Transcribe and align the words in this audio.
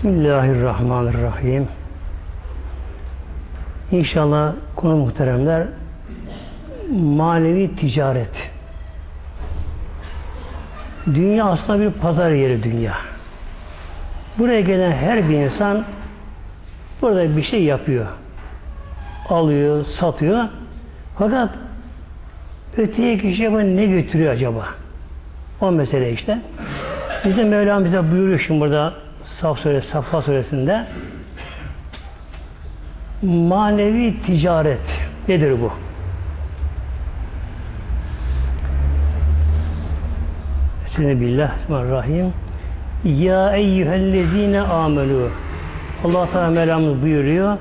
Bismillahirrahmanirrahim. 0.00 1.68
İnşallah 3.92 4.52
konu 4.76 4.96
muhteremler 4.96 5.66
manevi 6.92 7.76
ticaret. 7.76 8.50
Dünya 11.06 11.44
aslında 11.44 11.80
bir 11.80 11.90
pazar 11.90 12.30
yeri 12.30 12.62
dünya. 12.62 12.94
Buraya 14.38 14.60
gelen 14.60 14.92
her 14.92 15.28
bir 15.28 15.34
insan 15.34 15.84
burada 17.02 17.36
bir 17.36 17.42
şey 17.42 17.64
yapıyor. 17.64 18.06
Alıyor, 19.28 19.84
satıyor. 19.84 20.44
Fakat 21.18 21.50
öteye 22.76 23.18
kişiye 23.18 23.76
ne 23.76 23.86
götürüyor 23.86 24.32
acaba? 24.32 24.64
O 25.60 25.70
mesele 25.72 26.12
işte. 26.12 26.38
Bizim 27.24 27.48
Mevlam 27.48 27.84
bize 27.84 28.10
buyuruyor 28.10 28.44
şimdi 28.46 28.60
burada 28.60 29.09
Saf 29.38 29.58
Suresi, 29.58 29.88
Safa 29.88 30.22
Suresinde 30.22 30.86
manevi 33.22 34.22
ticaret 34.26 34.78
nedir 35.28 35.60
bu? 35.60 35.72
Bismillah, 40.84 41.58
Bismillahirrahmanirrahim. 41.58 42.32
Ya 43.04 43.56
eyyühellezine 43.56 44.60
amelu. 44.60 45.30
Allah 46.04 46.30
Teala 46.30 46.50
Mevlamız 46.50 47.02
buyuruyor. 47.02 47.58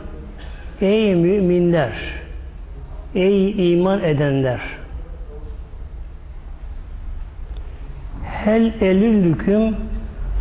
Ey 0.82 1.16
müminler, 1.16 1.92
ey 3.16 3.74
iman 3.74 4.04
edenler. 4.04 4.60
Hel 8.24 8.74
elüllüküm 8.82 9.76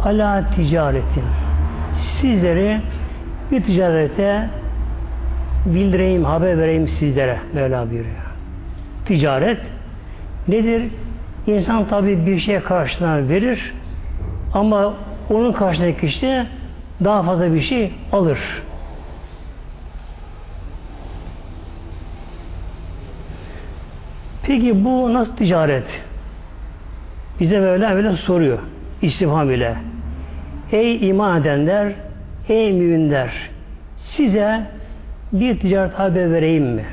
ala 0.04 0.50
ticaretin. 0.56 1.24
Sizleri 2.20 2.80
bir 3.50 3.62
ticarete 3.62 4.48
bildireyim, 5.66 6.24
haber 6.24 6.58
vereyim 6.58 6.88
sizlere. 6.88 7.38
Mevla 7.54 7.90
buyuruyor. 7.90 8.14
Ticaret 9.06 9.60
nedir? 10.48 10.82
İnsan 11.46 11.88
tabi 11.88 12.26
bir 12.26 12.40
şey 12.40 12.60
karşılığına 12.60 13.28
verir 13.28 13.74
ama 14.54 14.94
onun 15.30 15.52
karşılığındaki 15.52 16.00
kişi 16.00 16.46
daha 17.04 17.22
fazla 17.22 17.54
bir 17.54 17.62
şey 17.62 17.92
alır. 18.12 18.38
Peki 24.42 24.84
bu 24.84 25.14
nasıl 25.14 25.36
ticaret? 25.36 26.02
Bize 27.40 27.60
Mevla 27.60 27.94
böyle 27.94 28.12
soruyor. 28.12 28.58
İstifham 29.02 29.50
ile. 29.50 29.76
Ey 30.72 31.08
iman 31.08 31.40
edenler, 31.40 31.92
ey 32.48 32.72
müminler, 32.72 33.50
size 33.96 34.60
bir 35.32 35.58
ticaret 35.58 35.94
haber 35.94 36.32
vereyim 36.32 36.64
mi? 36.64 36.84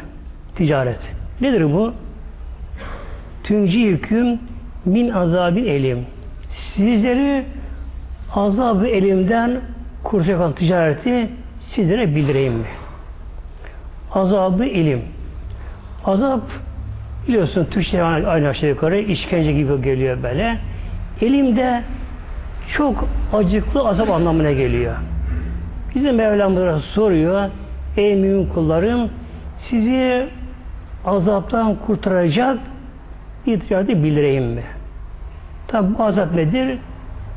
Ticaret. 0.55 0.99
Nedir 1.41 1.73
bu? 1.73 1.93
Tünci 3.43 3.87
hüküm 3.87 4.39
min 4.85 5.09
azabı 5.09 5.59
elim. 5.59 6.05
Sizleri 6.49 7.45
azab 8.35 8.83
elimden 8.83 9.61
kurtulacak 10.03 10.39
olan 10.39 10.55
ticareti 10.55 11.29
sizlere 11.59 12.15
bildireyim 12.15 12.53
mi? 12.53 12.67
Azabı 14.13 14.65
ilim. 14.65 15.01
Azap 16.05 16.41
biliyorsun 17.27 17.67
Türkçe 17.71 18.03
aynı 18.03 18.47
aşağı 18.47 18.69
yukarı 18.69 18.99
işkence 18.99 19.51
gibi 19.51 19.81
geliyor 19.81 20.23
böyle. 20.23 20.57
Elimde 21.21 21.83
çok 22.73 23.07
acıklı 23.33 23.87
azap 23.87 24.09
anlamına 24.09 24.51
geliyor. 24.51 24.95
Bizim 25.95 26.15
Mevlam 26.15 26.81
soruyor 26.81 27.49
Ey 27.97 28.15
mümin 28.15 28.47
kullarım 28.47 29.09
sizi 29.57 30.29
azaptan 31.05 31.75
kurtaracak 31.75 32.59
ticareti 33.45 34.03
bildireyim 34.03 34.45
mi? 34.45 34.63
Tabi 35.67 35.97
bu 35.97 36.03
azap 36.03 36.33
nedir? 36.33 36.79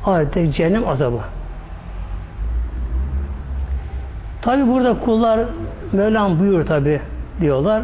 Ahirette 0.06 0.52
cehennem 0.52 0.88
azabı. 0.88 1.20
Tabi 4.42 4.66
burada 4.66 5.00
kullar 5.00 5.40
Mevlam 5.92 6.40
buyur 6.40 6.66
tabi 6.66 7.00
diyorlar. 7.40 7.82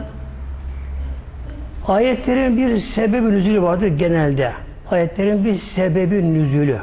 Ayetlerin 1.88 2.56
bir 2.56 2.80
sebebi 2.80 3.30
nüzülü 3.30 3.62
vardır 3.62 3.86
genelde. 3.86 4.52
Ayetlerin 4.90 5.44
bir 5.44 5.54
sebebi 5.54 6.34
nüzülü. 6.34 6.78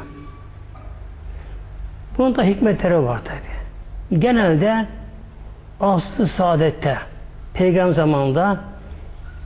Bunun 2.18 2.36
da 2.36 2.42
hikmetleri 2.42 3.02
var 3.02 3.20
tabi. 3.24 4.20
Genelde 4.20 4.86
aslı 5.80 6.26
saadette 6.28 6.96
peygamber 7.54 7.94
zamanında 7.94 8.60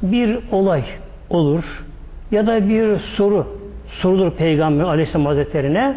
bir 0.03 0.39
olay 0.53 0.85
olur 1.31 1.85
ya 2.31 2.47
da 2.47 2.69
bir 2.69 2.99
soru 2.99 3.59
sorulur 3.91 4.31
peygamber 4.31 4.85
aleyhisselam 4.85 5.27
hazretlerine 5.27 5.97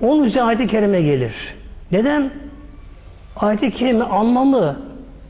onun 0.00 0.24
üzerine 0.24 0.42
ayet-i 0.42 0.66
kerime 0.66 1.02
gelir. 1.02 1.34
Neden? 1.92 2.30
Ayet-i 3.36 3.70
kerime 3.70 4.04
anlamı 4.04 4.76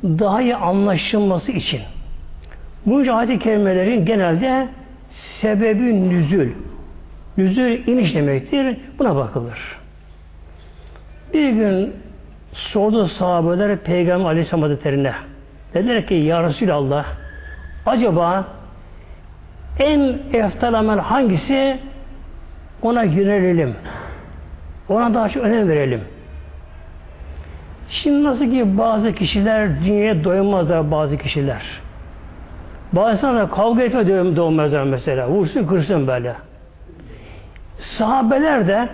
daha 0.04 0.42
iyi 0.42 0.56
anlaşılması 0.56 1.52
için. 1.52 1.80
Bu 2.86 3.12
ayet-i 3.12 3.38
kerimelerin 3.38 4.04
genelde 4.04 4.68
sebebi 5.40 6.08
nüzül. 6.08 6.52
Nüzül 7.38 7.86
iniş 7.86 8.14
demektir. 8.14 8.76
Buna 8.98 9.16
bakılır. 9.16 9.78
Bir 11.34 11.50
gün 11.50 11.94
sordu 12.52 13.08
sahabeler 13.08 13.76
Peygamber 13.76 14.26
Aleyhisselam 14.26 14.62
Hazretleri'ne. 14.62 15.12
Dediler 15.74 16.06
ki 16.06 16.14
Ya 16.14 16.42
Resulallah 16.42 17.04
acaba 17.86 18.44
en 19.78 20.18
eftal 20.32 20.74
amel 20.74 20.98
hangisi 20.98 21.78
ona 22.82 23.02
yönelelim. 23.02 23.74
Ona 24.88 25.14
daha 25.14 25.28
çok 25.28 25.44
önem 25.44 25.68
verelim. 25.68 26.00
Şimdi 27.90 28.24
nasıl 28.24 28.50
ki 28.50 28.78
bazı 28.78 29.12
kişiler 29.12 29.84
dünyaya 29.84 30.24
doymazlar 30.24 30.90
bazı 30.90 31.18
kişiler. 31.18 31.62
Bazı 32.92 33.12
insanlar 33.12 33.50
kavga 33.50 33.82
etme 33.82 34.36
doymazlar 34.36 34.82
mesela. 34.82 35.28
Vursun 35.28 35.66
kırsın 35.66 36.06
böyle. 36.06 36.34
Sahabeler 37.78 38.68
de 38.68 38.88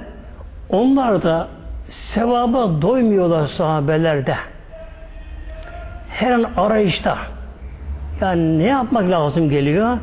onlar 0.68 1.22
da 1.22 1.48
sevaba 2.14 2.82
doymuyorlar 2.82 3.46
sahabeler 3.46 4.26
de. 4.26 4.36
Her 6.10 6.30
an 6.30 6.46
arayışta. 6.56 7.18
Yani 8.20 8.58
ne 8.58 8.64
yapmak 8.64 9.10
lazım 9.10 9.50
geliyor? 9.50 9.98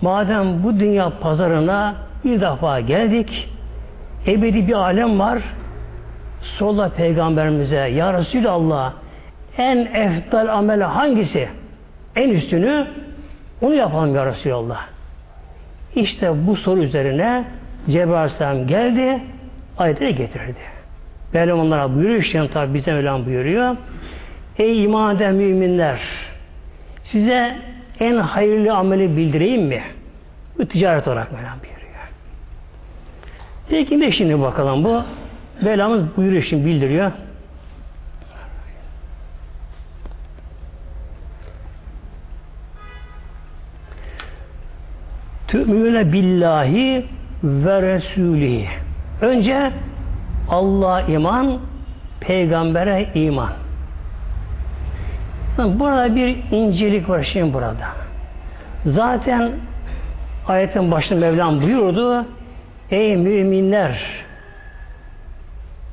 Madem 0.00 0.62
bu 0.62 0.80
dünya 0.80 1.10
pazarına 1.20 1.94
bir 2.24 2.40
defa 2.40 2.80
geldik, 2.80 3.48
ebedi 4.26 4.68
bir 4.68 4.72
alem 4.72 5.18
var, 5.18 5.42
sola 6.40 6.88
peygamberimize, 6.88 7.76
Ya 7.76 8.12
Resulallah, 8.12 8.92
en 9.58 9.76
eftal 9.78 10.48
amel 10.48 10.82
hangisi? 10.82 11.48
En 12.16 12.28
üstünü 12.28 12.86
onu 13.62 13.74
yapalım 13.74 14.14
Ya 14.14 14.26
Resulallah. 14.26 14.86
İşte 15.94 16.46
bu 16.46 16.56
soru 16.56 16.82
üzerine 16.82 17.44
Cebrail 17.90 18.68
geldi, 18.68 19.22
ayetleri 19.78 20.14
getirdi. 20.14 20.54
Mevlam 21.32 21.58
onlara 21.58 21.94
buyuruyor, 21.94 22.22
işte 22.22 22.48
tabi 22.48 22.74
bize 22.74 22.92
Mevlam 22.92 23.26
buyuruyor. 23.26 23.76
Ey 24.58 24.84
iman 24.84 25.16
eden 25.16 25.34
müminler, 25.34 26.00
size 27.04 27.58
en 28.00 28.16
hayırlı 28.16 28.74
ameli 28.74 29.16
bildireyim 29.16 29.62
mi? 29.62 29.82
Bu 30.58 30.66
ticaret 30.66 31.08
olarak 31.08 31.32
Mevlam 31.32 31.58
buyuruyor. 31.58 31.78
Peki 33.68 34.00
ne 34.00 34.12
şimdi 34.12 34.40
bakalım 34.40 34.84
bu? 34.84 35.02
Mevlamız 35.62 36.16
buyuruyor 36.16 36.42
şimdi 36.42 36.66
bildiriyor. 36.66 37.12
Tü'müne 45.48 46.12
billahi 46.12 47.04
ve 47.44 47.82
Resulihi. 47.82 48.68
Önce 49.20 49.72
Allah 50.50 51.02
iman, 51.02 51.58
peygambere 52.20 53.08
iman. 53.14 53.50
Burada 55.58 56.16
bir 56.16 56.36
incelik 56.50 57.08
var 57.08 57.28
şimdi 57.32 57.54
burada. 57.54 57.88
Zaten 58.86 59.52
ayetin 60.46 60.90
başında 60.90 61.20
Mevlam 61.20 61.62
buyurdu. 61.62 62.26
Ey 62.90 63.16
müminler 63.16 63.98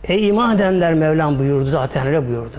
Ey 0.08 0.28
iman 0.28 0.56
edenler 0.56 0.94
Mevlam 0.94 1.40
buyurdu 1.40 1.70
zaten 1.70 2.08
öyle 2.08 2.28
buyurdu. 2.28 2.58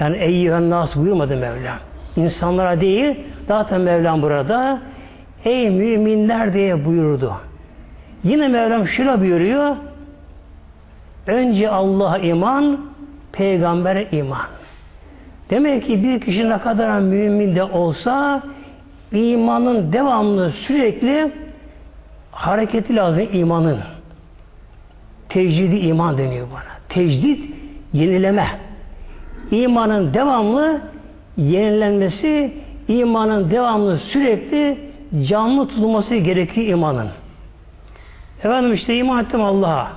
Yani 0.00 0.16
ey 0.16 0.50
nas 0.70 0.96
buyurmadı 0.96 1.36
Mevlam. 1.36 1.78
İnsanlara 2.16 2.80
değil 2.80 3.20
zaten 3.48 3.80
Mevlam 3.80 4.22
burada 4.22 4.80
ey 5.44 5.70
müminler 5.70 6.54
diye 6.54 6.84
buyurdu. 6.84 7.34
Yine 8.24 8.48
Mevlam 8.48 8.88
şöyle 8.88 9.20
buyuruyor 9.20 9.76
Önce 11.28 11.70
Allah'a 11.70 12.18
iman, 12.18 12.80
peygambere 13.32 14.08
iman. 14.12 14.46
Demek 15.50 15.86
ki 15.86 16.02
bir 16.02 16.20
kişi 16.20 16.50
ne 16.50 16.58
kadar 16.58 16.98
mümin 16.98 17.56
de 17.56 17.62
olsa 17.62 18.42
imanın 19.12 19.92
devamlı 19.92 20.52
sürekli 20.66 21.32
hareketi 22.32 22.96
lazım 22.96 23.28
imanın. 23.32 23.78
Tecdidi 25.28 25.76
iman 25.76 26.18
deniyor 26.18 26.46
bana. 26.50 26.78
Tecdit 26.88 27.54
yenileme. 27.92 28.46
İmanın 29.50 30.14
devamlı 30.14 30.80
yenilenmesi, 31.36 32.52
imanın 32.88 33.50
devamlı 33.50 33.98
sürekli 33.98 34.78
canlı 35.28 35.68
tutulması 35.68 36.14
gerekiyor 36.14 36.66
imanın. 36.66 37.08
Efendim 38.38 38.72
işte 38.72 38.96
iman 38.96 39.24
ettim 39.24 39.42
Allah'a. 39.42 39.88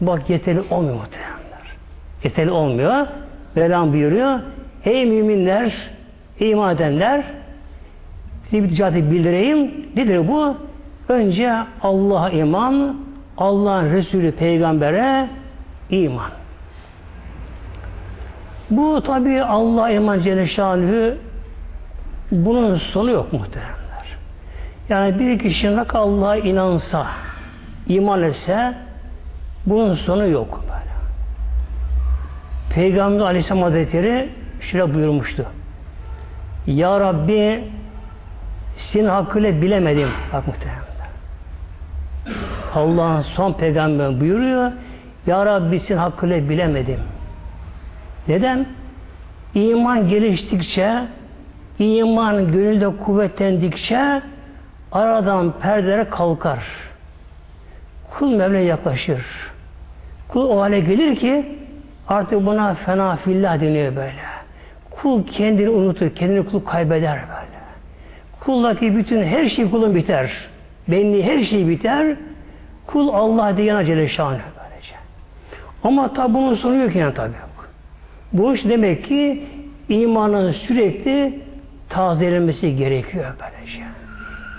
Bak 0.00 0.30
yeterli 0.30 0.60
olmuyor 0.70 0.94
muhtemelenler. 0.94 1.76
Yeterli 2.24 2.50
olmuyor. 2.50 3.06
Mevlam 3.54 3.92
buyuruyor. 3.92 4.40
Ey 4.84 5.06
müminler, 5.06 5.72
iman 6.40 6.74
edenler 6.74 7.24
size 8.50 8.62
bir 8.62 8.68
ticareti 8.68 9.10
bildireyim. 9.10 9.86
Nedir 9.96 10.28
bu? 10.28 10.56
Önce 11.08 11.52
Allah'a 11.82 12.30
iman, 12.30 12.96
Allah'ın 13.38 13.92
Resulü 13.92 14.32
peygambere 14.32 15.28
iman. 15.90 16.30
Bu 18.70 19.02
tabi 19.02 19.42
Allah 19.42 19.90
iman 19.90 20.20
Celle 20.20 21.14
bunun 22.32 22.76
sonu 22.76 23.10
yok 23.10 23.32
muhteremler. 23.32 24.16
Yani 24.88 25.18
bir 25.18 25.38
kişi 25.38 25.76
ne 25.76 25.82
Allah'a 25.82 26.36
inansa, 26.36 27.06
iman 27.88 28.22
etse 28.22 28.74
bunun 29.66 29.94
sonu 29.94 30.28
yok 30.28 30.64
böyle. 30.68 30.88
Peygamber 32.74 33.24
Aleyhisselam 33.24 33.62
Hazretleri 33.62 34.28
şöyle 34.60 34.94
buyurmuştu. 34.94 35.46
Ya 36.66 37.00
Rabbi 37.00 37.64
senin 38.76 39.08
hakkıyla 39.08 39.62
bilemedim. 39.62 40.08
Bak 40.32 40.46
muhtemelen. 40.46 40.82
Allah'ın 42.74 43.22
son 43.22 43.52
peygamber 43.52 44.20
buyuruyor. 44.20 44.72
Ya 45.26 45.46
Rabbi 45.46 45.80
senin 45.80 45.98
hakkıyla 45.98 46.48
bilemedim. 46.48 47.00
Neden? 48.28 48.66
İman 49.54 50.08
geliştikçe, 50.08 51.04
iman 51.78 52.52
gönülde 52.52 52.96
kuvvetlendikçe 52.96 54.22
aradan 54.92 55.52
perdelere 55.52 56.08
kalkar. 56.08 56.87
Kul 58.10 58.36
Mevla 58.36 58.58
yaklaşır. 58.58 59.22
Kul 60.28 60.48
o 60.48 60.60
hale 60.60 60.80
gelir 60.80 61.16
ki 61.16 61.46
artık 62.08 62.46
buna 62.46 62.74
fena 62.74 63.16
fillah 63.16 63.60
deniyor 63.60 63.96
böyle. 63.96 64.12
Kul 64.90 65.26
kendini 65.26 65.68
unutur, 65.68 66.10
kendini 66.14 66.46
kul 66.46 66.60
kaybeder 66.60 67.14
böyle. 67.14 67.58
Kuldaki 68.40 68.96
bütün 68.96 69.22
her 69.22 69.48
şey 69.48 69.70
kulun 69.70 69.94
biter. 69.94 70.30
Benli 70.88 71.24
her 71.24 71.44
şey 71.44 71.68
biter. 71.68 72.16
Kul 72.86 73.08
Allah 73.08 73.56
diye 73.56 73.86
Celle 73.86 74.08
Şanı 74.08 74.30
böylece. 74.30 74.94
Ama 75.84 76.12
tabi 76.12 76.34
bunun 76.34 76.54
sonu 76.54 76.76
yok 76.76 76.96
yani 76.96 77.14
tabi. 77.14 77.32
Bu 78.32 78.54
iş 78.54 78.64
demek 78.64 79.04
ki 79.04 79.46
imanın 79.88 80.52
sürekli 80.52 81.40
tazelenmesi 81.88 82.76
gerekiyor 82.76 83.24
böylece. 83.40 83.82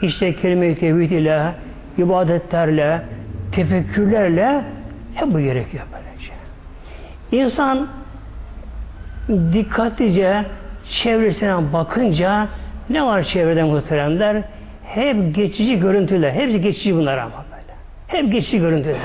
İşte 0.02 0.36
kelime-i 0.36 0.76
tevhid 0.76 1.12
ile, 1.12 1.54
ibadetlerle, 1.98 3.02
tefekkürlerle 3.52 4.64
hep 5.16 5.28
bu 5.34 5.40
gerekiyor 5.40 5.84
böylece. 5.94 6.32
İnsan 7.32 7.88
dikkatlice 9.54 10.46
çevresine 11.04 11.74
bakınca 11.74 12.48
ne 12.90 13.06
var 13.06 13.24
çevrede 13.24 13.64
muhteremler? 13.64 14.44
Hep 14.84 15.36
geçici 15.36 15.80
görüntüler. 15.80 16.32
Hepsi 16.32 16.62
geçici 16.62 16.96
bunlar 16.96 17.18
ama 17.18 17.46
böyle. 17.52 17.74
Hep 18.08 18.34
geçici 18.34 18.60
görüntüler. 18.60 18.98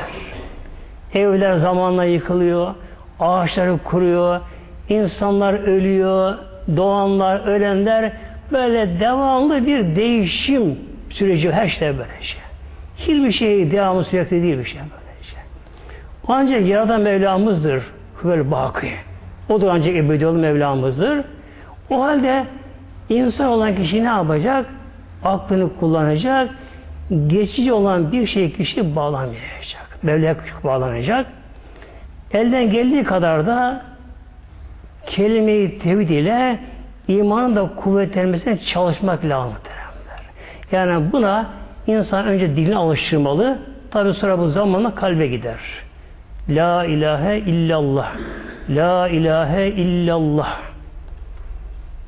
Evler 1.14 1.56
zamanla 1.56 2.05
yıkılıyor. 2.05 2.75
Ağaçları 3.20 3.79
kuruyor. 3.79 4.41
insanlar 4.88 5.55
ölüyor. 5.55 6.35
Doğanlar, 6.76 7.46
ölenler 7.46 8.12
böyle 8.52 9.00
devamlı 9.00 9.67
bir 9.67 9.96
değişim 9.96 10.79
süreci 11.11 11.52
her 11.52 11.69
şey 11.69 11.88
böyle 11.88 12.23
şey. 12.23 12.44
Hiçbir 12.96 13.32
şey 13.32 13.70
devamlı 13.70 14.05
sürekli 14.05 14.43
değil 14.43 14.58
bir 14.58 14.64
şey 14.64 14.81
böyle 14.81 15.23
şey. 15.23 15.38
Ancak 16.29 16.67
Yaradan 16.67 17.00
Mevlamızdır. 17.00 17.82
Böyle 18.25 18.50
baki. 18.50 18.93
Odur 19.49 19.69
ancak 19.69 19.96
ebedi 19.96 20.26
olan 20.26 20.41
Mevlamızdır. 20.41 21.25
O 21.91 22.02
halde 22.02 22.44
insan 23.08 23.46
olan 23.46 23.76
kişi 23.76 24.05
ne 24.05 24.08
yapacak? 24.08 24.67
Aklını 25.25 25.76
kullanacak. 25.76 26.50
Geçici 27.26 27.73
olan 27.73 28.12
bir 28.12 28.26
şey 28.26 28.52
kişi 28.52 28.96
bağlamayacak. 28.96 29.99
Mevla'ya 30.02 30.37
bağlanacak. 30.64 31.26
Elden 32.32 32.70
geldiği 32.70 33.05
kadar 33.05 33.46
da 33.46 33.82
kelime-i 35.06 35.79
tevhid 35.79 36.08
ile 36.08 36.58
imanın 37.08 37.56
da 37.56 37.70
kuvvetlenmesine 37.76 38.58
çalışmak 38.58 39.25
lazım. 39.25 39.56
Yani 40.73 41.12
buna 41.12 41.46
insan 41.86 42.26
önce 42.26 42.56
dilini 42.56 42.76
alıştırmalı. 42.76 43.58
Tabi 43.90 44.14
sonra 44.14 44.38
bu 44.38 44.48
zamanla 44.48 44.94
kalbe 44.94 45.26
gider. 45.26 45.58
La 46.48 46.84
ilahe 46.84 47.38
illallah. 47.38 48.12
La 48.69 49.08
ilahe 49.08 49.66
illallah. 49.66 50.60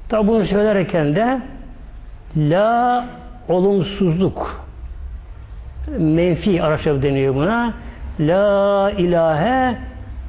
Tabi 0.09 0.29
bunu 0.29 0.45
söylerken 0.45 1.17
de 1.17 1.41
la 2.37 3.05
olumsuzluk 3.49 4.67
menfi 5.99 6.63
Arapça 6.63 7.03
deniyor 7.03 7.35
buna. 7.35 7.73
La 8.21 8.91
ilahe 8.91 9.77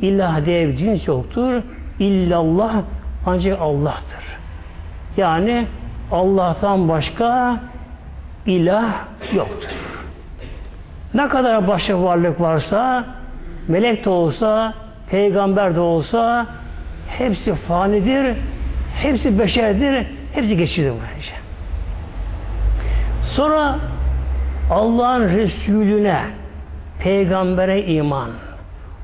ilah 0.01 0.45
diye 0.45 0.67
bir 0.67 0.77
cins 0.77 1.07
yoktur. 1.07 1.63
İllallah 1.99 2.75
ancak 3.25 3.61
Allah'tır. 3.61 4.25
Yani 5.17 5.67
Allah'tan 6.11 6.89
başka 6.89 7.59
ilah 8.47 8.93
yoktur. 9.33 9.69
Ne 11.13 11.27
kadar 11.27 11.67
başka 11.67 12.03
varlık 12.03 12.41
varsa 12.41 13.05
melek 13.67 14.05
de 14.05 14.09
olsa 14.09 14.73
peygamber 15.11 15.75
de 15.75 15.79
olsa 15.79 16.47
hepsi 17.07 17.55
fanidir, 17.55 18.37
hepsi 18.95 19.39
beşerdir, 19.39 20.07
hepsi 20.33 20.57
geçici 20.57 20.83
böylece. 20.83 21.33
Sonra 23.35 23.75
Allah'ın 24.71 25.29
Resulüne, 25.29 26.21
peygambere 26.99 27.83
iman. 27.85 28.29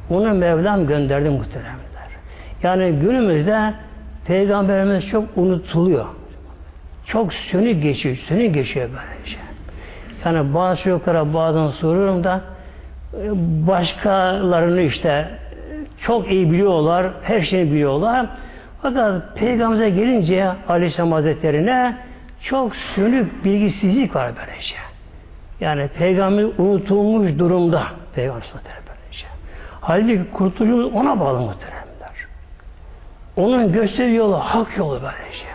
Onu 0.10 0.34
Mevlam 0.34 0.88
gönderdi 0.88 1.30
muhteremler. 1.30 1.84
Yani 2.64 2.92
günümüzde 2.92 3.74
peygamberimiz 4.28 5.10
çok 5.10 5.24
unutuluyor. 5.36 6.06
Çok 7.06 7.34
sönük 7.34 7.84
geçiyor, 7.84 8.18
sönük 8.28 8.54
geçiyor 8.54 8.90
böylece. 8.90 9.38
Yani 10.26 10.54
bazı 10.54 10.84
çocuklara 10.84 11.34
bazen 11.34 11.68
soruyorum 11.68 12.24
da 12.24 12.42
başkalarını 13.68 14.82
işte 14.82 15.28
çok 16.02 16.32
iyi 16.32 16.52
biliyorlar, 16.52 17.08
her 17.24 17.42
şeyi 17.42 17.72
biliyorlar. 17.72 18.26
Fakat 18.82 19.38
Peygamber'e 19.38 19.90
gelince 19.90 20.52
Aleyhisselam 20.70 21.12
Hazretleri'ne 21.12 21.98
çok 22.44 22.76
sönük 22.76 23.46
bilgisizlik 23.46 24.16
var 24.16 24.32
böylece. 24.38 24.76
Yani 25.60 25.88
Peygamber 25.88 26.44
unutulmuş 26.58 27.40
durumda 27.40 27.84
Peygamber 28.16 28.44
böylece. 28.64 29.26
Halbuki 29.82 30.32
kurtuluşumuz 30.32 30.94
ona 30.94 31.20
bağlı 31.20 31.40
muhteremler. 31.40 31.84
Onun 33.36 33.72
gösterdiği 33.72 34.16
yolu 34.16 34.38
hak 34.38 34.78
yolu 34.78 35.02
böylece. 35.02 35.53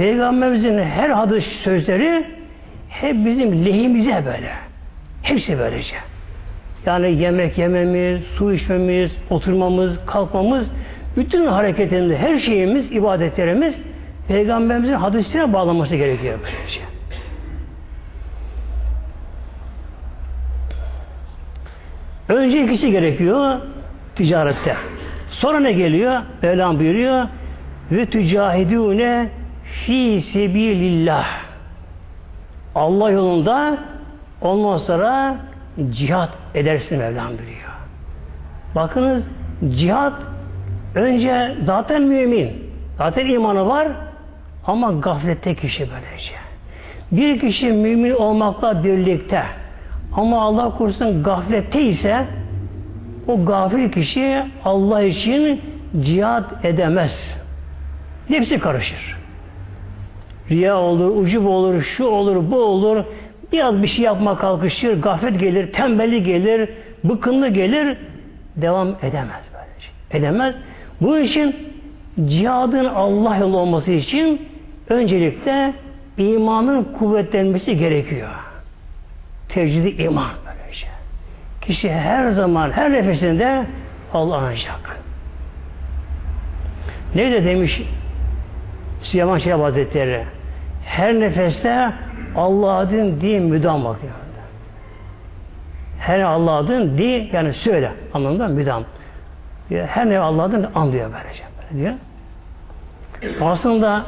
Peygamberimizin 0.00 0.78
her 0.78 1.10
hadis 1.10 1.44
sözleri 1.64 2.24
hep 2.88 3.26
bizim 3.26 3.64
lehimize 3.64 4.22
böyle. 4.26 4.52
Hepsi 5.22 5.58
böylece. 5.58 5.94
Yani 6.86 7.22
yemek 7.22 7.58
yememiz, 7.58 8.20
su 8.38 8.52
içmemiz, 8.52 9.10
oturmamız, 9.30 9.96
kalkmamız, 10.06 10.66
bütün 11.16 11.46
hareketinde 11.46 12.18
her 12.18 12.38
şeyimiz, 12.38 12.92
ibadetlerimiz 12.92 13.74
Peygamberimizin 14.28 14.94
hadisine 14.94 15.52
bağlanması 15.52 15.96
gerekiyor 15.96 16.38
böylece. 16.42 16.80
Önce 22.28 22.64
ikisi 22.64 22.90
gerekiyor 22.90 23.60
ticarette. 24.16 24.76
Sonra 25.28 25.60
ne 25.60 25.72
geliyor? 25.72 26.22
Mevlam 26.42 26.78
buyuruyor 26.78 27.26
ve 27.90 28.06
tücahidûne 28.06 29.39
fi 29.70 30.24
sebilillah 30.32 31.26
Allah 32.74 33.10
yolunda 33.10 33.78
ondan 34.40 34.78
sonra 34.78 35.36
cihat 35.90 36.30
edersin 36.54 36.98
Mevlam 36.98 37.28
buyuruyor. 37.28 37.70
Bakınız 38.74 39.24
cihat 39.76 40.12
önce 40.94 41.56
zaten 41.64 42.02
mümin. 42.02 42.70
Zaten 42.98 43.26
imanı 43.26 43.66
var 43.66 43.88
ama 44.66 44.92
gaflette 44.92 45.54
kişi 45.54 45.80
böylece. 45.80 46.32
Bir 47.12 47.40
kişi 47.40 47.72
mümin 47.72 48.14
olmakla 48.14 48.84
birlikte 48.84 49.42
ama 50.16 50.42
Allah 50.42 50.76
korusun 50.76 51.22
gaflette 51.22 51.82
ise 51.82 52.26
o 53.28 53.44
gafil 53.44 53.92
kişi 53.92 54.42
Allah 54.64 55.02
için 55.02 55.60
cihat 56.02 56.64
edemez. 56.64 57.38
Hepsi 58.28 58.58
karışır. 58.58 59.19
Riya 60.50 60.76
olur, 60.76 61.16
ucub 61.16 61.46
olur, 61.46 61.82
şu 61.82 62.04
olur, 62.04 62.50
bu 62.50 62.56
olur. 62.56 63.04
Biraz 63.52 63.82
bir 63.82 63.88
şey 63.88 64.04
yapma 64.04 64.38
kalkışır, 64.38 65.02
gaflet 65.02 65.40
gelir, 65.40 65.72
tembellik 65.72 66.26
gelir, 66.26 66.68
bıkınlı 67.04 67.48
gelir, 67.48 67.98
devam 68.56 68.88
edemez 68.88 69.42
böylece. 69.54 69.88
Edemez. 70.10 70.54
Bu 71.00 71.18
için 71.18 71.56
cihadın 72.26 72.84
Allah 72.84 73.36
yolu 73.36 73.58
olması 73.58 73.90
için 73.90 74.48
öncelikle 74.88 75.74
imanın 76.18 76.84
kuvvetlenmesi 76.84 77.76
gerekiyor. 77.76 78.30
Tecrüdi 79.48 80.02
iman 80.02 80.30
böylece. 80.46 80.86
Kişi 81.62 81.92
her 81.92 82.30
zaman, 82.30 82.70
her 82.70 82.92
nefesinde 82.92 83.66
Allah 84.14 84.36
anacak. 84.36 85.00
Ne 87.14 87.32
de 87.32 87.44
demiş 87.44 87.82
Süleyman 89.02 89.38
Şerif 89.38 89.60
Hazretleri? 89.60 90.24
Her 90.84 91.20
nefeste 91.20 91.92
Allah'ın 92.36 93.20
din 93.20 93.42
müdam 93.42 93.84
bakıyor. 93.84 94.12
Her 95.98 96.20
Allah'ın 96.20 96.98
di 96.98 97.30
yani 97.32 97.54
söyle 97.54 97.92
anlamında 98.14 98.48
müdam. 98.48 98.84
Her 99.70 100.08
ne 100.08 100.18
Allah'ın 100.18 100.66
anlıyor 100.74 101.10
böylece 101.12 101.44
böyle 101.56 101.82
diyor. 101.82 101.94
Aslında 103.40 104.04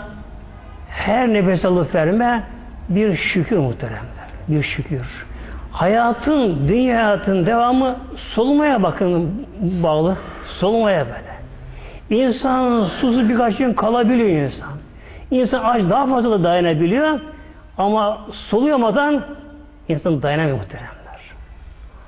her 0.88 1.28
nefes 1.28 1.64
alıp 1.64 1.94
verme 1.94 2.42
bir 2.88 3.16
şükür 3.16 3.58
muhteremler. 3.58 4.02
Bir 4.48 4.62
şükür. 4.62 5.26
Hayatın, 5.72 6.68
dünya 6.68 6.96
hayatın 6.96 7.46
devamı 7.46 7.96
solumaya 8.34 8.82
bakın 8.82 9.46
bağlı. 9.60 10.16
Solumaya 10.46 11.06
böyle. 11.06 11.32
İnsan 12.22 12.84
susuz 12.84 13.28
birkaç 13.28 13.56
gün 13.56 13.74
kalabiliyor 13.74 14.28
insan. 14.28 14.81
İnsan 15.32 15.64
aç 15.64 15.90
daha 15.90 16.06
fazla 16.06 16.30
da 16.30 16.44
dayanabiliyor 16.44 17.20
ama 17.78 18.18
soluyamadan 18.32 19.24
insan 19.88 20.22
dayanamıyor 20.22 20.56
muhteremler. 20.56 21.20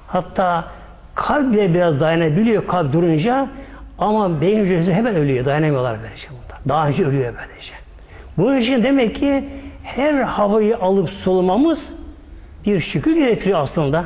Hatta 0.07 0.65
kalp 1.15 1.53
bile 1.53 1.75
biraz 1.75 2.01
dayanabiliyor 2.01 2.67
kalp 2.67 2.93
durunca 2.93 3.49
ama 3.99 4.41
beyin 4.41 4.65
hücresi 4.65 4.95
hemen 4.95 5.17
ölüyor. 5.17 5.45
Dayanamıyorlar 5.45 5.97
böylece 6.03 6.27
bunlar. 6.31 6.61
Daha 6.69 6.89
önce 6.89 7.05
ölüyor 7.07 7.25
böylece. 7.25 7.73
Bunun 8.37 8.57
için 8.57 8.83
demek 8.83 9.17
ki 9.17 9.45
her 9.85 10.15
havayı 10.15 10.79
alıp 10.79 11.11
solumamız 11.11 11.79
bir 12.67 12.81
şükür 12.81 13.17
gerektiriyor 13.17 13.59
aslında. 13.59 14.05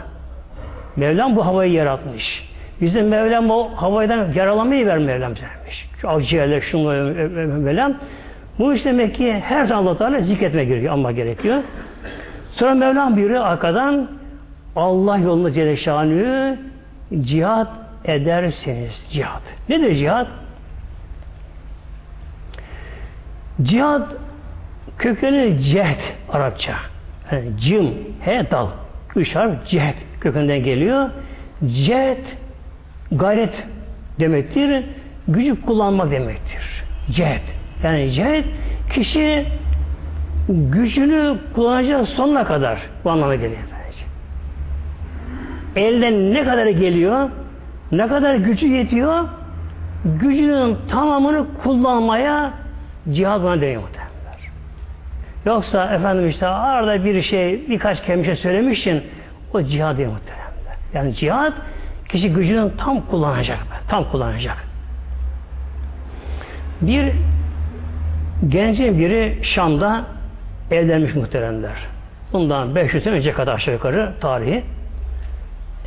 Mevlam 0.97 1.37
bu 1.37 1.47
havayı 1.47 1.73
yaratmış. 1.73 2.49
Bizim 2.81 3.09
Mevlam 3.09 3.51
o 3.51 3.69
havaydan 3.77 4.33
yaralamayı 4.35 4.87
ver 4.87 4.99
Mevlam 4.99 5.31
vermiş. 5.31 5.89
Şu 6.01 6.09
akciğerler, 6.09 6.61
şunlar 6.61 7.01
Mevlam. 7.47 7.95
Bu 8.59 8.75
iş 8.75 8.85
demek 8.85 9.15
ki 9.15 9.43
her 9.45 9.65
zaman 9.65 9.87
Allah 9.87 9.99
Teala 9.99 10.21
zikretme 10.21 10.65
gerekiyor, 10.65 10.93
ama 10.93 11.13
gerekiyor. 11.13 11.63
Sonra 12.53 12.75
Mevlam 12.75 13.17
buyuruyor 13.17 13.45
arkadan 13.45 14.09
Allah 14.77 15.19
yolunda 15.19 15.53
Celle 15.53 16.57
cihat 17.21 17.69
ederseniz 18.05 19.07
cihat. 19.13 19.43
Nedir 19.69 19.97
cihat? 19.97 20.27
Cihat 23.63 24.15
kökeni 24.99 25.63
cehd 25.63 26.01
Arapça. 26.33 26.75
Yani 27.33 27.49
cim, 27.61 27.95
he 28.21 28.51
dal. 28.51 28.67
Üç 29.17 29.35
harf 29.35 29.67
cehd 29.67 29.95
kökünden 30.21 30.63
geliyor. 30.63 31.11
Cehd 31.67 32.25
gayret 33.13 33.67
demektir. 34.21 34.85
Gücü 35.29 35.63
kullanma 35.63 36.11
demektir. 36.11 36.85
Cehd. 37.11 37.58
Yani 37.83 38.13
cehd 38.13 38.45
kişi 38.91 39.47
gücünü 40.49 41.39
kullanacağı 41.55 42.07
sonuna 42.07 42.45
kadar 42.45 42.79
bu 43.05 43.11
anlama 43.11 43.35
geliyor. 43.35 43.63
Elden 45.77 46.35
ne 46.35 46.45
kadar 46.45 46.67
geliyor, 46.67 47.31
ne 47.93 48.09
kadar 48.09 48.35
gücü 48.35 48.67
yetiyor, 48.67 49.25
gücünün 50.05 50.77
tamamını 50.91 51.47
kullanmaya 51.63 52.53
cihad 53.13 53.43
buna 53.43 53.61
deniyor. 53.61 53.83
Yoksa 55.47 55.95
efendim 55.95 56.29
işte 56.29 56.47
arada 56.47 57.05
bir 57.05 57.23
şey, 57.23 57.69
birkaç 57.69 58.05
kelime 58.05 58.25
şey 58.25 58.37
söylemişsin, 58.37 59.03
o 59.53 59.63
cihad 59.63 59.99
değil 59.99 60.09
muhtemelenler. 60.09 60.77
Yani 60.95 61.15
cihad 61.15 61.53
kişi 62.09 62.33
gücünün 62.33 62.73
tam 62.79 63.01
kullanacak. 63.01 63.59
Tam 63.89 64.05
kullanacak. 64.05 64.65
Bir 66.81 67.13
gencin 68.49 68.99
biri 68.99 69.39
Şam'da 69.43 70.05
evlenmiş 70.71 71.15
muhteremler. 71.15 71.87
Bundan 72.33 72.75
500 72.75 73.05
sene 73.05 73.15
önce 73.15 73.33
kadar 73.33 73.55
aşağı 73.55 73.75
yukarı 73.75 74.13
tarihi. 74.21 74.65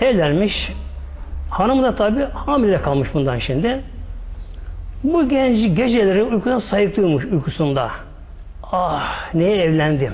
Evlenmiş. 0.01 0.71
Hanım 1.49 1.83
da 1.83 1.95
tabi 1.95 2.23
hamile 2.23 2.81
kalmış 2.81 3.09
bundan 3.13 3.39
şimdi. 3.39 3.81
Bu 5.03 5.29
genci 5.29 5.75
geceleri 5.75 6.23
uykudan 6.23 6.59
sayıklıyormuş 6.59 7.25
uykusunda. 7.25 7.91
Ah 8.71 9.33
neye 9.33 9.63
evlendim. 9.63 10.13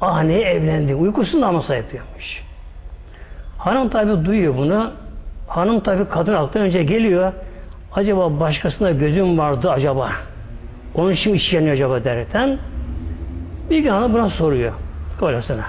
Ah 0.00 0.22
neye 0.22 0.42
evlendim. 0.42 1.02
Uykusunda 1.02 1.46
ama 1.46 1.62
sayıklıyormuş. 1.62 2.42
Hanım 3.58 3.88
tabi 3.88 4.24
duyuyor 4.24 4.56
bunu. 4.56 4.92
Hanım 5.48 5.80
tabi 5.80 6.08
kadın 6.08 6.34
aklına 6.34 6.64
önce 6.64 6.82
geliyor. 6.82 7.32
Acaba 7.94 8.40
başkasına 8.40 8.90
gözüm 8.90 9.38
vardı 9.38 9.70
acaba? 9.70 10.12
Onun 10.96 11.12
için 11.12 11.34
iş 11.34 11.52
yanıyor 11.52 11.74
acaba 11.74 12.04
derken 12.04 12.58
bir 13.70 13.78
gün 13.78 13.90
hanım 13.90 14.12
buna 14.12 14.30
soruyor. 14.30 14.72
Kocasına. 15.20 15.64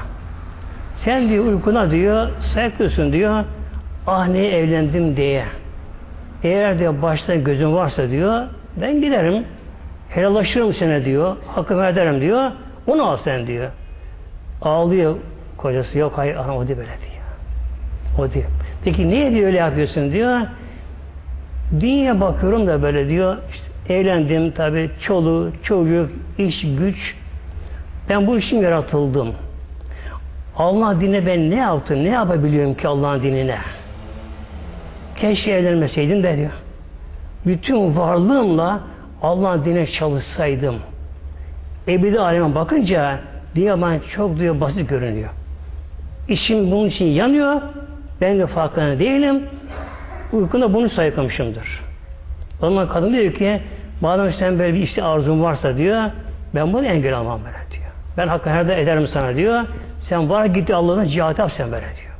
Sen 1.05 1.29
diyor 1.29 1.46
uykuna 1.46 1.91
diyor 1.91 2.29
sayıklıyorsun 2.53 3.13
diyor 3.13 3.43
ah 4.07 4.27
neye 4.27 4.57
evlendim 4.60 5.17
diye. 5.17 5.46
Eğer 6.43 6.79
diyor 6.79 7.01
başta 7.01 7.36
gözüm 7.36 7.74
varsa 7.74 8.10
diyor 8.10 8.43
ben 8.81 9.01
giderim 9.01 9.43
helallaşırım 10.10 10.74
sana 10.74 11.05
diyor 11.05 11.36
hakkımı 11.55 11.86
ederim 11.86 12.22
diyor 12.22 12.51
onu 12.88 13.03
al 13.03 13.17
sen 13.24 13.48
diyor. 13.48 13.69
Ağlıyor 14.62 15.15
kocası 15.57 15.98
yok 15.98 16.13
hayır 16.15 16.36
ana 16.36 16.57
o 16.57 16.67
diyor 16.67 16.77
böyle 16.77 16.89
diyor. 16.89 17.24
O 18.19 18.34
diyor. 18.34 18.46
Peki 18.84 19.10
niye 19.10 19.31
diyor 19.31 19.48
öyle 19.48 19.57
yapıyorsun 19.57 20.12
diyor. 20.12 20.39
Dünya 21.79 22.22
bakıyorum 22.22 22.67
da 22.67 22.81
böyle 22.81 23.10
diyor 23.10 23.38
işte 23.53 23.65
evlendim 23.89 24.51
tabi 24.51 24.89
çoluk 25.01 25.63
çocuk 25.63 26.10
iş 26.38 26.62
güç 26.62 27.15
ben 28.10 28.27
bu 28.27 28.38
işin 28.38 28.62
yaratıldım. 28.62 29.34
Allah 30.58 31.01
dinine 31.01 31.25
ben 31.25 31.51
ne 31.51 31.56
yaptım, 31.56 32.03
ne 32.03 32.10
yapabiliyorum 32.10 32.74
ki 32.74 32.88
Allah'ın 32.88 33.24
dinine? 33.24 33.58
Keşke 35.15 35.51
evlenmeseydim 35.51 36.24
de 36.24 36.38
diyor. 36.38 36.51
Bütün 37.46 37.96
varlığımla 37.96 38.79
Allah'ın 39.22 39.65
dinine 39.65 39.88
çalışsaydım. 39.88 40.75
Ebedi 41.88 42.20
aleme 42.20 42.56
bakınca 42.56 43.20
dünya 43.56 43.82
bana 43.82 44.00
çok 44.15 44.39
diyor 44.39 44.62
basit 44.62 44.89
görünüyor. 44.89 45.29
İşim 46.29 46.72
bunun 46.72 46.88
için 46.88 47.06
yanıyor. 47.06 47.62
Ben 48.22 48.39
de 48.39 48.48
farkında 48.48 49.00
değilim. 49.00 49.44
Uykunda 50.34 50.74
bunu 50.74 50.89
sayıklamışımdır. 50.89 51.82
O 52.62 52.65
zaman 52.65 52.88
kadın 52.88 53.13
diyor 53.13 53.34
ki 53.34 53.62
madem 54.01 54.34
sen 54.34 54.60
böyle 54.60 54.74
bir 54.74 54.80
işte 54.80 55.04
arzun 55.04 55.44
varsa 55.44 55.77
diyor 55.77 56.12
ben 56.56 56.74
bunu 56.74 56.86
engel 56.86 57.18
almam 57.18 57.39
böyle 57.46 57.72
diyor. 57.72 57.92
Ben 58.18 58.27
hakkı 58.27 58.50
nerede 58.50 58.82
ederim 58.82 59.08
sana 59.08 59.36
diyor. 59.36 59.66
Sen 60.00 60.30
var 60.30 60.46
gitti 60.46 60.75
Allah'ın 60.75 61.08
cihat 61.08 61.39
yap 61.39 61.51
sen 61.58 61.72
böyle 61.72 61.86
diyor. 61.86 62.13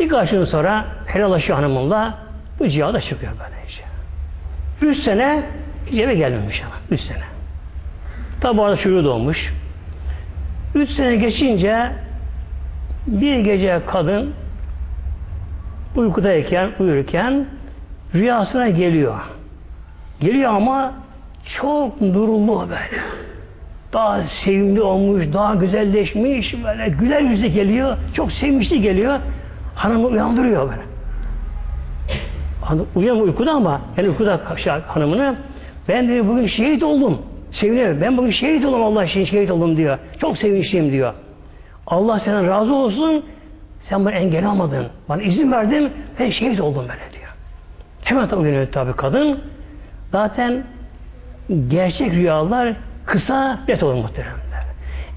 Birkaç 0.00 0.30
gün 0.30 0.44
sonra 0.44 0.84
helallaşıyor 1.06 1.58
hanımınla 1.58 2.18
bu 2.58 2.68
cihada 2.68 3.00
çıkıyor 3.00 3.32
böyle 3.32 3.68
işte. 3.68 3.84
Üç 4.82 4.98
sene 4.98 5.44
hiç 5.86 5.98
eve 5.98 6.14
gelmemiş 6.14 6.62
ama. 6.62 6.74
Üç 6.90 7.00
sene. 7.00 7.24
Tabi 8.40 8.62
arada 8.62 8.76
çocuğu 8.76 9.04
doğmuş. 9.04 9.54
Üç 10.74 10.90
sene 10.90 11.16
geçince 11.16 11.92
bir 13.06 13.38
gece 13.38 13.80
kadın 13.86 14.34
uykudayken, 15.96 16.70
uyurken 16.78 17.46
rüyasına 18.14 18.68
geliyor. 18.68 19.14
Geliyor 20.20 20.54
ama 20.54 20.92
çok 21.60 22.00
nurlu 22.00 22.68
böyle 22.68 22.78
daha 23.92 24.22
sevimli 24.44 24.82
olmuş, 24.82 25.24
daha 25.32 25.54
güzelleşmiş, 25.54 26.64
böyle 26.64 26.88
güler 26.88 27.20
yüzle 27.20 27.48
geliyor, 27.48 27.96
çok 28.14 28.32
sevmişli 28.32 28.80
geliyor. 28.80 29.20
Hanımı 29.74 30.06
uyandırıyor 30.06 30.70
böyle. 30.70 30.82
Hanım 32.62 32.86
uyuyor 32.94 33.16
uykuda 33.16 33.52
ama 33.52 33.80
yani 33.96 34.08
uykuda 34.08 34.40
hanımını 34.86 35.36
ben 35.88 36.08
diyor 36.08 36.28
bugün 36.28 36.46
şehit 36.46 36.82
oldum. 36.82 37.22
Seviniyor. 37.52 38.00
Ben 38.00 38.16
bugün 38.16 38.30
şehit 38.30 38.64
oldum 38.64 38.82
Allah 38.82 39.04
için 39.04 39.24
şehit 39.24 39.50
oldum 39.50 39.76
diyor. 39.76 39.98
Çok 40.20 40.38
sevinçliyim 40.38 40.92
diyor. 40.92 41.14
Allah 41.86 42.20
senden 42.20 42.48
razı 42.48 42.74
olsun. 42.74 43.24
Sen 43.88 44.04
bana 44.04 44.14
engel 44.14 44.46
olmadın. 44.46 44.86
Bana 45.08 45.22
izin 45.22 45.52
verdin. 45.52 45.92
Ben 46.18 46.30
şehit 46.30 46.60
oldum 46.60 46.82
böyle 46.88 47.12
diyor. 47.12 47.23
Hemen 48.04 48.28
tabi 48.28 48.40
uyanıyor 48.40 48.72
tabi 48.72 48.92
kadın. 48.92 49.40
Zaten 50.12 50.64
gerçek 51.68 52.12
rüyalar 52.12 52.74
kısa 53.06 53.58
net 53.68 53.82
olur 53.82 53.94
muhteremler. 53.94 54.64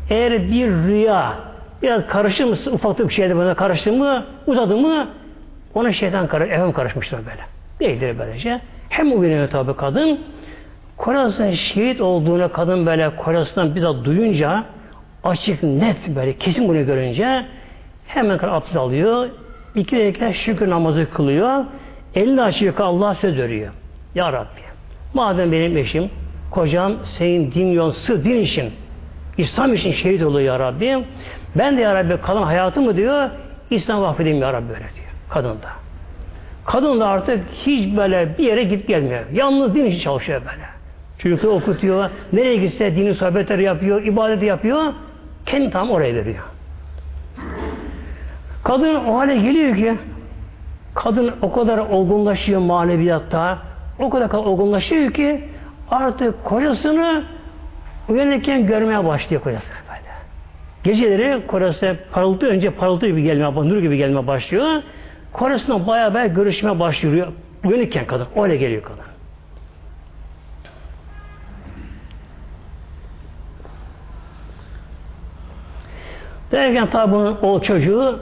Eğer 0.10 0.51
bir 0.51 0.67
rüya 0.72 1.34
biraz 1.82 2.08
karışır 2.08 2.46
mı, 2.46 2.58
ufak 2.72 3.00
bir 3.00 3.13
şeyde 3.13 3.36
bana 3.36 3.53
karıştı 3.53 3.94
mı, 3.94 4.25
uzadı 4.48 4.77
mı 4.77 5.08
ona 5.74 5.94
şeytan 5.94 6.27
karış, 6.27 6.50
efendim 6.50 6.74
karışmıştır 6.74 7.17
böyle. 7.17 7.41
Değildir 7.79 8.15
böylece. 8.20 8.62
Hem 8.89 9.20
uyanıyor 9.20 9.50
tabi 9.50 9.75
kadın. 9.75 10.20
Kocasının 10.98 11.51
şehit 11.51 12.01
olduğunu 12.01 12.51
kadın 12.51 12.86
böyle 12.86 13.15
kocasından 13.15 13.75
bizzat 13.75 14.06
duyunca 14.06 14.63
açık, 15.24 15.63
net 15.63 16.15
böyle 16.15 16.38
kesin 16.38 16.67
bunu 16.67 16.86
görünce 16.86 17.46
hemen 18.08 18.38
abdest 18.38 18.75
alıyor. 18.75 19.29
İki 19.75 19.96
rekat 20.00 20.36
şükür 20.36 20.70
namazı 20.70 21.10
kılıyor. 21.13 21.65
Elini 22.18 22.42
açıyor 22.42 22.80
Allah 22.80 23.16
söz 23.16 23.38
veriyor. 23.38 23.74
Ya 24.16 24.34
Rabbi 24.34 24.62
madem 25.14 25.52
benim 25.52 25.78
eşim, 25.78 26.10
kocam 26.52 26.94
senin 27.18 27.52
din 27.52 27.68
yol, 27.68 27.92
sır 27.92 28.24
din 28.24 28.40
için, 28.40 28.72
İslam 29.38 29.74
için 29.74 29.92
şehit 29.92 30.24
oluyor 30.24 30.54
ya 30.54 30.60
Rabbi. 30.60 31.06
Ben 31.56 31.78
de 31.78 31.82
ya 31.82 31.96
Rabbi 31.96 32.22
kalan 32.22 32.44
hayatımı 32.44 32.98
diyor, 32.98 33.30
İslam 33.70 34.02
vakfedeyim 34.02 34.42
ya 34.42 34.54
Rabbi 34.54 34.70
böyle 34.70 34.80
diyor. 34.80 35.08
Kadın 36.66 37.00
da 37.00 37.08
artık 37.08 37.40
hiç 37.66 37.98
böyle 37.98 38.38
bir 38.38 38.44
yere 38.44 38.64
git 38.64 38.88
gelmiyor. 38.88 39.22
Yalnız 39.34 39.76
din 39.76 39.86
için 39.86 40.00
çalışıyor 40.00 40.42
böyle. 40.42 40.66
Çocukları 41.18 41.52
okutuyor. 41.52 42.10
Nereye 42.34 42.56
gitse 42.56 42.96
dini 42.96 43.16
sohbetleri 43.16 43.64
yapıyor, 43.64 44.04
ibadeti 44.04 44.46
yapıyor. 44.46 44.94
Kendi 45.46 45.70
tam 45.70 45.92
oraya 45.92 46.16
veriyor. 46.16 46.44
Kadın 48.64 48.96
o 48.96 49.18
hale 49.18 49.36
geliyor 49.36 49.76
ki 49.76 49.96
kadın 50.98 51.34
o 51.42 51.54
kadar 51.54 51.77
olgunlaşıyor 51.77 52.62
maneviyatta, 52.62 53.58
o 54.00 54.10
kadar 54.10 54.34
olgunlaşıyor 54.34 55.12
ki 55.12 55.44
artık 55.92 56.44
kocasını 56.44 57.24
uyanırken 58.10 58.68
görmeye 58.68 59.06
başlıyor 59.06 59.42
kocası 59.42 59.66
böyle. 59.89 60.13
Geceleri 60.84 61.48
kocası 61.48 61.98
parıltı 62.12 62.48
önce 62.48 62.72
parıltı 62.72 63.08
gibi 63.08 63.24
gelmeye, 63.24 63.56
nur 63.56 63.80
gibi 63.80 63.98
gelmeye 63.98 64.27
başlıyor. 64.27 64.84
Kocasına 65.34 65.88
baya 65.88 66.13
baya 66.13 66.27
görüşmeye 66.27 66.80
başlıyor. 66.80 67.27
Uyanırken 67.66 68.06
kadın. 68.06 68.27
Öyle 68.36 68.58
geliyor 68.58 68.84
kadın. 68.84 69.04
Derken 76.51 76.89
tabi 76.89 77.16
o 77.16 77.62
çocuğu 77.62 78.20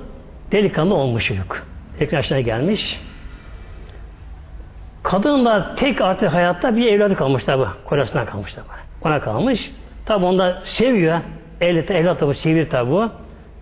delikanlı 0.52 0.96
olmuş 0.96 1.28
çocuk. 1.28 1.75
Tekrar 2.00 2.18
yaşına 2.18 2.40
gelmiş. 2.40 3.00
Kadın 5.04 5.46
da 5.46 5.76
tek 5.76 6.02
artık 6.02 6.34
hayatta 6.34 6.76
bir 6.76 6.86
evladı 6.92 7.16
kalmış 7.16 7.44
tabi. 7.44 7.64
Kocasından 7.86 8.26
kalmış 8.26 8.54
tabi. 8.54 8.66
Ona 9.02 9.20
kalmış. 9.20 9.72
Tabi 10.06 10.26
onda 10.26 10.62
seviyor. 10.78 11.20
Evlat, 11.62 11.92
evlat 11.92 12.20
tabi 12.20 12.36
seviyor 12.36 12.70
tabi. 12.70 13.12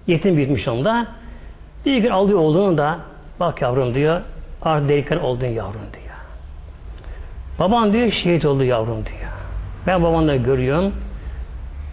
Yetim 0.07 0.37
bitmiş 0.37 0.67
onda. 0.67 1.07
Bir 1.85 1.97
gün 1.97 2.09
alıyor 2.09 2.39
olduğunu 2.39 2.77
da 2.77 2.97
bak 3.39 3.61
yavrum 3.61 3.95
diyor. 3.95 4.21
Artık 4.61 4.89
delikanlı 4.89 5.23
oldun 5.23 5.47
yavrum 5.47 5.81
diyor. 5.93 6.03
Baban 7.59 7.93
diyor 7.93 8.11
şehit 8.23 8.45
oldu 8.45 8.63
yavrum 8.63 9.05
diyor. 9.05 9.31
Ben 9.87 10.03
babanla 10.03 10.35
görüyorum. 10.35 10.93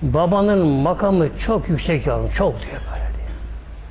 Babanın 0.03 0.67
makamı 0.67 1.29
çok 1.47 1.69
yüksek 1.69 2.07
yavrum. 2.07 2.31
Çok 2.39 2.53
diyor 2.53 2.81
böyle 2.93 3.17
diyor. 3.17 3.31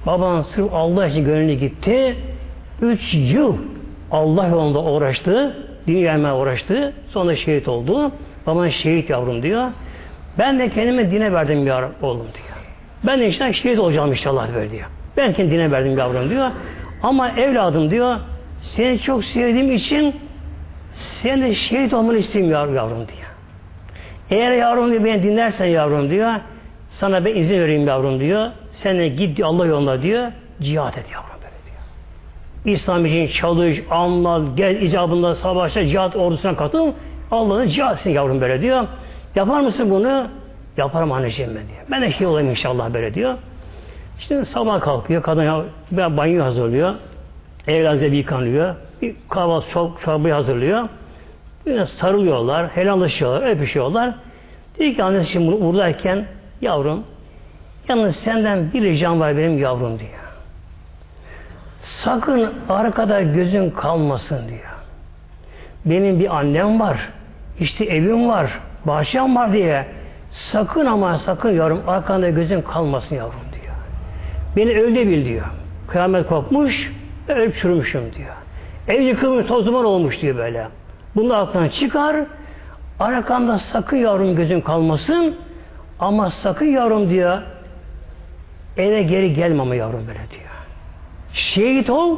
Baban 0.06 0.42
sırf 0.42 0.74
Allah 0.74 1.08
için 1.08 1.26
gönlü 1.26 1.54
gitti. 1.54 2.16
Üç 2.82 3.14
yıl 3.14 3.58
Allah 4.12 4.48
yolunda 4.48 4.84
uğraştı. 4.84 5.56
Din 5.88 6.24
uğraştı. 6.24 6.94
Sonra 7.10 7.36
şehit 7.36 7.68
oldu. 7.68 8.12
Baban 8.48 8.70
şehit 8.70 9.10
yavrum 9.10 9.44
diyor. 9.44 9.72
Ben 10.38 10.60
de 10.60 10.70
kendime 10.70 11.12
dine 11.12 11.34
verdim 11.34 11.68
ya 11.68 11.92
oğlum 12.02 12.18
diyor. 12.20 12.58
Ben 13.04 13.20
de 13.20 13.28
inşallah 13.28 13.54
şehit 13.54 13.80
olacağım 13.80 14.12
inşallah 14.12 14.56
böyle 14.56 14.72
diyor. 14.72 14.88
Ben 15.18 15.34
kendi 15.34 15.52
dine 15.52 15.72
verdim 15.72 15.98
yavrum 15.98 16.30
diyor. 16.30 16.52
Ama 17.04 17.30
evladım 17.30 17.92
diyor 17.92 18.18
seni 18.62 19.00
çok 19.00 19.24
sevdiğim 19.24 19.72
için 19.72 20.16
sen 21.22 21.42
de 21.42 21.56
şehit 21.56 21.94
olmanı 21.94 22.18
istemiyorum 22.18 22.76
yavrum 22.76 22.98
diyor. 22.98 23.30
Eğer 24.30 24.52
yavrum 24.52 24.92
diyor 24.92 25.04
beni 25.04 25.24
dinlersen 25.24 25.66
yavrum 25.66 26.10
diyor 26.10 26.34
sana 27.00 27.26
ben 27.26 27.36
izin 27.36 27.60
vereyim 27.60 27.88
yavrum 27.88 28.20
diyor. 28.20 28.52
Sen 28.72 29.00
de 29.00 29.08
git 29.08 29.38
diyor, 29.38 29.50
Allah 29.50 29.66
yolunda 29.66 30.02
diyor 30.02 30.32
cihat 30.62 30.98
et 30.98 31.12
yavrum. 31.12 31.29
İslam 32.66 33.06
için 33.06 33.28
çalış, 33.28 33.82
anla, 33.92 34.42
gel 34.56 34.82
icabında 34.82 35.36
savaşta 35.36 35.88
cihat 35.88 36.16
ordusuna 36.16 36.56
katıl. 36.56 36.92
Allah'ın 37.32 37.68
cihat 37.68 37.98
etsin 37.98 38.10
yavrum 38.10 38.42
böyle 38.42 38.62
diyor. 38.62 38.88
Yapar 39.36 39.62
mısın 39.62 39.90
bunu? 39.90 40.28
Yaparım 40.78 41.12
anneciğim 41.12 41.50
ben 41.50 41.68
diyor. 41.68 41.80
Ben 41.92 42.02
de 42.02 42.12
şey 42.12 42.28
olayım 42.28 42.50
inşallah 42.50 42.94
böyle 42.94 43.14
diyor. 43.14 43.34
İşte 44.20 44.46
sabah 44.46 44.82
kalkıyor, 44.82 45.22
kadın 45.22 45.66
ben 45.92 46.18
banyo 46.18 46.44
hazırlıyor. 46.44 46.94
Evladı 47.68 48.02
bir 48.02 48.12
yıkanıyor. 48.12 48.76
Bir 49.02 49.16
kahvaltı 49.30 49.70
çok 49.74 50.02
çorbayı 50.02 50.34
hazırlıyor. 50.34 50.90
Yine 51.66 51.86
sarılıyorlar, 51.86 52.68
helallaşıyorlar, 52.68 53.50
öpüşüyorlar. 53.50 54.14
Diyor 54.80 54.96
ki 54.96 55.04
annesi 55.04 55.32
şimdi 55.32 55.62
buradayken 55.62 56.26
yavrum 56.62 57.04
yalnız 57.90 58.16
senden 58.16 58.74
bir 58.74 58.82
ricam 58.82 59.20
var 59.20 59.38
benim 59.38 59.58
yavrum 59.60 60.00
diyor. 60.00 60.29
Sakın 62.04 62.54
arkada 62.70 63.22
gözün 63.22 63.70
kalmasın 63.70 64.48
diyor. 64.48 64.80
Benim 65.86 66.20
bir 66.20 66.38
annem 66.38 66.80
var, 66.80 67.10
işte 67.60 67.86
evim 67.86 68.30
var, 68.30 68.60
bahçem 68.86 69.36
var 69.36 69.54
diye 69.54 69.86
sakın 70.32 70.86
ama 70.86 71.20
sakın 71.20 71.50
yavrum 71.50 71.82
arkanda 71.88 72.30
gözün 72.30 72.62
kalmasın 72.62 73.16
yavrum 73.16 73.42
diyor. 73.54 73.76
Beni 74.56 74.82
öyle 74.82 75.08
bil 75.08 75.26
diyor. 75.26 75.46
Kıyamet 75.88 76.28
kopmuş, 76.28 76.92
ölüp 77.28 77.56
çürümüşüm 77.56 78.02
diyor. 78.16 78.36
Ev 78.88 79.02
yıkılmış, 79.02 79.46
toz 79.46 79.66
duman 79.66 79.86
olmuş 79.86 80.22
diyor 80.22 80.38
böyle. 80.38 80.68
Bunu 81.16 81.36
aklına 81.36 81.70
çıkar. 81.70 82.16
Arkanda 83.00 83.60
sakın 83.60 83.98
yavrum 83.98 84.36
gözün 84.36 84.62
kalmasın. 84.62 85.36
Ama 86.00 86.32
sakın 86.32 86.66
yavrum 86.66 87.10
diyor 87.10 87.42
eve 88.78 89.04
geri 89.04 89.34
gelme 89.34 89.62
ama 89.62 89.76
yavrum 89.76 90.08
böyle 90.08 90.20
diyor. 90.20 90.59
Şehit 91.34 91.90
ol. 91.90 92.18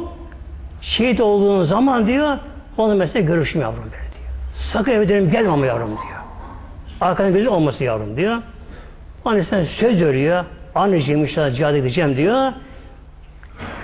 Şehit 0.80 1.20
olduğun 1.20 1.64
zaman 1.64 2.06
diyor 2.06 2.38
onu 2.78 2.94
mesela 2.94 3.26
görüşüm 3.26 3.60
yavrum 3.60 3.82
böyle 3.84 3.90
diyor. 3.90 4.32
Sakın 4.72 4.92
eve 4.92 5.08
derim 5.08 5.30
gelme 5.30 5.50
ama 5.50 5.66
yavrum 5.66 5.88
diyor. 5.88 6.20
Arkanda 7.00 7.30
gözün 7.30 7.46
olması 7.46 7.84
yavrum 7.84 8.16
diyor. 8.16 8.36
Annesinden 9.24 9.64
söz 9.64 10.00
veriyor. 10.00 10.44
Anneciğim 10.74 11.24
inşallah 11.24 11.56
cihad 11.56 11.74
edeceğim 11.74 12.16
diyor. 12.16 12.52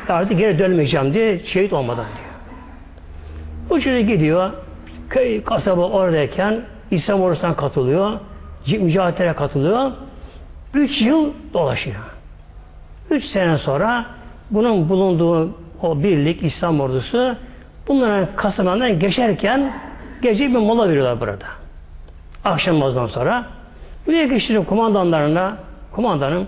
Artık 0.08 0.38
geri 0.38 0.58
dönmeyeceğim 0.58 1.14
diye 1.14 1.38
şehit 1.38 1.72
olmadan 1.72 2.04
diyor. 2.04 2.28
Bu 3.70 3.80
çocuk 3.80 4.08
gidiyor 4.08 4.52
köy, 5.10 5.44
kasaba 5.44 5.82
oradayken 5.82 6.60
İslam 6.90 7.22
ordusuna 7.22 7.56
katılıyor. 7.56 8.18
Mücadeleye 8.66 9.32
katılıyor. 9.32 9.92
Üç 10.74 11.02
yıl 11.02 11.32
dolaşıyor. 11.54 11.96
Üç 13.10 13.24
sene 13.24 13.58
sonra 13.58 14.06
bunun 14.50 14.88
bulunduğu 14.88 15.54
o 15.82 16.02
birlik 16.02 16.42
İslam 16.42 16.80
ordusu 16.80 17.36
bunların 17.88 18.28
kasabalarından 18.36 18.98
geçerken 18.98 19.72
gece 20.22 20.48
bir 20.48 20.58
mola 20.58 20.88
veriyorlar 20.88 21.20
burada. 21.20 21.46
Akşam 22.44 22.74
namazdan 22.74 23.06
sonra. 23.06 23.44
Buraya 24.06 24.26
geçtiğim 24.26 24.64
kumandanlarına 24.64 25.56
kumandanım 25.92 26.46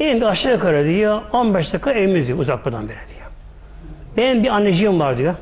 benim 0.00 0.20
bir 0.20 0.26
aşağı 0.26 0.52
yukarı 0.52 0.84
diyor 0.84 1.22
15 1.32 1.72
dakika 1.72 1.92
evimiz 1.92 2.26
diyor 2.26 2.38
uzak 2.38 2.64
buradan 2.64 2.88
beri 2.88 2.96
diyor. 2.96 3.26
Benim 4.16 4.44
bir 4.44 4.48
anneciğim 4.48 5.00
var 5.00 5.18
diyor. 5.18 5.34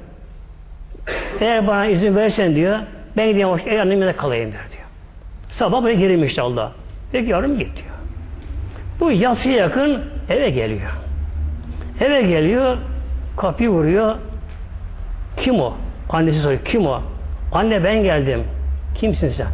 Eğer 1.40 1.66
bana 1.66 1.86
izin 1.86 2.16
versen 2.16 2.54
diyor, 2.54 2.78
ben 3.16 3.28
gideyim 3.28 3.48
hoş, 3.48 3.62
ev 3.66 3.80
annemle 3.80 4.16
kalayım 4.16 4.52
der 4.52 4.70
diyor. 4.72 4.84
Sabah 5.50 5.98
gireyim 5.98 6.24
işte 6.24 6.42
Allah. 6.42 6.72
Peki 7.12 7.30
yavrum 7.30 7.58
git 7.58 7.76
diyor. 7.76 7.94
Bu 9.00 9.12
yatsıya 9.12 9.56
yakın 9.56 10.02
eve 10.28 10.50
geliyor. 10.50 11.03
Eve 12.00 12.22
geliyor, 12.22 12.76
kapıyı 13.36 13.68
vuruyor. 13.68 14.16
Kim 15.36 15.60
o? 15.60 15.74
Annesi 16.10 16.40
soruyor, 16.40 16.64
kim 16.64 16.86
o? 16.86 17.02
Anne 17.52 17.84
ben 17.84 18.02
geldim. 18.02 18.44
Kimsin 18.94 19.28
sen? 19.28 19.46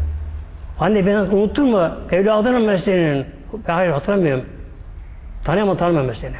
Anne 0.81 1.07
beni 1.07 1.20
unuttun 1.20 1.70
mu? 1.70 1.90
Evladınım 2.12 2.68
ben 2.68 2.76
senin. 2.76 3.26
Ben 3.68 3.74
hayır 3.74 3.90
hatırlamıyorum. 3.90 4.44
Tanıyamam 5.44 5.76
tanımıyorum 5.76 6.14
seni. 6.20 6.35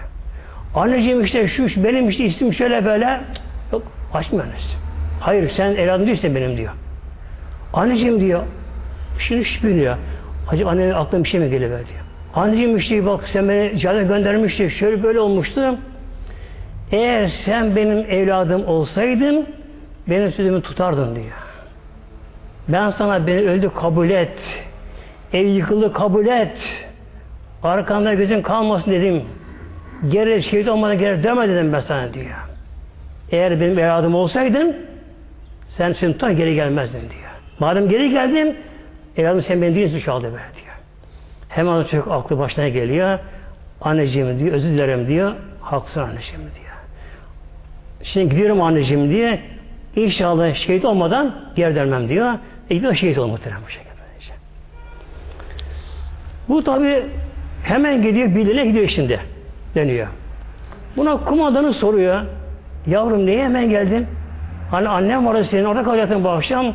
Anneciğim 0.75 1.25
işte 1.25 1.49
şu 1.49 1.85
benim 1.85 2.09
işte 2.09 2.25
isim 2.25 2.55
şöyle 2.55 2.85
böyle. 2.85 3.21
Yok 3.73 3.83
açmıyor 4.15 4.45
annesi. 4.45 4.77
Hayır 5.21 5.51
sen 5.51 5.77
evladım 5.77 6.07
değilsin 6.07 6.35
benim 6.35 6.57
diyor. 6.57 6.73
Anneciğim 7.73 8.21
diyor. 8.21 8.43
Şimdi 9.19 9.45
şüpheliyor. 9.45 9.97
Acaba 10.49 10.71
annenin 10.71 10.93
aklına 10.93 11.25
bir 11.25 11.29
şey 11.29 11.41
mi 11.41 11.51
geliyor 11.51 11.71
diyor. 11.71 12.01
Anneciğim 12.35 12.77
işte 12.77 13.07
bak 13.07 13.29
sen 13.33 13.49
beni 13.49 13.79
cihada 13.79 14.03
göndermiştin. 14.03 14.69
Şöyle 14.69 15.03
böyle 15.03 15.21
olmuştu. 15.21 15.79
Eğer 16.93 17.27
sen 17.27 17.77
benim 17.77 17.99
evladım 17.99 18.69
olsaydın 18.69 19.47
benim 20.09 20.33
sözümü 20.33 20.63
tutardın 20.63 21.15
diyor. 21.15 21.37
Ben 22.69 22.91
sana 22.91 23.27
beni 23.27 23.41
öldü 23.41 23.71
kabul 23.75 24.11
et. 24.11 24.67
Ev 25.33 25.47
yıkıldı 25.47 25.93
kabul 25.93 26.27
et. 26.27 26.87
Arkanda 27.63 28.15
gözün 28.15 28.43
kalmasın 28.43 28.91
dedim. 28.91 29.23
Geri 30.09 30.43
şehit 30.43 30.69
olmadan 30.69 30.99
geri 30.99 31.23
dönme 31.23 31.49
dedim 31.49 31.73
ben 31.73 31.81
sana 31.81 32.15
diyor. 32.15 32.27
Eğer 33.33 33.61
benim 33.61 33.79
evladım 33.79 34.15
olsaydın 34.15 34.77
sen 35.69 35.93
seni 35.93 36.13
tutar 36.13 36.31
geri 36.31 36.55
gelmezdin 36.55 37.01
diyor. 37.01 37.31
Madem 37.59 37.89
geri 37.89 38.11
geldin 38.11 38.57
evladım 39.17 39.43
sen 39.43 39.63
beni 39.63 39.75
değilsin 39.75 39.99
şu 39.99 40.13
anda 40.13 40.27
böyle 40.27 40.37
diyor. 40.37 40.75
Hemen 41.49 41.83
çocuk 41.83 42.09
aklı 42.09 42.39
başına 42.39 42.69
geliyor. 42.69 43.19
Anneciğim 43.81 44.39
diyor 44.39 44.53
özür 44.55 44.69
dilerim 44.69 45.09
diyor. 45.09 45.35
Haklısın 45.61 46.01
anneciğim 46.01 46.41
diyor. 46.41 46.70
Şimdi 48.03 48.29
gidiyorum 48.29 48.63
anneciğim 48.63 49.11
diye 49.11 49.41
İnşallah 49.97 50.55
şehit 50.55 50.85
olmadan 50.85 51.35
geri 51.57 51.75
dönmem 51.75 52.09
diyor. 52.09 52.35
E 52.71 52.75
gidiyor 52.75 52.95
şehit 52.95 53.19
olmak 53.19 53.33
muhtemelen 53.39 53.63
bu 53.67 53.71
şekilde. 53.71 53.91
Bu 56.49 56.65
tabi 56.65 57.05
hemen 57.65 58.03
gidiyor 58.03 58.35
bildiğine 58.35 58.67
gidiyor 58.67 58.89
şimdi. 58.89 59.21
Dönüyor. 59.75 60.07
Buna 60.97 61.17
kumandanı 61.17 61.75
soruyor. 61.75 62.23
Yavrum 62.87 63.27
niye 63.27 63.45
hemen 63.45 63.71
geldin? 63.71 64.07
Hani 64.71 64.89
annem 64.89 65.27
var 65.27 65.45
senin 65.51 65.65
orada 65.65 65.83
kalacaktın 65.83 66.25
bu 66.25 66.29
akşam. 66.29 66.75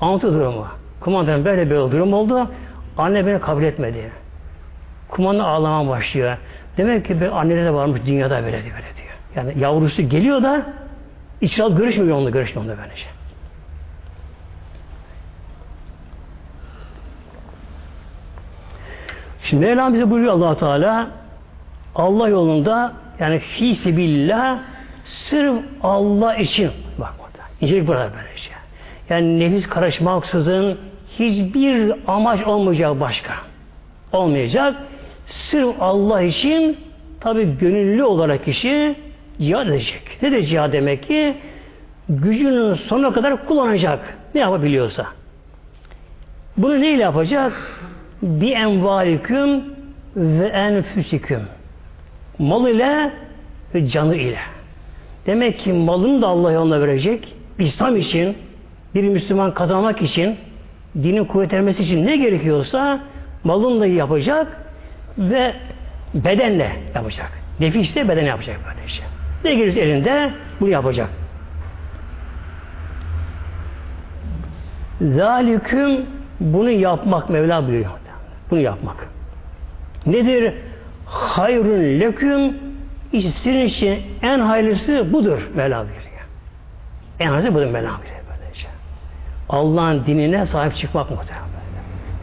Anlatı 0.00 0.34
durumu. 0.34 0.66
Kumandan 1.00 1.44
böyle 1.44 1.66
bir 1.66 1.76
durum 1.76 2.12
oldu. 2.12 2.50
Anne 2.98 3.26
beni 3.26 3.40
kabul 3.40 3.62
etmedi. 3.62 4.10
Kumandan 5.08 5.44
ağlamaya 5.44 5.88
başlıyor. 5.88 6.36
Demek 6.76 7.04
ki 7.06 7.20
bir 7.20 7.40
annede 7.40 7.64
de 7.64 7.74
varmış 7.74 8.00
dünyada 8.06 8.34
böyle 8.44 8.64
diyor. 8.64 8.74
Böyle 8.74 8.96
diyor. 8.96 9.05
Yani 9.36 9.52
yavrusu 9.58 10.02
geliyor 10.02 10.42
da 10.42 10.66
İçral 11.40 11.76
görüşmüyor 11.76 12.16
onunla 12.16 12.30
görüşmüyor 12.30 12.64
onunla 12.64 12.78
böylece. 12.82 13.06
Şimdi 19.42 19.66
Mevlam 19.66 19.94
bize 19.94 20.10
buyuruyor 20.10 20.32
allah 20.32 20.58
Teala 20.58 21.10
Allah 21.94 22.28
yolunda 22.28 22.92
yani 23.18 23.38
fi 23.38 23.74
sebillah 23.74 24.58
sırf 25.04 25.62
Allah 25.82 26.34
için 26.36 26.70
bak 26.98 27.14
burada. 27.18 27.44
İncelik 27.60 27.86
burada 27.86 28.10
böylece. 28.16 28.50
Yani 29.08 29.40
nefis 29.40 29.68
karışmaksızın 29.68 30.78
hiçbir 31.18 31.94
amaç 32.06 32.46
olmayacak 32.46 33.00
başka. 33.00 33.32
Olmayacak. 34.12 34.76
Sırf 35.26 35.76
Allah 35.80 36.22
için 36.22 36.76
tabi 37.20 37.58
gönüllü 37.58 38.04
olarak 38.04 38.44
kişi 38.44 39.05
cihad 39.40 39.68
edecek. 39.68 40.18
Ne 40.22 40.32
de 40.32 40.46
cihad 40.46 40.72
demek 40.72 41.02
ki? 41.02 41.34
Gücünün 42.08 42.74
sonuna 42.74 43.12
kadar 43.12 43.46
kullanacak. 43.46 44.18
Ne 44.34 44.40
yapabiliyorsa. 44.40 45.06
Bunu 46.56 46.80
neyle 46.80 47.02
yapacak? 47.02 47.52
Bi 48.22 48.50
envaliküm 48.50 49.64
ve 50.16 50.46
enfüsiküm. 50.46 51.40
Mal 52.38 52.68
ile 52.68 53.10
ve 53.74 53.88
canı 53.88 54.16
ile. 54.16 54.38
Demek 55.26 55.58
ki 55.58 55.72
malını 55.72 56.22
da 56.22 56.26
Allah 56.26 56.52
yoluna 56.52 56.80
verecek. 56.80 57.34
İslam 57.58 57.96
için, 57.96 58.36
bir 58.94 59.02
Müslüman 59.02 59.54
kazanmak 59.54 60.02
için, 60.02 60.36
dinin 60.94 61.24
kuvvetlenmesi 61.24 61.82
için 61.82 62.06
ne 62.06 62.16
gerekiyorsa 62.16 63.00
malını 63.44 63.80
da 63.80 63.86
yapacak 63.86 64.72
ve 65.18 65.54
bedenle 66.14 66.72
yapacak. 66.94 67.32
Nefisle 67.60 68.08
beden 68.08 68.24
yapacak 68.24 68.60
böyle 68.66 68.88
şey. 68.88 69.04
Ne 69.44 69.54
gelirse 69.54 69.80
elinde 69.80 70.32
bunu 70.60 70.68
yapacak. 70.68 71.08
Zaliküm 75.00 76.06
bunu 76.40 76.70
yapmak 76.70 77.30
Mevla 77.30 77.66
buyuruyor. 77.66 77.90
Bunu 78.50 78.60
yapmak. 78.60 79.08
Nedir? 80.06 80.54
Hayrun 81.06 82.00
leküm 82.00 82.56
sizin 83.12 83.60
için 83.60 84.02
en 84.22 84.38
hayırlısı 84.38 85.12
budur 85.12 85.38
Mevla 85.54 85.78
buyuruyor. 85.78 86.26
En 87.20 87.26
hayırlısı 87.26 87.54
budur 87.54 87.66
Mevla 87.66 87.90
buyuruyor. 87.90 88.16
Allah'ın 89.48 90.06
dinine 90.06 90.46
sahip 90.46 90.76
çıkmak 90.76 91.10
muhtemelen. 91.10 91.46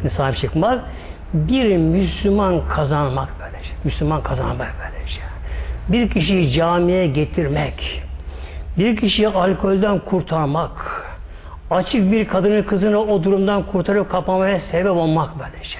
Böyle. 0.04 0.16
Sahip 0.16 0.38
çıkmak 0.38 0.86
bir 1.34 1.78
Müslüman 1.78 2.68
kazanmak 2.68 3.30
böylece. 3.40 3.70
Müslüman 3.84 4.24
kazanmak 4.24 4.74
böylece 4.80 5.33
bir 5.90 6.10
kişiyi 6.10 6.52
camiye 6.52 7.08
getirmek, 7.08 8.04
bir 8.78 8.98
kişiyi 8.98 9.28
alkolden 9.28 10.00
kurtarmak, 10.00 11.06
açık 11.72 12.12
bir 12.12 12.28
kadını 12.28 12.66
kızını 12.66 13.00
o 13.00 13.24
durumdan 13.24 13.64
kurtarıp 13.64 14.10
kapamaya 14.12 14.60
sebep 14.60 14.92
olmak 14.92 15.30
böylece. 15.40 15.78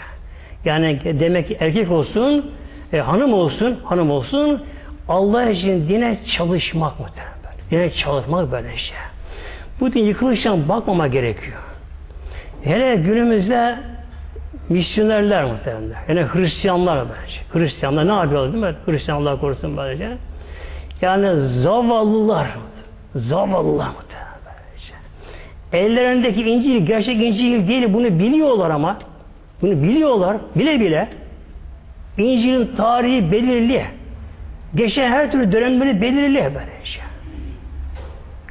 Yani 0.66 1.20
demek 1.20 1.48
ki 1.48 1.58
erkek 1.60 1.92
olsun, 1.92 2.52
e, 2.94 3.00
hanım 3.00 3.34
olsun, 3.34 3.80
hanım 3.84 4.12
olsun, 4.12 4.64
Allah 5.10 5.50
için 5.50 5.90
dine 5.90 6.20
çalışmak 6.26 7.00
muhtemelen. 7.00 7.34
Dine 7.72 7.92
çalışmak 7.92 8.52
böylece. 8.52 8.94
Bu 9.80 9.94
din 9.94 10.04
yıkılıştan 10.04 10.70
bakmama 10.70 11.08
gerekiyor. 11.08 11.60
Hele 12.64 12.96
günümüzde 12.96 13.78
misyonerler 14.74 15.46
muhtemelen. 15.46 15.96
Yani 16.08 16.22
Hristiyanlar 16.22 17.00
bence. 17.00 17.66
Hristiyanlar 17.66 18.08
ne 18.08 18.12
yapıyorlar 18.14 18.54
değil 18.54 18.64
mi? 18.64 18.76
Hristiyanlar 18.86 19.40
korusun 19.40 19.78
böylece. 19.78 20.18
Yani 21.02 21.50
zavallılar. 21.50 22.48
Zavallılar 23.16 23.88
muhtemelen 23.88 24.40
böylece. 24.46 24.94
Ellerindeki 25.74 26.42
İncil 26.42 26.86
gerçek 26.86 27.22
İncil 27.22 27.68
değil 27.68 27.94
bunu 27.94 28.20
biliyorlar 28.20 28.70
ama. 28.70 28.98
Bunu 29.62 29.84
biliyorlar. 29.84 30.38
Bile 30.56 30.80
bile. 30.80 31.10
İncil'in 32.18 32.76
tarihi 32.76 33.32
belirli. 33.32 33.86
Geçen 34.76 35.12
her 35.12 35.32
türlü 35.32 35.52
dönemleri 35.52 36.02
belirli 36.02 36.52
böylece. 36.56 37.00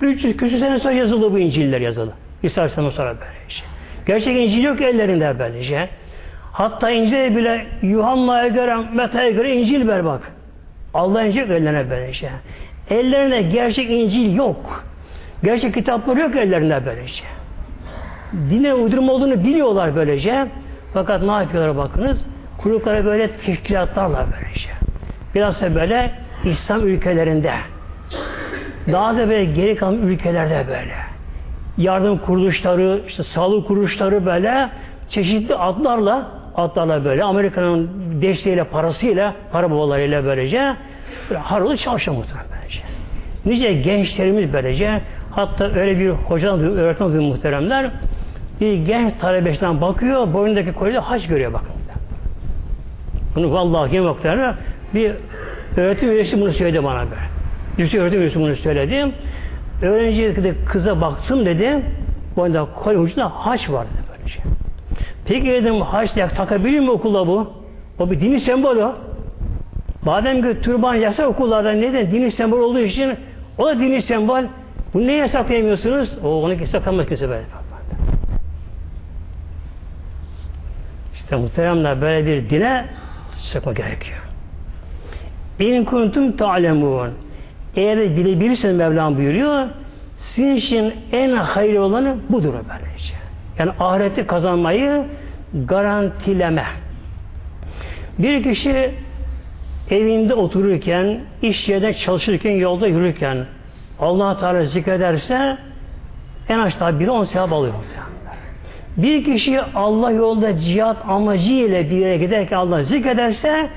300 0.03 0.37
küsur 0.37 0.59
sene 0.59 0.79
sonra 0.79 0.93
yazılı 0.93 1.33
bu 1.33 1.39
İncil'ler 1.39 1.81
yazılı. 1.81 2.13
İsa 2.43 2.69
sonra 2.69 2.91
böylece. 2.97 3.65
Gerçek 4.07 4.37
İncil 4.37 4.63
yok 4.63 4.81
ellerinde 4.81 5.39
böylece. 5.39 5.89
Hatta 6.53 6.91
İncil'e 6.91 7.37
bile 7.37 7.67
Yuhanna'ya 7.83 8.49
göre, 8.49 8.77
Meta'ya 8.95 9.31
göre 9.31 9.57
İncil 9.57 9.89
ver 9.89 10.05
bak. 10.05 10.33
Allah 10.95 11.23
İncil 11.23 11.51
ellerine 11.51 11.91
böylece. 11.91 12.31
Ellerinde 12.91 13.43
gerçek 13.43 13.91
İncil 13.91 14.35
yok. 14.35 14.85
Gerçek 15.45 15.75
kitapları 15.75 16.21
yok 16.21 16.37
ellerinde 16.37 16.83
böylece. 16.87 17.25
Dine 18.51 18.75
uydurma 18.75 19.13
olduğunu 19.13 19.45
biliyorlar 19.45 19.97
böylece. 19.97 20.47
Fakat 20.95 21.23
ne 21.23 21.33
yapıyorlar 21.33 21.77
bakınız? 21.77 22.25
Kuruklara 22.59 23.05
böyle 23.05 23.31
teşkilatlarla 23.31 24.27
böylece. 24.33 24.69
Biraz 25.35 25.61
da 25.61 25.75
böyle 25.75 26.11
İslam 26.45 26.87
ülkelerinde 26.87 27.53
daha 28.93 29.17
da 29.17 29.29
böyle 29.29 29.45
geri 29.45 29.77
kalan 29.77 29.95
ülkelerde 29.95 30.65
böyle 30.69 30.95
yardım 31.79 32.19
kuruluşları, 32.19 33.01
işte 33.09 33.23
sağlık 33.25 33.69
kuruluşları 33.69 34.27
böyle 34.27 34.69
çeşitli 35.09 35.55
adlarla 35.55 36.42
atlarla 36.57 37.05
böyle 37.05 37.25
Amerika'nın 37.25 37.91
desteğiyle, 38.23 38.65
parasıyla, 38.65 39.35
para 39.53 39.71
babalarıyla 39.71 40.25
böylece 40.25 40.77
böyle 41.31 41.41
harıl 41.41 41.77
çalışıyor 41.77 42.17
muhtemelen 42.17 42.47
böylece. 42.53 42.81
Nice 43.47 43.73
gençlerimiz 43.73 44.53
böylece 44.53 45.01
hatta 45.31 45.65
öyle 45.65 45.99
bir 45.99 46.11
hocadan 46.11 46.61
öğretmen 46.61 47.09
duyuyor 47.09 47.33
muhteremler 47.33 47.91
bir 48.61 48.75
genç 48.75 49.15
talebesinden 49.21 49.81
bakıyor 49.81 50.33
boynundaki 50.33 50.73
kolyede 50.73 50.99
haç 50.99 51.27
görüyor 51.27 51.53
bakın. 51.53 51.83
Bunu 53.35 53.53
vallahi 53.53 53.91
kim 53.91 54.05
muhteremler 54.05 54.55
bir 54.95 55.13
öğretim 55.77 56.11
üyesi 56.11 56.41
bunu 56.41 56.53
söyledi 56.53 56.85
bana 56.85 57.01
böyle. 57.01 57.23
Bir 57.79 57.99
öğretim 57.99 58.21
üyesi 58.21 58.41
bunu 58.41 58.57
söyledi. 58.57 59.13
Öğrenci 59.83 60.55
kıza 60.67 61.01
baktım 61.01 61.47
dedi. 61.47 61.83
Boynunda 62.37 62.67
kolye 62.83 62.99
ucunda 62.99 63.29
haç 63.29 63.71
var 63.71 63.87
dedi 63.87 64.03
böylece. 64.11 64.41
Peki 65.25 65.47
dedim 65.47 65.81
haç 65.81 66.11
takabilir 66.37 66.81
mi 66.81 66.91
okulda 66.91 67.27
bu? 67.27 67.53
O 67.99 68.11
bir 68.11 68.21
dini 68.21 68.41
sembol 68.41 68.77
o. 68.77 68.95
Madem 70.05 70.43
ki 70.43 70.61
türban 70.63 70.95
yasak 70.95 71.29
okullarda 71.29 71.73
neden? 71.73 72.11
Dini 72.11 72.33
sembol 72.33 72.61
olduğu 72.61 72.79
için 72.79 73.15
o 73.59 73.67
da 73.67 73.79
dini 73.79 74.03
sembol. 74.03 74.45
Bunu 74.95 75.07
niye 75.07 75.19
yasaklayamıyorsunuz? 75.19 76.19
O 76.25 76.43
onu 76.43 76.55
yasaklamaz 76.55 77.07
kimse 77.07 77.29
böyle. 77.29 77.45
İşte 81.15 81.37
muhteremler 81.37 82.01
böyle 82.01 82.27
bir 82.27 82.51
dine 82.51 82.87
çıkma 83.53 83.73
gerekiyor. 83.73 84.19
İn 85.59 85.85
kuntum 85.85 86.37
ta'lemun. 86.37 87.11
Eğer 87.77 88.17
bilebilirseniz 88.17 88.77
Mevlam 88.77 89.17
buyuruyor, 89.17 89.67
Sizin 90.35 90.57
için 90.57 90.95
en 91.13 91.33
hayırlı 91.37 91.83
olanı 91.83 92.17
budur 92.29 92.55
böylece. 92.55 93.15
Yani 93.59 93.71
ahireti 93.81 94.27
kazanmayı 94.27 95.05
garantileme. 95.55 96.65
Bir 98.19 98.43
kişi 98.43 98.95
evinde 99.91 100.35
otururken, 100.35 101.21
iş 101.43 101.69
yerinde 101.69 101.95
çalışırken, 101.95 102.51
yolda 102.51 102.87
yürürken 102.87 103.47
allah 104.01 104.39
Teala 104.41 104.65
zikrederse 104.65 105.59
en 106.49 106.59
aşağı 106.59 107.01
biri 107.01 107.11
on 107.11 107.25
sevap 107.25 107.53
alıyor. 107.53 107.75
Bir 108.97 109.25
kişi 109.25 109.61
Allah 109.61 110.11
yolunda 110.11 110.61
cihat 110.61 110.97
amacıyla 111.09 111.85
bir 111.91 111.97
yere 111.97 112.17
giderken 112.17 112.57
Allah 112.57 112.83
zikrederse 112.83 113.71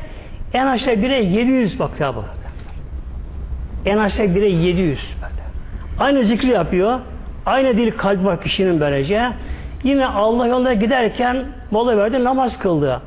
en 0.53 0.67
aşağı 0.67 0.95
bire 0.95 1.23
700 1.23 1.79
bak 1.79 1.91
sevap 1.97 2.17
alıyor. 2.17 2.33
En 3.85 3.97
aşağı 3.97 4.35
bire 4.35 4.49
700 4.49 4.99
böyle. 5.21 5.43
Aynı 5.99 6.25
zikri 6.25 6.47
yapıyor. 6.47 6.99
Aynı 7.45 7.77
dil 7.77 7.91
kalp 7.91 8.25
var 8.25 8.41
kişinin 8.41 8.79
böylece. 8.79 9.31
Yine 9.85 10.05
Allah 10.07 10.47
yolunda 10.47 10.73
giderken 10.73 11.45
mola 11.71 11.97
verdi 11.97 12.23
namaz 12.23 12.59
kıldı. 12.59 13.01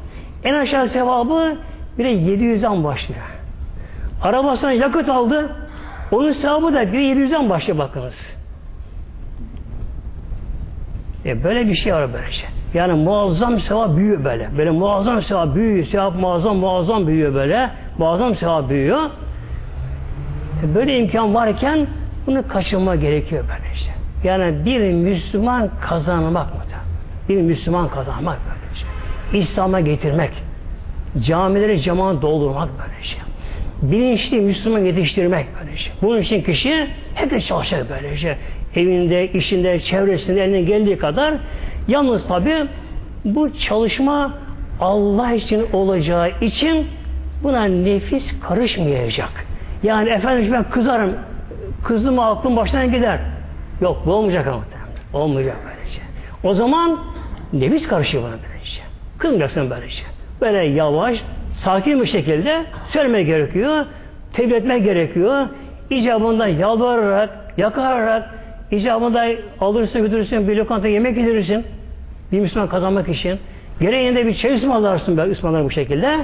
En 0.45 0.55
aşağı 0.55 0.88
sevabı 0.88 1.57
bire 1.99 2.12
700'den 2.12 2.85
başlıyor. 2.85 3.21
Arabasına 4.23 4.73
yakıt 4.73 5.09
aldı. 5.09 5.57
Onun 6.12 6.33
sevabı 6.33 6.75
da 6.75 6.93
bire 6.93 7.03
700'den 7.03 7.51
başlıyor 7.51 7.79
bakınız. 7.79 8.37
E 11.27 11.45
böyle 11.45 11.67
bir 11.67 11.75
şey 11.75 11.95
var 11.95 12.12
böylece. 12.12 12.45
Yani 12.75 12.93
muazzam 12.93 13.61
sevap 13.61 13.97
büyüyor 13.97 14.25
böyle. 14.25 14.59
Böyle 14.59 14.71
muazzam 14.71 15.23
sevap 15.23 15.55
büyüyor. 15.55 15.87
Sevap 15.87 16.14
muazzam 16.14 16.57
muazzam 16.57 17.07
büyüyor 17.07 17.35
böyle. 17.35 17.71
Muazzam 17.99 18.35
sevap 18.37 18.69
büyüyor. 18.69 19.11
E 20.64 20.75
böyle 20.75 20.99
imkan 20.99 21.35
varken 21.35 21.87
bunu 22.27 22.49
kaçırma 22.49 22.97
gerekiyor 22.97 23.45
böylece. 23.49 23.91
Yani 24.25 24.64
bir 24.64 24.93
Müslüman 24.93 25.71
kazanmak 25.81 26.55
mı? 26.55 26.67
Bir 27.29 27.37
Müslüman 27.37 27.88
kazanmak 27.88 28.38
böylece. 28.49 28.87
İslam'a 29.45 29.81
getirmek. 29.81 30.31
Camileri 31.21 31.81
cemaat 31.81 32.23
doldurmak 32.23 32.69
böylece. 32.79 33.17
Bilinçli 33.83 34.41
Müslüman 34.41 34.79
yetiştirmek 34.79 35.47
böylece. 35.61 35.91
Bunun 36.03 36.19
için 36.19 36.43
kişi 36.43 36.87
hep 37.14 37.41
çalışacak 37.47 37.87
böylece 37.91 38.37
evinde, 38.75 39.33
işinde, 39.33 39.81
çevresinde 39.81 40.45
elinden 40.45 40.67
geldiği 40.67 40.99
kadar 40.99 41.35
yalnız 41.88 42.29
tabi 42.29 42.55
bu 43.25 43.59
çalışma 43.59 44.35
Allah 44.81 45.33
için 45.33 45.67
olacağı 45.73 46.31
için 46.41 46.87
buna 47.43 47.64
nefis 47.64 48.41
karışmayacak. 48.41 49.47
Yani 49.83 50.09
efendim 50.09 50.53
ben 50.53 50.71
kızarım, 50.71 51.14
kızdım 51.85 52.19
aklım 52.19 52.57
baştan 52.57 52.93
gider. 52.93 53.21
Yok 53.81 54.03
bu 54.07 54.12
olmayacak 54.12 54.47
ama. 54.47 54.62
Olmayacak 55.12 55.57
böylece. 55.64 56.01
O 56.45 56.55
zaman 56.55 56.99
nefis 57.52 57.88
karışıyor 57.88 58.22
buna 58.22 58.32
böylece. 58.32 58.80
Kızmayacaksın 59.18 59.70
böylece. 59.70 60.02
Böyle 60.40 60.58
yavaş, 60.58 61.18
sakin 61.64 62.00
bir 62.00 62.06
şekilde 62.06 62.64
söylemek 62.92 63.26
gerekiyor. 63.26 63.87
Tebliğ 64.32 64.54
etmek 64.54 64.84
gerekiyor. 64.84 65.46
İcabında 65.90 66.46
yalvararak, 66.46 67.30
yakararak, 67.56 68.38
İcabında 68.70 69.26
alırsın 69.61 70.02
götürürsün 70.02 70.48
bir 70.48 70.56
lokanta 70.56 70.88
yemek 70.88 71.16
yedirirsin. 71.16 71.64
Bir 72.32 72.40
Müslüman 72.40 72.68
kazanmak 72.68 73.08
için. 73.08 73.38
Gereğinde 73.80 74.26
bir 74.26 74.34
çay 74.34 74.54
ısmarlarsın 74.54 75.16
böyle 75.16 75.32
ısmarlar 75.32 75.64
bu 75.64 75.70
şekilde. 75.70 76.18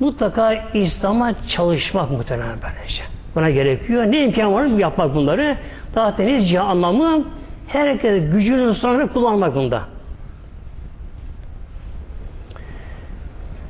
Mutlaka 0.00 0.54
İslam'a 0.74 1.34
çalışmak 1.48 2.10
muhtemelen 2.10 2.56
böylece. 2.62 3.02
Buna 3.34 3.50
gerekiyor. 3.50 4.04
Ne 4.12 4.24
imkan 4.24 4.54
var 4.54 4.64
yapmak 4.64 5.14
bunları? 5.14 5.56
Daha 5.94 6.18
denizce 6.18 6.60
anlamı 6.60 7.24
herkes 7.68 8.30
gücünün 8.32 8.72
sonunda 8.72 9.06
kullanmak 9.06 9.54
bunda. 9.54 9.82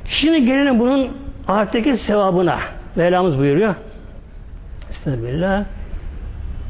Şimdi 0.05 0.45
gelelim 0.45 0.79
bunun 0.79 1.09
arttaki 1.47 1.97
sevabına. 1.97 2.59
Mevlamız 2.95 3.37
buyuruyor. 3.37 3.75
Estağfirullah. 4.89 5.63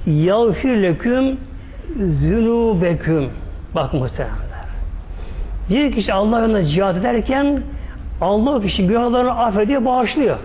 Yağfir 0.05 0.69
leküm 0.69 1.37
zünubeküm. 1.95 3.29
Bak 3.75 3.93
muhteremler. 3.93 4.39
Bir 5.69 5.91
kişi 5.91 6.13
Allah 6.13 6.39
yolunda 6.39 6.65
cihat 6.65 6.97
ederken 6.97 7.61
Allah 8.21 8.55
o 8.55 8.61
kişi 8.61 8.87
günahlarını 8.87 9.31
affediyor, 9.31 9.85
bağışlıyor. 9.85 10.37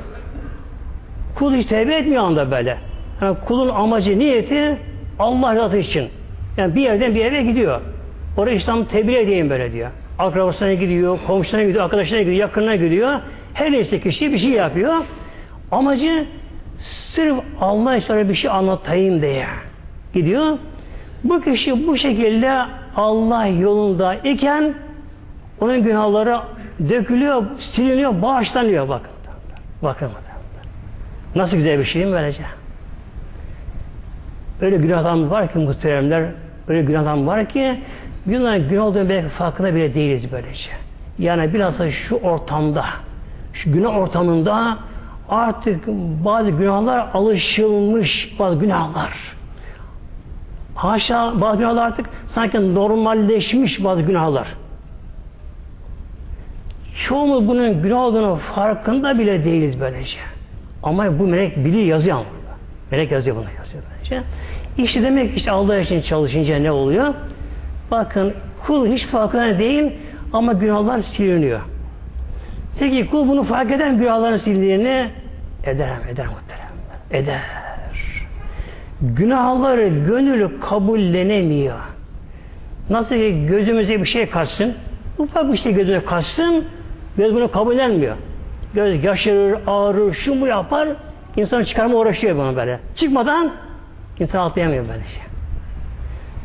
Kul 1.34 1.54
hiç 1.54 1.68
tevbe 1.68 1.94
etmiyor 1.94 2.24
anda 2.24 2.50
böyle. 2.50 2.78
Yani 3.22 3.36
kulun 3.46 3.68
amacı, 3.68 4.18
niyeti 4.18 4.78
Allah 5.18 5.56
razı 5.56 5.76
için. 5.76 6.08
Yani 6.56 6.74
bir 6.74 6.80
yerden 6.80 7.14
bir 7.14 7.24
eve 7.24 7.42
gidiyor. 7.42 7.80
Oraya 8.36 8.54
İslam 8.54 8.84
tebliğ 8.84 9.16
edeyim 9.16 9.50
böyle 9.50 9.72
diyor. 9.72 9.90
Akrabasına 10.18 10.74
gidiyor, 10.74 11.18
komşuna 11.26 11.62
gidiyor, 11.62 11.84
arkadaşına 11.84 12.18
gidiyor, 12.18 12.36
yakınına 12.36 12.76
gidiyor. 12.76 13.20
Her 13.54 13.72
neyse 13.72 14.00
kişi 14.00 14.32
bir 14.32 14.38
şey 14.38 14.50
yapıyor. 14.50 14.94
Amacı 15.70 16.26
Sırf 17.14 17.38
Allah 17.60 17.96
için 17.96 18.28
bir 18.28 18.34
şey 18.34 18.50
anlatayım 18.50 19.22
diye 19.22 19.46
gidiyor. 20.14 20.58
Bu 21.24 21.40
kişi 21.40 21.86
bu 21.86 21.96
şekilde 21.96 22.64
Allah 22.96 23.46
yolunda 23.46 24.14
iken 24.14 24.74
onun 25.60 25.82
günahları 25.82 26.40
dökülüyor, 26.88 27.42
siliniyor, 27.58 28.22
bağışlanıyor 28.22 28.88
bakın. 28.88 29.10
Bakın. 29.82 30.10
Nasıl 31.34 31.56
güzel 31.56 31.78
bir 31.78 31.84
şey 31.84 32.06
mi 32.06 32.12
böylece? 32.12 32.42
Öyle 34.60 34.76
günah 34.76 34.98
adam 34.98 35.30
var 35.30 35.52
ki 35.52 35.58
muhteremler, 35.58 36.24
öyle 36.68 36.82
günah 36.82 37.02
adam 37.02 37.26
var 37.26 37.48
ki 37.48 37.80
günah 38.26 38.68
günah 38.70 38.84
olduğunu 38.84 39.08
belki 39.08 39.28
farkında 39.28 39.74
bile 39.74 39.94
değiliz 39.94 40.32
böylece. 40.32 40.70
Yani 41.18 41.54
biraz 41.54 41.78
da 41.78 41.90
şu 41.90 42.16
ortamda, 42.16 42.84
şu 43.52 43.72
günah 43.72 43.96
ortamında 43.96 44.78
artık 45.28 45.86
bazı 46.24 46.50
günahlar 46.50 47.08
alışılmış 47.14 48.34
bazı 48.38 48.60
günahlar. 48.60 49.12
Haşa 50.74 51.40
bazı 51.40 51.58
günahlar 51.58 51.86
artık 51.86 52.06
sanki 52.28 52.74
normalleşmiş 52.74 53.84
bazı 53.84 54.02
günahlar. 54.02 54.46
Çoğumuz 57.08 57.48
bunun 57.48 57.82
günah 57.82 57.98
olduğunu 57.98 58.36
farkında 58.54 59.18
bile 59.18 59.44
değiliz 59.44 59.80
böylece. 59.80 60.18
Ama 60.82 61.18
bu 61.18 61.26
melek 61.26 61.56
biliyor 61.56 61.84
yazıyor 61.84 62.16
ama. 62.16 62.26
Melek 62.90 63.12
yazıyor 63.12 63.36
bunu 63.36 63.46
yazıyor 63.58 63.82
böylece. 63.92 64.22
İşte 64.78 65.02
demek 65.02 65.36
işte 65.36 65.50
Allah 65.50 65.78
için 65.78 66.00
çalışınca 66.02 66.58
ne 66.58 66.70
oluyor? 66.70 67.14
Bakın 67.90 68.34
kul 68.66 68.86
hiç 68.86 69.06
farkında 69.06 69.58
değil 69.58 69.92
ama 70.32 70.52
günahlar 70.52 71.00
siliniyor. 71.00 71.60
Peki 72.78 73.06
kul 73.06 73.28
bunu 73.28 73.42
fark 73.42 73.70
eden 73.70 73.98
günahların 73.98 74.36
sildiğini 74.36 75.10
eder 75.64 75.90
mi? 75.90 76.04
Eder 76.10 76.26
muhterem. 76.26 76.70
Eder. 77.10 77.40
Günahları 79.00 79.88
gönülü 79.88 80.60
kabullenemiyor. 80.60 81.78
Nasıl 82.90 83.14
ki 83.14 83.46
gözümüze 83.46 84.02
bir 84.02 84.06
şey 84.06 84.26
kaçsın, 84.30 84.74
ufak 85.18 85.52
bir 85.52 85.58
şey 85.58 85.74
gözüne 85.74 86.04
kaçsın, 86.04 86.64
göz 87.16 87.34
bunu 87.34 87.50
kabullenmiyor. 87.50 88.16
Göz 88.74 89.04
yaşarır, 89.04 89.58
ağrır, 89.66 90.14
şu 90.14 90.34
mu 90.34 90.46
yapar, 90.46 90.88
insan 91.36 91.64
çıkarma 91.64 91.98
uğraşıyor 91.98 92.38
bana 92.38 92.56
böyle. 92.56 92.80
Çıkmadan 92.96 93.52
insan 94.20 94.38
atlayamıyor 94.38 94.88
böyle 94.88 95.04
şey. 95.04 95.22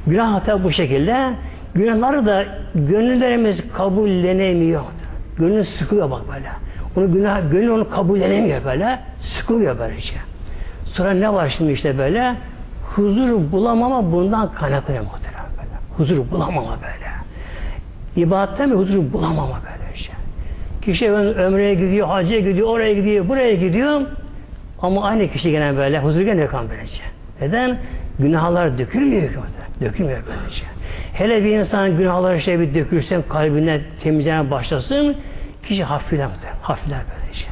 Günah 0.08 0.34
hatta 0.34 0.64
bu 0.64 0.72
şekilde. 0.72 1.34
Günahları 1.76 2.26
da 2.26 2.46
gönüllerimiz 2.76 3.74
kabullenemiyor. 3.74 4.82
Gönül 5.38 5.66
sıkıyor 5.66 6.12
bak 6.12 6.22
böyle. 6.34 6.50
Onu 6.98 7.14
günah, 7.14 7.52
gönül 7.52 7.70
onu 7.70 7.90
kabullenemiyor 7.90 8.66
böyle. 8.66 9.00
Sıkılıyor 9.22 9.80
böylece. 9.80 10.14
Sonra 10.86 11.12
ne 11.12 11.34
var 11.34 11.54
şimdi 11.58 11.72
işte 11.72 11.98
böyle? 11.98 12.36
Huzur 12.96 13.52
bulamama 13.52 14.12
bundan 14.12 14.54
kaynaklanıyor 14.54 15.04
muhtemelen 15.04 15.52
böyle. 15.58 15.76
Huzur 15.98 16.32
bulamama 16.32 16.78
böyle. 16.82 17.10
İbadetten 18.16 18.70
mi 18.70 18.76
huzur 18.76 19.14
bulamama 19.14 19.60
böyle 19.64 19.96
işte. 19.96 20.14
Kişi 20.82 21.12
ömreye 21.12 21.74
gidiyor, 21.74 22.08
hacıya 22.08 22.40
gidiyor, 22.40 22.68
oraya 22.68 22.94
gidiyor, 22.94 23.28
buraya 23.28 23.56
gidiyor. 23.56 24.02
Ama 24.82 25.04
aynı 25.04 25.28
kişi 25.28 25.52
gene 25.52 25.78
böyle, 25.78 26.00
huzur 26.00 26.22
gene 26.22 26.42
yok 26.42 26.66
böylece. 26.70 27.19
Neden? 27.42 27.78
Günahlar 28.20 28.78
dökülmüyor. 28.78 29.30
Dökülmüyor 29.82 30.20
böylece. 30.28 30.64
Hele 31.14 31.44
bir 31.44 31.60
insan 31.60 31.98
günahları 31.98 32.42
şey 32.42 32.60
bir 32.60 32.74
dökülsen 32.74 33.22
kalbine 33.30 33.82
temizlemeye 34.04 34.52
başlasın 34.52 35.16
kişi 35.68 35.84
hafifler 35.84 36.28
hafifler 36.62 37.00
böylece. 37.12 37.46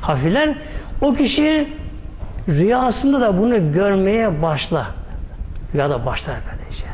Hafifler 0.00 0.54
o 1.00 1.14
kişi 1.14 1.68
rüyasında 2.48 3.20
da 3.20 3.38
bunu 3.38 3.72
görmeye 3.72 4.42
başla. 4.42 4.86
Rüyada 5.74 6.06
başlar 6.06 6.36
böylece. 6.46 6.84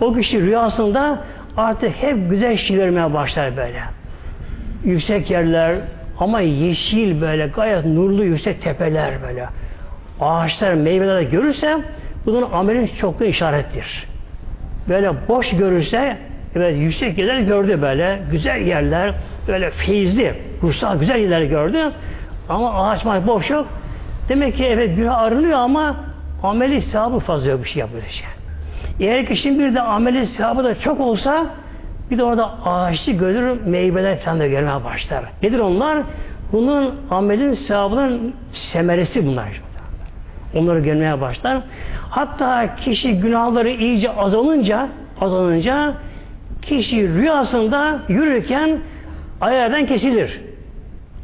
O 0.00 0.14
kişi 0.14 0.42
rüyasında 0.42 1.24
artık 1.56 1.90
hep 1.90 2.30
güzel 2.30 2.56
şey 2.56 2.76
görmeye 2.76 3.14
başlar 3.14 3.56
böyle. 3.56 3.80
Yüksek 4.84 5.30
yerler 5.30 5.76
ama 6.20 6.40
yeşil 6.40 7.20
böyle 7.20 7.46
gayet 7.46 7.84
nurlu 7.84 8.24
yüksek 8.24 8.62
tepeler 8.62 9.12
böyle. 9.28 9.46
Ağaçlar, 10.20 10.74
meyveler 10.74 11.22
görürse 11.22 11.78
bunun 12.26 12.50
amelin 12.52 12.90
çokluğu 13.00 13.24
işarettir. 13.24 14.06
Böyle 14.88 15.12
boş 15.28 15.50
görürse 15.50 16.16
evet 16.56 16.76
yüksek 16.78 17.18
yerler 17.18 17.38
gördü 17.38 17.82
böyle 17.82 18.22
güzel 18.30 18.60
yerler 18.60 19.14
böyle 19.48 19.70
feyizli 19.70 20.34
ruhsal 20.62 20.98
güzel 20.98 21.16
yerler 21.18 21.42
gördü 21.42 21.92
ama 22.48 22.74
ağaç 22.74 23.04
maç 23.04 23.26
boş 23.26 23.50
yok 23.50 23.66
demek 24.28 24.56
ki 24.56 24.64
evet 24.64 24.96
günah 24.96 25.18
arınıyor 25.18 25.58
ama 25.58 25.96
ameli 26.42 26.82
sevabı 26.82 27.18
fazla 27.18 27.50
yok 27.50 27.64
bir 27.64 27.68
şey 27.68 27.80
yapıyor 27.80 28.02
işte. 28.10 28.26
Eğer 29.00 29.26
kişinin 29.26 29.58
bir 29.58 29.74
de 29.74 29.80
ameli 29.80 30.26
sevabı 30.26 30.64
da 30.64 30.80
çok 30.80 31.00
olsa 31.00 31.46
bir 32.10 32.18
de 32.18 32.24
orada 32.24 32.64
ağaçlı 32.64 33.12
görür 33.12 33.60
meyveler 33.66 34.18
falan 34.18 34.40
da 34.40 34.46
görmeye 34.46 34.84
başlar. 34.84 35.24
Nedir 35.42 35.58
onlar? 35.58 36.02
Bunun 36.52 36.94
amelin 37.10 37.54
sevabının 37.54 38.34
semeresi 38.52 39.26
bunlar. 39.26 39.65
Onları 40.56 40.80
görmeye 40.80 41.20
başlar. 41.20 41.62
Hatta 42.10 42.76
kişi 42.76 43.18
günahları 43.18 43.70
iyice 43.70 44.10
azalınca 44.10 44.88
azalınca 45.20 45.94
kişi 46.62 47.08
rüyasında 47.08 47.98
yürürken 48.08 48.78
ayardan 49.40 49.86
kesilir. 49.86 50.40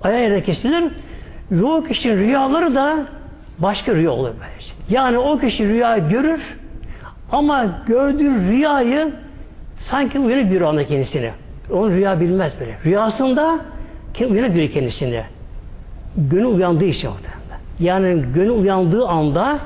Ayardan 0.02 0.40
kesilir. 0.40 0.84
Ve 1.50 1.64
o 1.64 1.82
kişinin 1.84 2.16
rüyaları 2.16 2.74
da 2.74 3.06
başka 3.58 3.94
rüya 3.94 4.10
olur 4.10 4.30
böylece. 4.40 4.72
Yani 4.88 5.18
o 5.18 5.38
kişi 5.38 5.68
rüyayı 5.68 6.08
görür 6.08 6.40
ama 7.32 7.66
gördüğü 7.86 8.48
rüyayı 8.48 9.12
sanki 9.90 10.18
uyanık 10.18 10.52
bir 10.52 10.60
anda 10.60 10.86
kendisine. 10.86 11.30
Onu 11.72 11.90
rüya 11.90 12.20
bilmez 12.20 12.52
böyle. 12.60 12.78
Rüyasında 12.84 13.58
uyanık 14.20 14.54
bir 14.54 14.72
kendisine. 14.72 15.24
Gönül 16.16 16.44
uyandığı 16.44 16.84
için 16.84 17.08
orada. 17.08 17.41
Yani 17.82 18.24
gönül 18.34 18.50
uyandığı 18.50 19.06
anda 19.06 19.58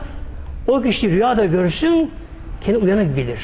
o 0.68 0.82
kişi 0.82 1.10
rüyada 1.10 1.44
görsün 1.44 2.10
kendi 2.60 2.78
uyanık 2.78 3.16
bilir. 3.16 3.40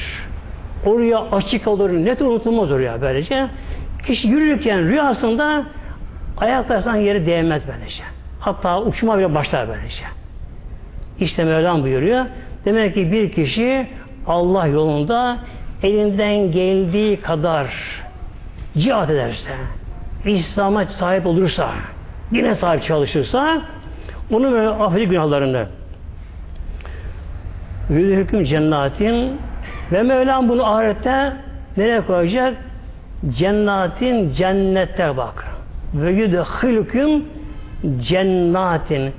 O 0.85 0.99
rüya 0.99 1.19
açık 1.31 1.67
olur, 1.67 1.89
net 1.89 2.21
unutulmaz 2.21 2.71
o 2.71 2.79
rüya 2.79 3.01
böylece. 3.01 3.47
Kişi 4.05 4.27
yürürken 4.27 4.87
rüyasında 4.87 5.63
ayaklarsan 6.37 6.95
yeri 6.95 7.25
değmez 7.25 7.61
böylece. 7.67 8.03
Hatta 8.39 8.81
uçma 8.81 9.17
bile 9.17 9.35
başlar 9.35 9.67
böylece. 9.67 10.03
İşte 11.19 11.43
Mevlam 11.43 11.83
buyuruyor. 11.83 12.25
Demek 12.65 12.93
ki 12.93 13.11
bir 13.11 13.31
kişi 13.31 13.87
Allah 14.27 14.67
yolunda 14.67 15.37
elinden 15.83 16.51
geldiği 16.51 17.21
kadar 17.21 17.67
cihat 18.77 19.09
ederse, 19.09 19.49
İslam'a 20.25 20.85
sahip 20.85 21.25
olursa, 21.25 21.69
yine 22.31 22.55
sahip 22.55 22.83
çalışırsa, 22.83 23.61
onu 24.33 24.51
böyle 24.51 24.67
affedecek 24.67 25.09
günahlarını. 25.09 25.67
Yüzü 27.89 28.45
cennetin 28.45 29.39
ve 29.91 30.03
Mevlam 30.03 30.49
bunu 30.49 30.65
ahirette 30.65 31.33
nereye 31.77 32.01
koyacak? 32.01 32.57
Cennetin 33.29 34.33
cennette 34.33 35.17
bak. 35.17 35.45
Ve 35.93 36.11
yudhilüküm 36.11 37.25
cennetin 37.99 39.13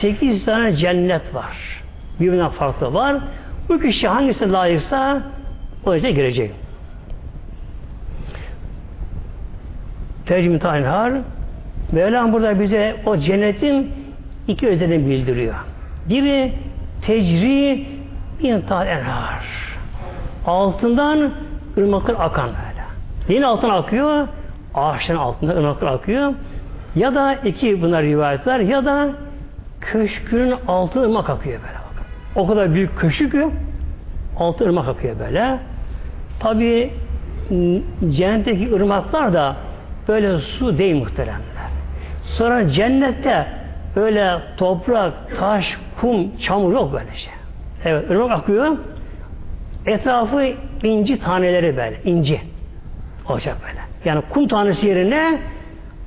sekiz 0.00 0.44
tane 0.44 0.76
cennet 0.76 1.34
var. 1.34 1.82
Birbirinden 2.20 2.48
farklı 2.48 2.94
var. 2.94 3.16
Bu 3.68 3.80
kişi 3.80 4.08
hangisine 4.08 4.52
layıksa 4.52 5.22
o 5.86 5.94
yüzden 5.94 6.14
girecek. 6.14 6.50
Tercüme 10.26 10.58
Taynhar 10.58 11.12
Mevlam 11.92 12.32
burada 12.32 12.60
bize 12.60 12.96
o 13.06 13.16
cennetin 13.16 14.03
iki 14.48 14.68
özelliğini 14.68 15.10
bildiriyor. 15.10 15.54
Biri 16.08 16.52
tecri 17.02 17.86
bin 18.42 18.60
tal 18.60 18.86
enhar. 18.86 19.44
Altından 20.46 21.30
ırmaklar 21.78 22.14
akan 22.18 22.46
böyle. 22.48 22.84
Neyin 23.28 23.42
altına 23.42 23.74
akıyor? 23.76 24.28
Ağaçların 24.74 25.18
altında 25.18 25.52
ırmaklar 25.52 25.92
akıyor. 25.92 26.32
Ya 26.94 27.14
da 27.14 27.34
iki 27.34 27.82
bunlar 27.82 28.02
rivayetler 28.02 28.60
ya 28.60 28.84
da 28.84 29.10
köşkünün 29.80 30.54
altı 30.68 31.02
ırmak 31.02 31.30
akıyor 31.30 31.60
böyle. 31.62 31.84
O 32.36 32.46
kadar 32.46 32.74
büyük 32.74 32.98
köşük 32.98 33.34
altı 34.38 34.64
ırmak 34.64 34.88
akıyor 34.88 35.18
böyle. 35.18 35.58
Tabi 36.40 36.90
cennetteki 38.10 38.74
ırmaklar 38.74 39.32
da 39.32 39.56
böyle 40.08 40.38
su 40.38 40.78
değil 40.78 40.94
muhteremler. 40.94 41.64
Sonra 42.22 42.68
cennette 42.68 43.46
böyle 43.96 44.38
toprak, 44.56 45.12
taş, 45.38 45.78
kum, 46.00 46.36
çamur 46.36 46.72
yok 46.72 46.92
böyle 46.92 47.16
şey. 47.16 47.32
Evet, 47.84 48.10
ırmak 48.10 48.30
akıyor. 48.30 48.76
Etrafı 49.86 50.52
inci 50.82 51.20
taneleri 51.20 51.76
böyle, 51.76 52.00
inci 52.04 52.40
olacak 53.28 53.56
böyle. 53.68 53.80
Yani 54.04 54.22
kum 54.30 54.48
tanesi 54.48 54.86
yerine 54.86 55.38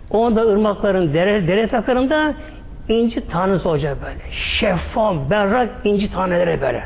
onda 0.09 0.41
ırmakların 0.41 1.13
dere, 1.13 1.47
dere 1.47 1.67
takırında 1.67 2.33
inci 2.89 3.27
tanesi 3.27 3.67
olacak 3.67 3.97
böyle. 4.05 4.31
Şeffaf, 4.31 5.29
berrak 5.29 5.69
inci 5.83 6.11
taneleri 6.11 6.61
böyle. 6.61 6.83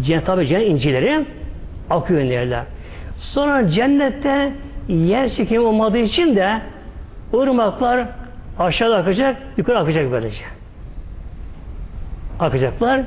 Cennet 0.00 0.26
tabi 0.26 0.46
cennet 0.46 0.68
incileri 0.68 1.26
akıyor 1.90 2.20
yerler. 2.20 2.62
Sonra 3.18 3.70
cennette 3.70 4.52
yer 4.88 5.28
çekimi 5.28 5.60
olmadığı 5.60 5.98
için 5.98 6.36
de 6.36 6.60
ırmaklar 7.34 8.06
aşağıda 8.58 8.96
akacak, 8.96 9.36
yukarı 9.56 9.78
akacak 9.78 10.12
böylece. 10.12 10.44
Akacaklar 12.40 13.00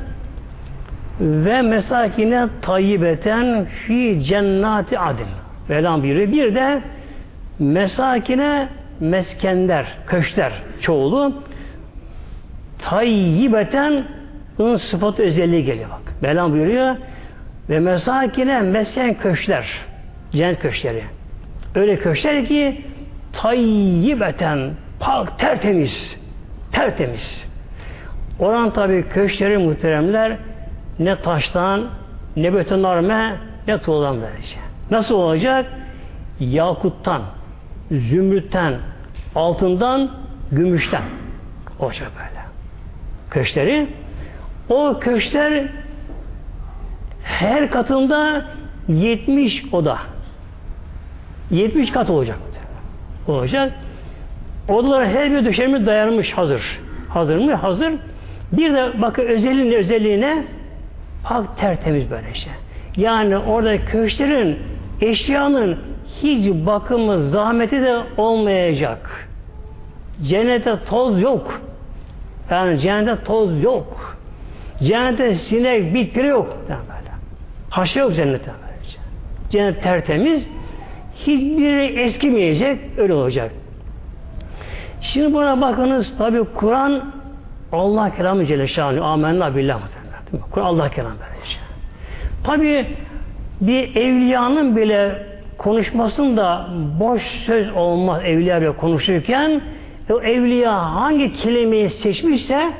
ve 1.19 1.61
mesakine 1.61 2.47
tayyibeten 2.61 3.65
fi 3.65 4.23
cennati 4.23 4.99
adil. 4.99 5.25
Velan 5.69 6.03
biri. 6.03 6.31
Bir 6.31 6.55
de 6.55 6.81
mesakine 7.59 8.67
meskender, 8.99 9.85
köşkler 10.07 10.51
çoğulu 10.81 11.43
tayyibeten 12.79 14.03
bunun 14.57 14.77
sıfatı 14.77 15.23
özelliği 15.23 15.65
geliyor 15.65 15.89
bak. 15.89 16.23
Velan 16.23 16.51
buyuruyor 16.51 16.95
ve 17.69 17.79
mesakine 17.79 18.61
mesken 18.61 19.13
köşkler 19.13 19.65
cennet 20.31 20.59
köşkleri. 20.59 21.03
Öyle 21.75 21.99
köşkler 21.99 22.45
ki 22.45 22.81
tayyibeten 23.33 24.71
pak 25.01 25.39
tertemiz 25.39 26.21
tertemiz. 26.71 27.45
Oran 28.39 28.73
tabi 28.73 29.09
köşkleri 29.09 29.57
muhteremler 29.57 30.37
ne 30.99 31.21
taştan, 31.21 31.89
ne 32.35 32.53
betonarme, 32.53 33.35
ne 33.67 33.79
tuğladan 33.79 34.21
böylece. 34.21 34.57
Nasıl 34.91 35.15
olacak? 35.15 35.65
Yakuttan, 36.39 37.21
zümrütten, 37.91 38.73
altından, 39.35 40.11
gümüşten 40.51 41.03
olacak 41.79 42.11
böyle. 42.17 42.41
Köşkleri. 43.29 43.87
O 44.69 44.99
köşkler 44.99 45.67
her 47.23 47.71
katında 47.71 48.45
70 48.87 49.65
oda. 49.71 49.97
70 51.51 51.91
kat 51.91 52.09
olacak. 52.09 52.37
Olacak. 53.27 53.73
Odalara 54.67 55.07
her 55.07 55.31
bir 55.31 55.45
döşemi 55.45 55.85
dayanmış 55.85 56.31
hazır. 56.31 56.79
Hazır 57.09 57.37
mı? 57.37 57.53
Hazır. 57.53 57.93
Bir 58.51 58.73
de 58.73 59.01
bakın 59.01 59.23
özelliğine 59.23 59.75
özelliğine 59.75 60.43
Pak 61.23 61.57
tertemiz 61.57 62.11
böyle 62.11 62.33
şey. 62.33 62.53
Yani 62.97 63.37
orada 63.37 63.85
köşklerin 63.85 64.57
eşyanın 65.01 65.77
hiç 66.23 66.65
bakımı, 66.65 67.29
zahmeti 67.29 67.81
de 67.81 67.99
olmayacak. 68.17 69.27
Cennete 70.27 70.75
toz 70.89 71.21
yok. 71.21 71.61
Yani 72.51 72.79
cennete 72.79 73.23
toz 73.23 73.63
yok. 73.63 74.17
Cennete 74.83 75.35
sinek, 75.35 75.93
bitki 75.93 76.19
yok. 76.19 76.57
Yani 76.69 76.81
böyle. 76.81 77.11
Haşa 77.69 77.99
yok 77.99 78.15
cennete. 78.15 78.51
Böylece. 78.67 78.99
Cennet 79.49 79.83
tertemiz. 79.83 80.47
Hiçbiri 81.15 82.01
eskimeyecek. 82.01 82.79
Öyle 82.97 83.13
olacak. 83.13 83.51
Şimdi 85.01 85.33
buna 85.33 85.61
bakınız 85.61 86.17
tabi 86.17 86.43
Kur'an 86.55 87.01
Allah 87.71 88.15
kelamı 88.15 88.45
Celle. 88.45 89.01
Amenna 89.01 89.55
billah. 89.55 89.79
Kur'an 90.51 90.65
Allah 90.65 90.89
kelam 90.89 91.11
böylece. 91.11 91.57
Tabi 92.43 92.87
bir 93.61 93.95
evliyanın 93.95 94.75
bile 94.75 95.25
konuşmasında 95.57 96.67
boş 96.99 97.21
söz 97.45 97.71
olmaz 97.75 98.21
evliya 98.25 98.61
bile 98.61 98.71
konuşurken 98.71 99.61
o 100.09 100.21
evliya 100.21 100.95
hangi 100.95 101.33
kelimeyi 101.33 101.89
seçmişse 101.89 102.71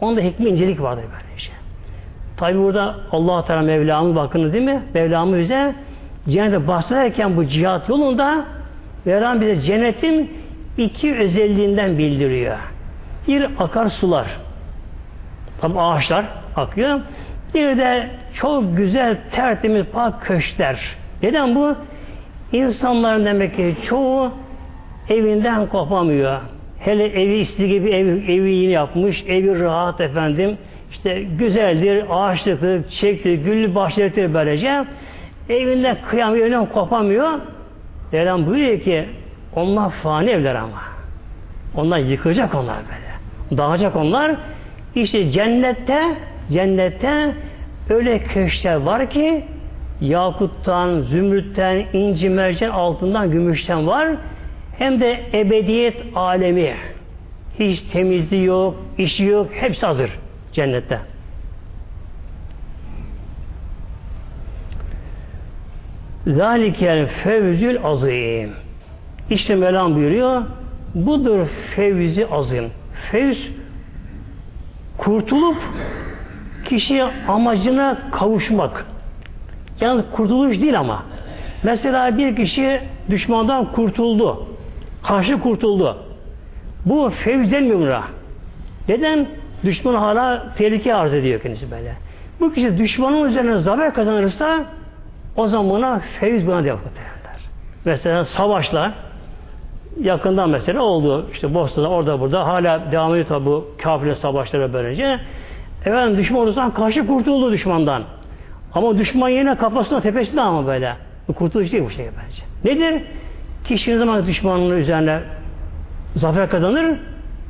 onda 0.00 0.20
hikmet 0.20 0.48
incelik 0.48 0.82
vardır 0.82 1.04
böylece. 1.04 1.52
Tabi 2.36 2.58
burada 2.58 2.94
Allah 3.12 3.44
Teala 3.44 3.62
Mevlamız 3.62 4.16
bakın 4.16 4.52
değil 4.52 4.64
mi? 4.64 4.82
Mevlamız 4.94 5.38
bize 5.38 5.74
cennete 6.28 6.68
bahsederken 6.68 7.36
bu 7.36 7.44
cihat 7.44 7.88
yolunda 7.88 8.44
Mevlam 9.04 9.40
bize 9.40 9.60
cennetin 9.60 10.41
iki 10.78 11.14
özelliğinden 11.14 11.98
bildiriyor. 11.98 12.56
Bir 13.28 13.46
akar 13.58 13.88
sular. 13.88 14.26
Tabi 15.60 15.80
ağaçlar 15.80 16.24
akıyor. 16.56 17.00
Bir 17.54 17.78
de 17.78 18.10
çok 18.34 18.76
güzel, 18.76 19.18
tertemiz, 19.32 19.86
pak 19.86 20.22
köşkler. 20.22 20.80
Neden 21.22 21.54
bu? 21.54 21.74
İnsanların 22.52 23.24
demek 23.24 23.56
ki 23.56 23.76
çoğu 23.88 24.32
evinden 25.08 25.66
kopamıyor. 25.66 26.40
Hele 26.78 27.04
evi 27.04 27.34
istediği 27.34 27.68
gibi 27.68 27.90
ev, 27.90 28.06
evi 28.06 28.54
yeni 28.54 28.72
yapmış, 28.72 29.24
evi 29.26 29.60
rahat 29.60 30.00
efendim. 30.00 30.58
İşte 30.90 31.22
güzeldir, 31.22 32.04
ağaçlıktır, 32.10 32.88
çiçektir, 32.88 33.34
güllü 33.34 33.74
bahçelidir 33.74 34.34
böylece. 34.34 34.84
Evinden 35.48 35.96
kıyamıyor, 36.10 36.46
evinden 36.46 36.66
kopamıyor. 36.66 37.40
Mevlam 38.12 38.46
buyuruyor 38.46 38.80
ki 38.80 39.04
onlar 39.56 39.90
fani 39.90 40.30
evler 40.30 40.54
ama. 40.54 40.82
Onlar 41.76 41.98
yıkılacak 41.98 42.54
onlar 42.54 42.76
böyle. 42.76 43.58
Dağacak 43.62 43.96
onlar. 43.96 44.36
İşte 44.94 45.30
cennette 45.30 46.16
cennette 46.52 47.34
öyle 47.90 48.18
köşkler 48.18 48.76
var 48.76 49.10
ki 49.10 49.44
yakuttan, 50.00 51.00
zümrütten, 51.00 51.86
inci 51.92 52.28
mercan, 52.28 52.70
altından, 52.70 53.30
gümüşten 53.30 53.86
var. 53.86 54.08
Hem 54.78 55.00
de 55.00 55.20
ebediyet 55.34 55.96
alemi. 56.14 56.74
Hiç 57.58 57.80
temizliği 57.80 58.44
yok, 58.44 58.74
işi 58.98 59.24
yok, 59.24 59.48
hepsi 59.52 59.86
hazır 59.86 60.10
cennette. 60.52 60.98
Zalikel 66.26 67.06
fevzül 67.06 67.78
azim. 67.84 68.61
İşte 69.32 69.54
Mevlam 69.54 69.94
buyuruyor. 69.94 70.42
Budur 70.94 71.46
fevzi 71.76 72.26
azim. 72.26 72.70
Fevz 73.10 73.38
kurtulup 74.98 75.56
kişi 76.64 77.02
amacına 77.28 77.98
kavuşmak. 78.10 78.86
Yani 79.80 80.02
kurtuluş 80.12 80.60
değil 80.60 80.78
ama. 80.78 81.02
Mesela 81.62 82.18
bir 82.18 82.36
kişi 82.36 82.80
düşmandan 83.10 83.72
kurtuldu. 83.72 84.46
Karşı 85.02 85.40
kurtuldu. 85.40 85.96
Bu 86.86 87.12
fevz 87.24 87.52
denmiyor 87.52 87.78
buna. 87.78 88.02
Neden? 88.88 89.26
Düşman 89.64 89.94
hala 89.94 90.54
tehlike 90.56 90.94
arz 90.94 91.14
ediyor 91.14 91.40
kendisi 91.40 91.70
böyle. 91.70 91.94
Bu 92.40 92.52
kişi 92.52 92.78
düşmanın 92.78 93.24
üzerine 93.24 93.58
zafer 93.58 93.94
kazanırsa 93.94 94.64
o 95.36 95.48
zaman 95.48 95.70
buna 95.70 96.00
fevz 96.20 96.46
buna 96.46 96.64
diyor 96.64 96.78
Mesela 97.84 98.24
savaşlar 98.24 98.92
yakından 100.00 100.50
mesela 100.50 100.82
oldu. 100.82 101.26
İşte 101.32 101.54
Bosna'da 101.54 101.88
orada 101.88 102.20
burada 102.20 102.46
hala 102.46 102.92
devam 102.92 103.10
ediyor 103.12 103.26
tabi 103.26 103.44
bu 103.46 103.68
kafirle 103.82 104.14
savaşlara 104.14 104.72
böylece. 104.72 105.20
Efendim 105.84 106.18
düşman 106.18 106.40
olursan 106.40 106.74
karşı 106.74 107.06
kurtuldu 107.06 107.52
düşmandan. 107.52 108.02
Ama 108.74 108.98
düşman 108.98 109.28
yine 109.28 109.54
kafasına 109.54 110.00
tepesinde 110.00 110.40
ama 110.40 110.66
böyle. 110.66 110.92
Bu 111.28 111.32
kurtuluş 111.32 111.72
değil 111.72 111.84
bu 111.84 111.90
şey 111.90 112.06
bence. 112.06 112.42
Nedir? 112.64 113.02
Kişi 113.64 113.90
ne 113.90 113.98
zaman 113.98 114.26
düşmanının 114.26 114.76
üzerine 114.76 115.20
zafer 116.16 116.50
kazanır 116.50 116.96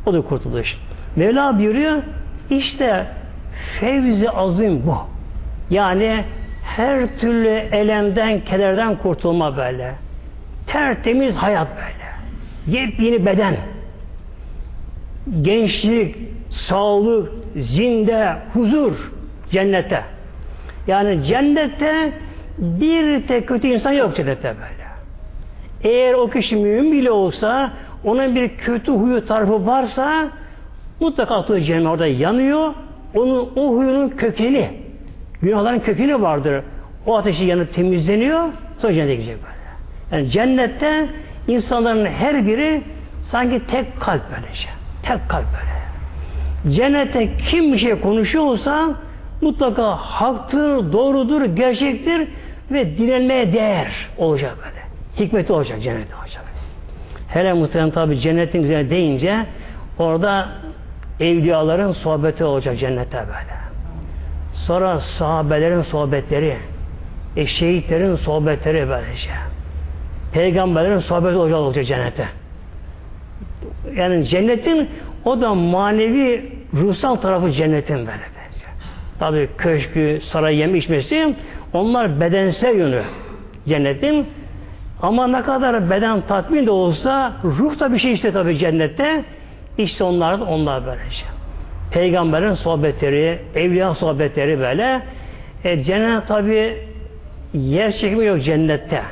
o 0.06 0.12
da 0.12 0.20
kurtuluş. 0.20 0.78
Mevla 1.16 1.58
buyuruyor 1.58 2.02
işte 2.50 3.06
fevzi 3.80 4.30
azim 4.30 4.86
bu. 4.86 4.96
Yani 5.70 6.24
her 6.64 7.18
türlü 7.18 7.48
elemden, 7.48 8.40
kederden 8.40 8.96
kurtulma 8.96 9.56
böyle. 9.56 9.94
Tertemiz 10.66 11.34
hayat 11.34 11.68
böyle. 11.76 12.01
Yepyeni 12.66 13.26
beden. 13.26 13.56
Gençlik, 15.42 16.16
sağlık, 16.50 17.32
zinde, 17.56 18.36
huzur 18.52 19.12
cennette. 19.50 20.02
Yani 20.86 21.24
cennette 21.24 22.12
bir 22.58 23.26
tek 23.26 23.48
kötü 23.48 23.68
insan 23.68 23.92
yok 23.92 24.16
cennette 24.16 24.48
böyle. 24.48 24.82
Eğer 25.84 26.14
o 26.14 26.30
kişi 26.30 26.56
mümin 26.56 26.92
bile 26.92 27.10
olsa 27.10 27.72
onun 28.04 28.34
bir 28.34 28.48
kötü 28.48 28.92
huyu 28.92 29.26
tarafı 29.26 29.66
varsa 29.66 30.28
mutlaka 31.00 31.34
attığı 31.34 31.60
cehennem 31.60 31.90
orada 31.90 32.06
yanıyor. 32.06 32.74
Onun 33.14 33.50
o 33.56 33.76
huyunun 33.76 34.08
kökeni 34.08 34.70
günahların 35.42 35.80
kökeni 35.80 36.22
vardır. 36.22 36.62
O 37.06 37.16
ateşi 37.16 37.44
yanıp 37.44 37.74
temizleniyor 37.74 38.48
sonra 38.78 38.94
cennete 38.94 39.14
gidecek 39.14 39.36
böyle. 39.36 39.56
Yani 40.12 40.30
cennette 40.30 41.08
insanların 41.48 42.06
her 42.06 42.46
biri 42.46 42.82
sanki 43.30 43.66
tek 43.66 44.00
kalp 44.00 44.22
böylece. 44.30 44.68
Tek 45.02 45.28
kalp 45.28 45.44
böyle. 45.52 45.72
Cennette 46.76 47.36
kim 47.36 47.72
bir 47.72 47.78
şey 47.78 48.00
konuşuyorsa 48.00 48.94
mutlaka 49.40 49.96
haktır, 49.96 50.92
doğrudur, 50.92 51.44
gerçektir 51.44 52.28
ve 52.70 52.98
dinlenmeye 52.98 53.52
değer 53.52 54.08
olacak 54.18 54.56
böyle. 54.58 54.82
Hikmeti 55.26 55.52
olacak, 55.52 55.82
cennette 55.82 56.16
olacak. 56.16 56.42
Hele 57.28 57.52
muhtemelen 57.52 57.90
tabi 57.90 58.20
cennetin 58.20 58.62
güzel 58.62 58.90
deyince 58.90 59.46
orada 59.98 60.48
evliyaların 61.20 61.92
sohbeti 61.92 62.44
olacak 62.44 62.78
cennette 62.78 63.18
böyle. 63.18 63.62
Sonra 64.54 65.00
sahabelerin 65.00 65.82
sohbetleri, 65.82 66.56
e, 67.36 67.46
şehitlerin 67.46 68.16
sohbetleri 68.16 68.88
böylece. 68.88 69.51
Peygamberlerin 70.32 70.98
sohbeti 70.98 71.36
olacak, 71.36 71.58
olacak 71.58 71.86
cennette. 71.86 72.28
Yani 73.96 74.24
cennetin 74.28 74.88
o 75.24 75.40
da 75.40 75.54
manevi 75.54 76.52
ruhsal 76.74 77.16
tarafı 77.16 77.52
cennetin 77.52 77.96
böyle. 77.96 78.32
Tabi 79.18 79.48
köşkü, 79.58 80.20
saray 80.32 80.56
yeme 80.56 80.78
içmesi 80.78 81.34
onlar 81.72 82.20
bedensel 82.20 82.76
yönü 82.76 83.02
cennetin. 83.68 84.26
Ama 85.02 85.26
ne 85.26 85.42
kadar 85.42 85.90
beden 85.90 86.20
tatmin 86.20 86.66
de 86.66 86.70
olsa 86.70 87.32
ruh 87.44 87.80
da 87.80 87.92
bir 87.92 87.98
şey 87.98 88.12
işte 88.12 88.32
tabi 88.32 88.58
cennette. 88.58 89.24
İşte 89.78 90.04
onlar 90.04 90.40
da 90.40 90.44
onlar 90.44 90.86
böylece. 90.86 91.24
Peygamberin 91.92 92.54
sohbetleri, 92.54 93.38
evliya 93.54 93.94
sohbetleri 93.94 94.58
böyle. 94.58 95.02
E, 95.64 95.84
cennet 95.84 96.28
tabi 96.28 96.76
yer 97.54 97.92
çekimi 97.92 98.24
yok 98.24 98.42
cennette. 98.42 99.02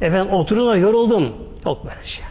Efendim 0.00 0.32
oturdum 0.32 0.68
da 0.68 0.76
yoruldum. 0.76 1.32
Yok 1.66 1.84
böyle 1.84 2.06
şey. 2.06 2.24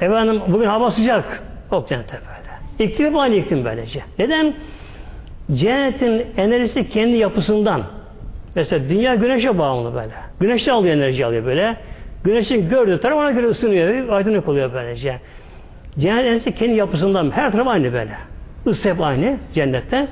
Efendim 0.00 0.42
bugün 0.48 0.66
hava 0.66 0.90
sıcak. 0.90 1.42
Yok 1.72 1.88
cennette 1.88 2.12
böyle. 2.12 2.90
İklim 2.90 3.18
aynı 3.18 3.34
iklim 3.34 3.64
böylece. 3.64 4.02
Neden? 4.18 4.54
Cennetin 5.54 6.26
enerjisi 6.36 6.90
kendi 6.90 7.16
yapısından. 7.16 7.82
Mesela 8.54 8.88
dünya 8.88 9.14
güneşe 9.14 9.58
bağımlı 9.58 9.94
böyle. 9.94 10.12
Güneşten 10.40 10.72
alıyor 10.72 10.96
enerji 10.96 11.26
alıyor 11.26 11.44
böyle. 11.44 11.76
Güneşin 12.24 12.68
gördüğü 12.68 13.00
taraf 13.00 13.18
ona 13.18 13.30
göre 13.30 13.46
ısınıyor. 13.46 14.08
Aydınlık 14.08 14.48
oluyor 14.48 14.70
böylece. 14.74 15.20
Cennet 15.98 16.24
enerjisi 16.24 16.54
kendi 16.54 16.74
yapısından. 16.74 17.30
Her 17.30 17.52
taraf 17.52 17.66
aynı 17.66 17.92
böyle. 17.92 18.14
Isı 18.66 18.90
hep 18.90 19.00
aynı 19.00 19.36
cennette. 19.54 20.08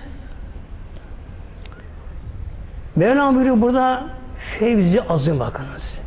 Mevlam 2.97 3.34
buyuruyor 3.34 3.61
burada 3.61 4.05
fevzi 4.59 5.03
azim 5.03 5.40
bakınız. 5.40 6.05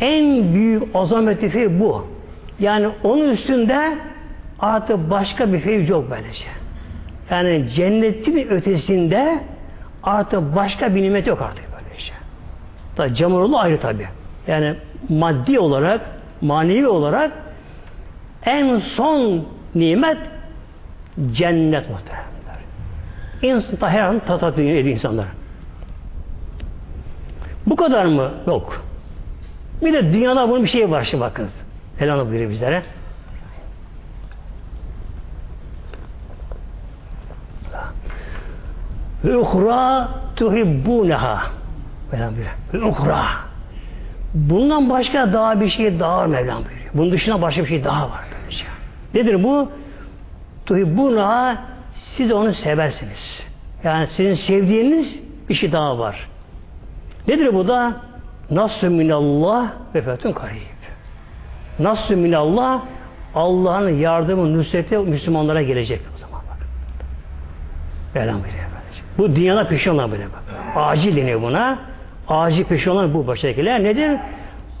En 0.00 0.54
büyük 0.54 0.82
azameti 0.94 1.48
fevz 1.48 1.80
bu. 1.80 2.06
Yani 2.60 2.88
onun 3.04 3.28
üstünde 3.28 3.98
artık 4.60 5.10
başka 5.10 5.52
bir 5.52 5.60
fevz 5.60 5.88
yok 5.88 6.04
böylece. 6.10 6.46
Yani 7.30 7.68
cennetin 7.68 8.48
ötesinde 8.48 9.40
artık 10.02 10.56
başka 10.56 10.94
bir 10.94 11.02
nimet 11.02 11.26
yok 11.26 11.42
artık 11.42 11.64
böylece. 11.72 12.12
Tabi 12.96 13.14
Cemalullah 13.14 13.62
ayrı 13.62 13.80
tabi. 13.80 14.06
Yani 14.46 14.74
maddi 15.08 15.58
olarak, 15.58 16.00
manevi 16.40 16.88
olarak 16.88 17.32
en 18.46 18.78
son 18.78 19.46
nimet 19.74 20.18
cennet 21.32 21.90
muhteremler. 21.90 22.24
İnsan 23.42 23.88
her 23.88 24.00
an 24.00 24.18
tatat 24.18 24.58
insanlar. 24.58 25.26
Bu 27.66 27.76
kadar 27.76 28.04
mı? 28.04 28.30
Yok. 28.46 28.84
Bir 29.82 29.92
de 29.92 30.12
dünyada 30.12 30.48
bunun 30.48 30.62
bir 30.62 30.68
şey 30.68 30.90
var 30.90 31.04
şimdi 31.10 31.20
bakın. 31.20 31.48
Elhanı 32.00 32.28
buyuruyor 32.28 32.50
bizlere. 32.50 32.82
Ve 39.24 39.36
uhra 39.36 40.08
tuhibbuneha. 40.36 41.42
Mevlam 42.12 42.34
buyuruyor. 42.36 42.92
Ve. 42.92 43.44
Bundan 44.34 44.90
başka 44.90 45.32
daha 45.32 45.60
bir 45.60 45.68
şey 45.68 46.00
daha 46.00 46.16
var 46.16 46.26
Mevlam 46.26 46.64
buyuruyor. 46.64 46.90
Bunun 46.94 47.12
dışında 47.12 47.42
başka 47.42 47.62
bir 47.62 47.68
şey 47.68 47.84
daha 47.84 48.10
var. 48.10 48.24
Nedir 49.14 49.44
bu? 49.44 49.68
Tuhibbuneha 50.66 51.58
siz 52.16 52.32
onu 52.32 52.54
seversiniz. 52.54 53.46
Yani 53.84 54.06
sizin 54.06 54.34
sevdiğiniz 54.34 55.20
bir 55.48 55.54
şey 55.54 55.72
daha 55.72 55.98
var. 55.98 56.28
Nedir 57.28 57.54
bu 57.54 57.68
da? 57.68 57.96
Nasr 58.50 58.84
minallah 58.84 59.72
ve 59.94 60.02
fethun 60.02 60.32
karib. 60.32 60.74
Nasr 61.78 62.14
minallah 62.14 62.82
Allah'ın 63.34 63.88
yardımı, 63.88 64.58
nusreti 64.58 64.98
Müslümanlara 64.98 65.62
gelecek 65.62 66.00
o 66.14 66.18
zaman 66.18 66.40
bak. 66.50 66.66
Velham 68.14 68.42
buyuruyor 68.42 68.64
Bu 69.18 69.36
dünyada 69.36 69.68
peşinler 69.68 70.12
böyle. 70.12 70.24
Acil 70.76 71.16
deniyor 71.16 71.42
buna. 71.42 71.78
Acil 72.28 72.64
peşinler 72.64 73.14
bu 73.14 73.26
baştakiler. 73.26 73.84
Nedir? 73.84 74.18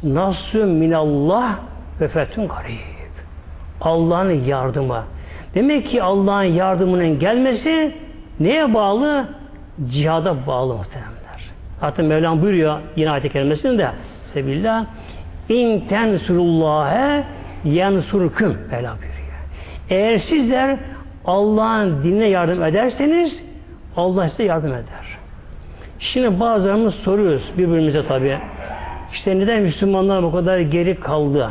Nasü 0.02 0.64
minallah 0.64 1.56
ve 2.00 2.08
fethün 2.08 2.48
garib. 2.48 2.94
Allah'ın 3.80 4.44
yardımı. 4.44 5.02
Demek 5.54 5.86
ki 5.86 6.02
Allah'ın 6.02 6.42
yardımının 6.42 7.18
gelmesi 7.18 7.96
neye 8.40 8.74
bağlı? 8.74 9.28
Cihada 9.88 10.46
bağlı 10.46 10.74
muhtemelenler. 10.74 11.13
Hatta 11.84 12.02
Mevlam 12.02 12.42
buyuruyor 12.42 12.78
yine 12.96 13.10
ayet-i 13.10 13.28
kerimesinde 13.28 13.88
Sebillah 14.34 14.86
İn 15.48 15.80
tensurullâhe 15.80 17.24
yensurküm 17.64 18.58
Mevla 18.70 18.96
buyuruyor. 18.96 19.34
Eğer 19.90 20.18
sizler 20.18 20.76
Allah'ın 21.24 22.02
dinine 22.04 22.28
yardım 22.28 22.62
ederseniz 22.62 23.42
Allah 23.96 24.28
size 24.28 24.44
yardım 24.44 24.72
eder. 24.72 25.18
Şimdi 25.98 26.40
bazılarımız 26.40 26.94
soruyoruz 26.94 27.52
birbirimize 27.58 28.06
tabi. 28.06 28.38
İşte 29.12 29.38
neden 29.38 29.62
Müslümanlar 29.62 30.22
bu 30.22 30.32
kadar 30.32 30.58
geri 30.58 31.00
kaldı? 31.00 31.50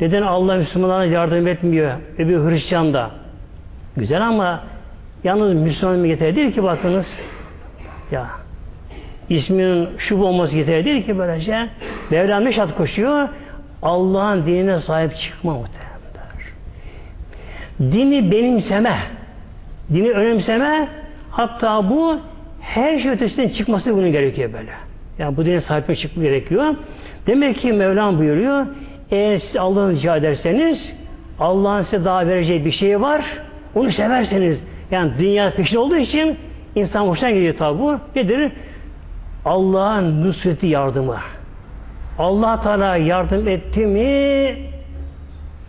Neden 0.00 0.22
Allah 0.22 0.56
Müslümanlara 0.56 1.04
yardım 1.04 1.46
etmiyor? 1.46 1.92
Bir 2.18 2.38
Hristiyan 2.38 2.94
da. 2.94 3.10
Güzel 3.96 4.28
ama 4.28 4.60
yalnız 5.24 5.54
Müslüman 5.54 6.04
yeterli 6.04 6.36
değil 6.36 6.52
ki 6.52 6.62
bakınız. 6.62 7.06
Ya 8.10 8.43
isminin 9.28 9.88
şu 9.98 10.22
olması 10.22 10.56
yeterli 10.56 10.84
değil 10.84 11.06
ki 11.06 11.18
böylece. 11.18 11.68
Mevlam 12.10 12.44
ne 12.44 12.52
şart 12.52 12.76
koşuyor? 12.76 13.28
Allah'ın 13.82 14.46
dinine 14.46 14.80
sahip 14.80 15.16
çıkma 15.16 15.52
muhtemelen. 15.52 15.94
Dini 17.80 18.30
benimseme, 18.30 18.96
dini 19.92 20.10
önemseme, 20.10 20.88
hatta 21.30 21.90
bu 21.90 22.18
her 22.60 22.98
şey 22.98 23.10
ötesinden 23.10 23.48
çıkması 23.48 23.96
bunun 23.96 24.12
gerekiyor 24.12 24.52
böyle. 24.52 24.70
Yani 25.18 25.36
bu 25.36 25.44
dine 25.44 25.60
sahip 25.60 25.96
çıkma 25.96 26.22
gerekiyor. 26.22 26.74
Demek 27.26 27.58
ki 27.58 27.72
Mevlam 27.72 28.18
buyuruyor, 28.18 28.66
eğer 29.10 29.38
siz 29.38 29.56
Allah'ı 29.56 29.92
rica 29.92 30.16
ederseniz, 30.16 30.92
Allah'ın 31.40 31.82
size 31.82 32.04
daha 32.04 32.26
vereceği 32.26 32.64
bir 32.64 32.70
şey 32.70 33.00
var, 33.00 33.24
onu 33.74 33.92
severseniz, 33.92 34.62
yani 34.90 35.12
dünya 35.18 35.54
peşin 35.54 35.76
olduğu 35.76 35.96
için 35.96 36.36
insan 36.74 37.06
hoşuna 37.06 37.30
gidiyor 37.30 37.56
tabi 37.56 37.78
bu. 37.78 37.98
Nedir? 38.16 38.52
Allah'ın 39.44 40.24
nusreti 40.24 40.66
yardımı. 40.66 41.18
Allah 42.18 42.62
Teala 42.62 42.96
yardım 42.96 43.48
etti 43.48 43.86
mi 43.86 44.56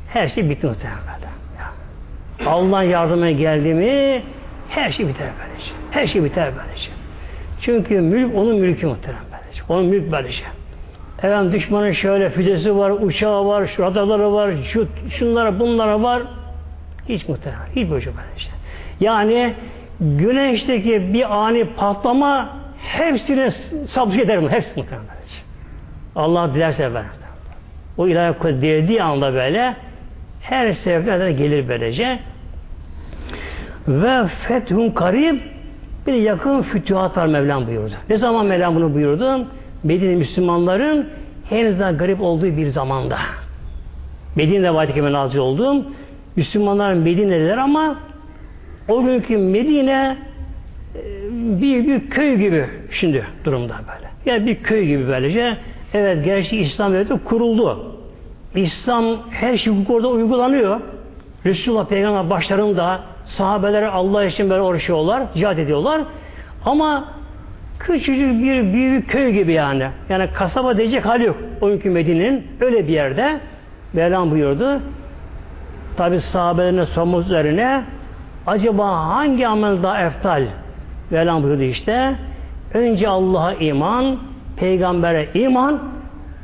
her 0.08 0.28
şey 0.30 0.50
bitti 0.50 0.68
muhtemelen. 0.68 1.06
Allah'ın 2.46 2.84
yardımına 2.84 3.32
geldi 3.32 3.74
mi 3.74 4.24
her 4.70 4.92
şey 4.92 5.08
biter 5.08 5.28
böylece. 5.40 5.72
Her 5.92 6.08
şey 6.08 6.24
biter 6.24 6.52
böylece. 6.58 6.90
Çünkü 7.62 8.02
mülk 8.02 8.36
onun 8.36 8.56
mülkü 8.56 8.88
muhtemelen 8.88 9.24
böylece. 9.32 9.62
Onun 9.70 9.86
mülk 9.86 10.12
böylece. 10.12 10.44
Efendim 11.18 11.54
düşmanın 11.54 11.92
şöyle 11.92 12.30
füzesi 12.30 12.78
var, 12.78 12.92
uçağı 12.92 13.46
var, 13.46 13.68
şu 13.68 13.84
radarları 13.84 14.34
var, 14.34 14.52
şu, 14.74 14.88
şunlara 15.10 15.60
bunlara 15.60 16.02
var. 16.02 16.24
Hiç 17.10 17.28
muhtemelen. 17.28 17.66
Hiç 17.76 17.90
böyle 17.90 18.06
böylece. 18.06 18.50
Yani 19.00 19.54
güneşteki 20.00 21.14
bir 21.14 21.36
ani 21.36 21.66
patlama 21.66 22.50
hepsine 22.78 23.52
sabır 23.88 24.16
eder 24.16 24.38
mi? 24.38 24.50
Hepsi 24.50 24.70
muhtemelen. 24.76 25.08
Allah 26.16 26.54
dilerse 26.54 26.96
ben. 26.96 27.06
O 27.98 28.08
ilahi 28.08 28.38
kudret 28.38 28.62
dilediği 28.62 29.04
anda 29.04 29.34
böyle 29.34 29.76
her 30.42 30.74
sebeplerden 30.74 31.38
gelir 31.38 31.70
böylece. 31.70 32.20
Ve 33.88 34.28
fethun 34.28 34.90
karib 34.90 35.40
bir 36.08 36.14
yakın 36.14 36.62
fütühat 36.62 37.18
var 37.18 37.28
Mevlam 37.28 37.68
buyurdu. 37.68 37.94
Ne 38.10 38.18
zaman 38.18 38.46
Mevlam 38.46 38.76
bunu 38.76 38.94
buyurdu? 38.94 39.48
Medine 39.84 40.16
Müslümanların 40.16 41.10
henüz 41.50 41.80
daha 41.80 41.92
garip 41.92 42.22
olduğu 42.22 42.58
bir 42.58 42.68
zamanda. 42.68 43.18
Medine'de 44.36 44.74
vahid-i 44.74 45.14
nazil 45.14 45.38
oldu. 45.38 45.86
Müslümanlar 46.36 46.94
Medine'deler 46.94 47.58
ama 47.58 47.96
o 48.88 49.04
günkü 49.04 49.38
Medine 49.38 50.18
bir, 51.32 51.88
bir 51.88 52.10
köy 52.10 52.36
gibi 52.36 52.66
şimdi 52.92 53.26
durumda 53.46 53.74
böyle. 53.74 54.10
Yani 54.26 54.46
bir 54.46 54.64
köy 54.64 54.86
gibi 54.86 55.08
böylece. 55.08 55.58
Evet 55.94 56.26
gerçi 56.26 56.58
İslam 56.58 56.94
devleti 56.94 57.24
kuruldu. 57.24 57.96
İslam 58.56 59.18
her 59.32 59.58
şey 59.58 59.74
orada 59.90 60.08
uygulanıyor. 60.08 60.80
Resulullah 61.46 61.86
Peygamber 61.86 62.30
başlarında 62.30 63.00
sahabeleri 63.26 63.88
Allah 63.88 64.26
için 64.26 64.50
böyle 64.50 64.62
uğraşıyorlar, 64.62 65.24
cihat 65.36 65.60
ediyorlar. 65.60 66.02
Ama 66.66 67.06
küçücük 67.80 68.44
bir 68.44 68.74
büyük 68.74 69.10
köy 69.10 69.32
gibi 69.32 69.54
yani. 69.54 69.88
Yani 70.10 70.28
kasaba 70.34 70.78
diyecek 70.78 71.06
hali 71.06 71.24
yok. 71.24 71.38
O 71.62 71.68
günkü 71.70 71.90
Medine'nin 71.90 72.48
öyle 72.62 72.88
bir 72.88 72.94
yerde 72.94 73.40
Mevlam 73.94 74.32
buyurdu. 74.32 74.82
Tabi 75.98 76.22
sahabelerine 76.22 76.86
sormamız 76.86 77.26
üzerine 77.26 77.84
acaba 78.48 79.08
hangi 79.08 79.48
amel 79.48 79.84
daha 79.84 80.02
eftal? 80.02 80.44
Mevlam 81.10 81.44
buyurdu 81.44 81.62
işte. 81.64 82.16
Önce 82.74 83.08
Allah'a 83.08 83.54
iman, 83.54 84.18
peygambere 84.58 85.30
iman, 85.34 85.80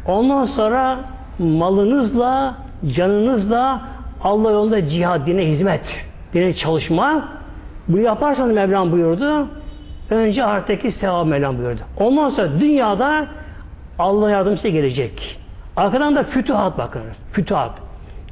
ondan 0.07 0.45
sonra 0.45 0.99
malınızla, 1.39 2.55
canınızla 2.95 3.81
Allah 4.23 4.51
yolunda 4.51 4.89
cihad, 4.89 5.27
dine 5.27 5.45
hizmet, 5.45 6.05
dine 6.33 6.53
çalışma. 6.53 7.29
Bunu 7.87 8.01
yaparsanız 8.01 8.55
Mevlam 8.55 8.91
buyurdu. 8.91 9.47
Önce 10.09 10.43
ahiretteki 10.43 10.91
sevap 10.91 11.27
Mevlam 11.27 11.57
buyurdu. 11.57 11.81
Ondan 11.99 12.29
sonra 12.29 12.59
dünyada 12.59 13.27
Allah 13.99 14.29
yardımcısı 14.29 14.67
gelecek. 14.67 15.39
Arkadan 15.75 16.15
da 16.15 16.23
fütuhat 16.23 16.77
bakınız. 16.77 17.17
Fütuhat. 17.31 17.71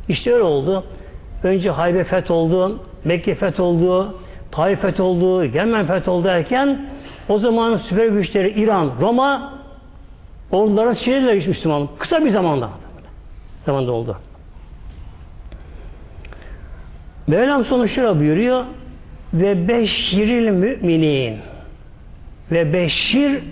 İşte 0.09 0.33
öyle 0.33 0.43
oldu. 0.43 0.83
Önce 1.43 1.69
Haybe 1.69 2.03
feth 2.03 2.31
oldu, 2.31 2.79
Mekke 3.05 3.35
feth 3.35 3.59
oldu, 3.59 4.15
Taif 4.51 4.81
feth 4.81 4.99
oldu, 4.99 5.45
Yemen 5.45 5.87
feth 5.87 6.07
oldu 6.07 6.27
derken 6.27 6.79
o 7.29 7.39
zaman 7.39 7.77
süper 7.77 8.07
güçleri 8.07 8.49
İran, 8.49 8.91
Roma 9.01 9.53
ordulara 10.51 10.95
çevirdiler 10.95 11.47
Müslüman. 11.47 11.89
Kısa 11.99 12.25
bir 12.25 12.29
zamanda 12.29 12.69
zamanda 13.65 13.91
oldu. 13.91 14.17
Mevlam 17.27 17.65
sonu 17.65 17.87
şura 17.87 18.19
buyuruyor 18.19 18.65
ve 19.33 19.67
beşiril 19.67 20.49
müminin 20.49 21.37
ve 22.51 22.73
beşir 22.73 23.43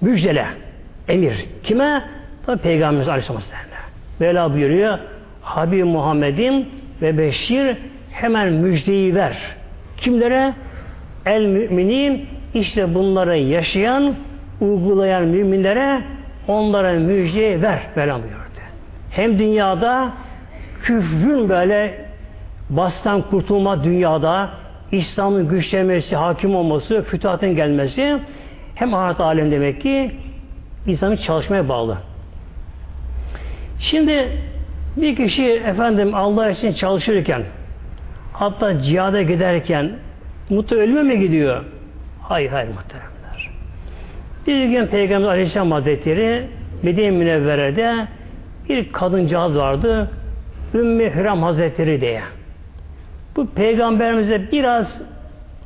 müjdele 0.00 0.46
emir. 1.08 1.46
Kime? 1.64 2.04
Tabi 2.46 2.58
Peygamberimiz 2.58 3.08
Aleyhisselam 3.08 3.42
Mevla 4.20 4.54
buyuruyor 4.54 4.98
Habib 5.42 5.84
Muhammed'in 5.84 6.68
ve 7.02 7.18
beşir 7.18 7.76
hemen 8.12 8.52
müjdeyi 8.52 9.14
ver. 9.14 9.36
Kimlere? 10.04 10.54
El 11.26 11.46
müminin 11.46 12.26
işte 12.54 12.94
bunları 12.94 13.38
yaşayan, 13.38 14.14
uygulayan 14.60 15.24
müminlere 15.24 16.02
onlara 16.48 16.92
müjdeyi 16.92 17.62
ver. 17.62 17.80
Mevla 17.96 18.14
buyuruyor 18.14 18.44
hem 19.14 19.38
dünyada 19.38 20.12
küfrün 20.82 21.48
böyle 21.48 22.04
bastan 22.70 23.22
kurtulma 23.22 23.84
dünyada 23.84 24.50
İslam'ın 24.92 25.48
güçlenmesi, 25.48 26.16
hakim 26.16 26.54
olması, 26.56 27.02
fütuhatın 27.02 27.56
gelmesi 27.56 28.18
hem 28.74 28.94
ahiret 28.94 29.20
alem 29.20 29.50
demek 29.50 29.80
ki 29.80 30.10
insanın 30.86 31.16
çalışmaya 31.16 31.68
bağlı. 31.68 31.98
Şimdi 33.80 34.28
bir 34.96 35.16
kişi 35.16 35.44
efendim 35.44 36.14
Allah 36.14 36.50
için 36.50 36.72
çalışırken 36.72 37.42
hatta 38.34 38.82
cihada 38.82 39.22
giderken 39.22 39.90
mutlu 40.50 40.76
ölüme 40.76 41.02
mi 41.02 41.18
gidiyor? 41.18 41.64
Hayır 42.22 42.50
hayır 42.50 42.68
muhteremler. 42.68 43.50
Bir 44.46 44.64
gün 44.64 44.86
Peygamber 44.86 45.28
Aleyhisselam 45.28 45.72
Hazretleri 45.72 46.46
Medine 46.82 47.10
Münevvere'de 47.10 48.06
bir 48.68 48.92
kadıncağız 48.92 49.56
vardı. 49.56 50.10
Ümmü 50.74 51.14
Hüram 51.14 51.42
Hazretleri 51.42 52.00
diye. 52.00 52.20
Bu 53.36 53.46
peygamberimize 53.46 54.52
biraz 54.52 54.86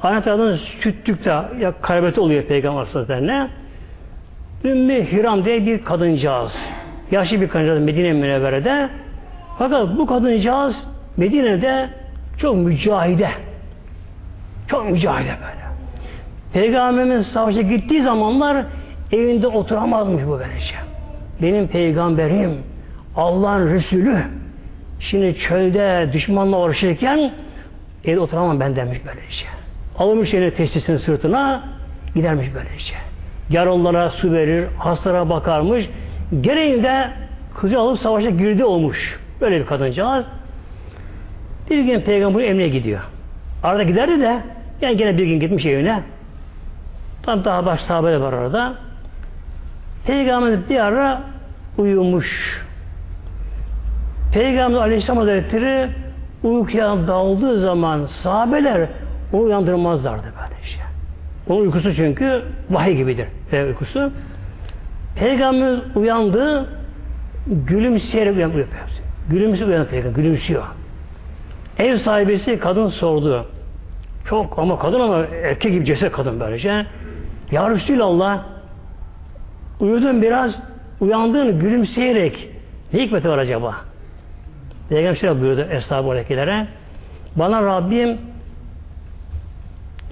anahtardan 0.02 0.58
süttükte 0.80 1.30
ya 1.60 1.72
kaybeti 1.82 2.20
oluyor 2.20 2.42
peygamber 2.42 2.84
hazretlerine. 2.84 3.48
Ümmü 4.64 5.12
Hüram 5.12 5.44
diye 5.44 5.66
bir 5.66 5.84
kadıncağız. 5.84 6.52
Yaşlı 7.10 7.40
bir 7.40 7.48
kadıncağız 7.48 7.82
Medine 7.82 8.12
Münevvere'de. 8.12 8.88
Fakat 9.58 9.98
bu 9.98 10.06
kadıncağız 10.06 10.76
Medine'de 11.16 11.88
çok 12.38 12.56
mücahide. 12.56 13.28
Çok 14.68 14.90
mücahide 14.90 15.28
böyle. 15.28 15.68
Peygamberimiz 16.52 17.26
savaşa 17.26 17.60
gittiği 17.60 18.02
zamanlar 18.02 18.64
evinde 19.12 19.46
oturamazmış 19.46 20.26
bu 20.26 20.30
böylece. 20.30 20.74
Benim 21.42 21.68
peygamberim 21.68 22.58
Allah'ın 23.16 23.74
Resulü 23.74 24.22
şimdi 25.00 25.36
çölde 25.38 26.10
düşmanla 26.12 26.58
uğraşırken 26.58 27.32
evde 28.04 28.20
oturamam 28.20 28.60
ben 28.60 28.76
demiş 28.76 28.98
böylece. 29.06 29.46
almış 29.98 30.34
eline 30.34 30.50
testisini 30.50 30.98
sırtına 30.98 31.62
gidermiş 32.14 32.48
böylece. 32.54 32.94
Yaralılara 33.50 34.10
su 34.10 34.32
verir, 34.32 34.66
hastalara 34.78 35.30
bakarmış. 35.30 35.88
Gereğinde 36.40 37.10
kızı 37.56 37.78
alıp 37.78 37.98
savaşa 37.98 38.30
girdi 38.30 38.64
olmuş. 38.64 39.18
Böyle 39.40 39.60
bir 39.60 39.66
kadıncağız. 39.66 40.24
Bir 41.70 41.84
gün 41.84 42.00
peygamber 42.00 42.44
emre 42.44 42.68
gidiyor. 42.68 43.00
Arada 43.62 43.82
giderdi 43.82 44.20
de 44.20 44.40
yani 44.80 44.96
gene 44.96 45.18
bir 45.18 45.26
gün 45.26 45.40
gitmiş 45.40 45.66
evine. 45.66 46.02
Tam 47.22 47.44
daha 47.44 47.66
baş 47.66 47.80
sahabe 47.80 48.20
var 48.20 48.32
orada. 48.32 48.74
Peygamber 50.06 50.68
bir 50.68 50.78
ara 50.80 51.22
uyumuş. 51.78 52.60
Peygamber 54.32 54.78
Aleyhisselam 54.78 55.18
Hazretleri 55.18 55.90
uykuya 56.42 57.08
daldığı 57.08 57.60
zaman 57.60 58.06
sahabeler 58.22 58.88
onu 59.32 59.42
uyandırmazlardı 59.42 60.24
böyle. 60.24 60.58
Onun 61.48 61.60
uykusu 61.60 61.94
çünkü 61.94 62.42
vahiy 62.70 62.96
gibidir. 62.96 63.26
Ve 63.52 63.64
uykusu. 63.64 64.12
Peygamber 65.16 65.78
uyandı 65.94 66.68
gülümseyerek 67.46 68.36
uyanıyor. 68.36 68.66
Gülümsüyor 69.28 69.68
uyanıyor 69.68 69.90
peygamber. 69.90 70.16
Gülümsüyor. 70.22 70.62
Ev 71.78 71.98
sahibesi 71.98 72.58
kadın 72.58 72.88
sordu. 72.88 73.46
Çok 74.28 74.58
ama 74.58 74.78
kadın 74.78 75.00
ama 75.00 75.26
erkek 75.42 75.72
gibi 75.72 75.84
ceset 75.84 76.12
kadın 76.12 76.40
böylece. 76.40 76.86
Ya 77.50 77.70
Resulallah 77.70 78.44
uyudun 79.80 80.22
biraz 80.22 80.54
uyandın 81.00 81.58
gülümseyerek 81.58 82.48
ne 82.92 83.02
hikmeti 83.02 83.28
var 83.28 83.38
acaba? 83.38 83.74
Peygamber 84.88 85.16
şöyle 85.20 85.40
buyurdu 85.40 85.66
Aleyhilere. 85.90 86.66
Bana 87.36 87.62
Rabbim 87.62 88.18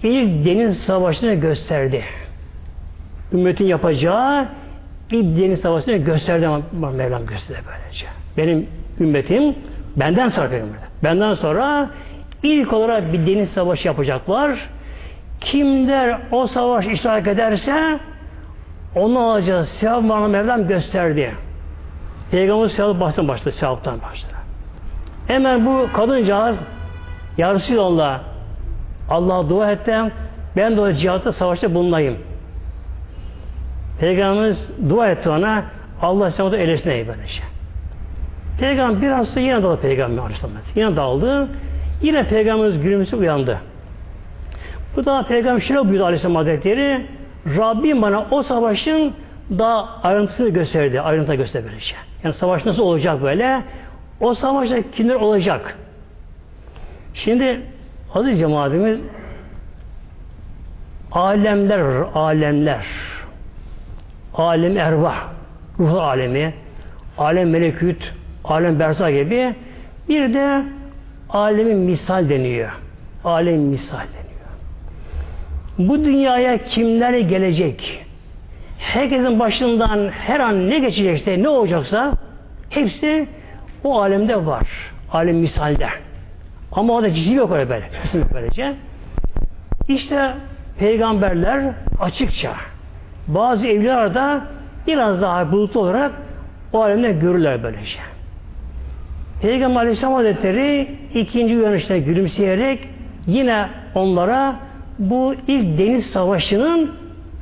ilk 0.03 0.47
deniz 0.47 0.79
savaşını 0.79 1.35
gösterdi. 1.35 2.05
Ümmetin 3.33 3.65
yapacağı 3.65 4.49
ilk 5.11 5.41
deniz 5.43 5.61
savaşını 5.61 5.97
gösterdi 5.97 6.47
ama 6.47 6.91
Mevlam 6.91 7.27
gösterdi 7.27 7.61
böylece. 7.67 8.07
Benim 8.37 8.67
ümmetim 9.01 9.55
benden 9.97 10.29
sonra 10.29 10.51
benden 11.05 11.35
sonra 11.35 11.91
ilk 12.43 12.73
olarak 12.73 13.13
bir 13.13 13.27
deniz 13.27 13.51
savaşı 13.51 13.89
yapacaklar. 13.89 14.69
Kimler 15.41 16.19
o 16.33 16.47
savaş 16.47 16.87
iştirak 16.87 17.27
ederse 17.27 17.99
onu 18.95 19.19
alacağı 19.19 19.67
sevap 19.67 20.09
bana 20.09 20.29
Mevlam 20.29 20.69
gösterdi. 20.69 21.35
Peygamber 22.31 22.69
sevap 22.69 23.01
baştan 23.01 23.29
başladı, 23.29 23.55
sevaptan 23.61 24.03
başladı. 24.03 24.33
Hemen 25.27 25.67
bu 25.67 25.89
kadıncağız 25.93 26.57
Ya 27.39 27.55
Resulallah 27.55 28.21
Allah'a 29.11 29.49
dua 29.49 29.73
ettim. 29.73 30.13
Ben 30.57 30.77
de 30.77 30.81
o 30.81 30.93
cihatta 30.93 31.33
savaşta 31.33 31.75
bulunayım. 31.75 32.19
Peygamberimiz 34.01 34.69
dua 34.89 35.09
etti 35.09 35.31
ona. 35.31 35.65
Allah 36.03 36.31
sen 36.31 36.45
orada 36.45 36.57
elesine 36.57 37.09
böyle 37.09 37.29
şey. 37.29 37.45
Peygamber 38.59 39.03
biraz 39.03 39.29
sonra 39.29 39.41
yine 39.41 39.63
daldı 39.63 39.81
Peygamber 39.81 40.23
Aleyhisselam. 40.23 40.55
Yine 40.75 40.97
daldı. 40.97 41.49
Yine 42.03 42.29
Peygamberimiz 42.29 42.83
gülümsü 42.83 43.17
uyandı. 43.17 43.59
Bu 44.97 45.05
da 45.05 45.23
Peygamber 45.29 45.61
şöyle 45.61 45.89
buyurdu 45.89 46.05
Aleyhisselam 46.05 46.37
Hazretleri. 46.37 47.07
Rabbim 47.47 48.03
bana 48.03 48.27
o 48.31 48.43
savaşın 48.43 49.13
daha 49.51 49.89
ayrıntısını 50.03 50.49
gösterdi. 50.49 51.01
Ayrıntı 51.01 51.35
gösterdi 51.35 51.69
şey. 51.79 51.99
Yani 52.25 52.35
savaş 52.35 52.65
nasıl 52.65 52.83
olacak 52.83 53.23
böyle? 53.23 53.63
O 54.21 54.35
savaşta 54.35 54.91
kimler 54.91 55.15
olacak? 55.15 55.77
Şimdi 57.15 57.61
aziz 58.15 58.39
cemaatimiz 58.39 58.99
alemler, 61.13 61.81
alemler, 62.15 62.87
alem 64.35 64.79
ervah, 64.79 65.29
ruh 65.79 66.03
alemi, 66.03 66.55
alem 67.19 67.51
meleküt, 67.51 68.15
alem 68.49 68.79
berza 68.81 69.11
gibi 69.11 69.55
bir 70.09 70.35
de 70.35 70.63
alemin 71.31 71.79
misal 71.79 72.29
deniyor. 72.29 72.71
Alem 73.25 73.61
misal 73.61 73.99
deniyor. 73.99 74.27
Bu 75.79 76.05
dünyaya 76.05 76.59
kimler 76.59 77.19
gelecek? 77.19 78.07
Herkesin 78.79 79.39
başından 79.39 80.09
her 80.09 80.41
an 80.41 80.71
ne 80.71 80.79
geçecekse, 80.79 81.43
ne 81.43 81.49
olacaksa 81.49 82.13
hepsi 82.71 83.29
o 83.85 84.01
alemde 84.01 84.47
var. 84.47 84.67
Alem 85.13 85.37
misalde. 85.37 85.89
Ama 86.73 86.95
orada 86.95 87.15
cisim 87.15 87.37
yok 87.37 87.53
öyle 87.53 87.69
böyle. 87.71 87.91
Cisim 88.03 88.25
böylece. 88.35 88.75
İşte 89.89 90.33
peygamberler 90.79 91.75
açıkça 92.01 92.53
bazı 93.29 93.67
evliler 93.67 94.15
de 94.15 94.41
biraz 94.87 95.23
daha 95.23 95.53
bulutlu 95.53 95.81
olarak 95.81 96.13
o 96.73 96.83
alemde 96.83 97.13
görürler 97.13 97.63
böylece. 97.63 97.99
Peygamber 99.43 99.81
Aleyhisselam 99.81 100.15
Hazretleri 100.15 100.89
ikinci 101.15 101.57
uyanışta 101.57 101.99
gülümseyerek 101.99 102.89
yine 103.27 103.69
onlara 103.95 104.57
bu 104.99 105.35
ilk 105.49 105.79
deniz 105.79 106.07
savaşının 106.07 106.95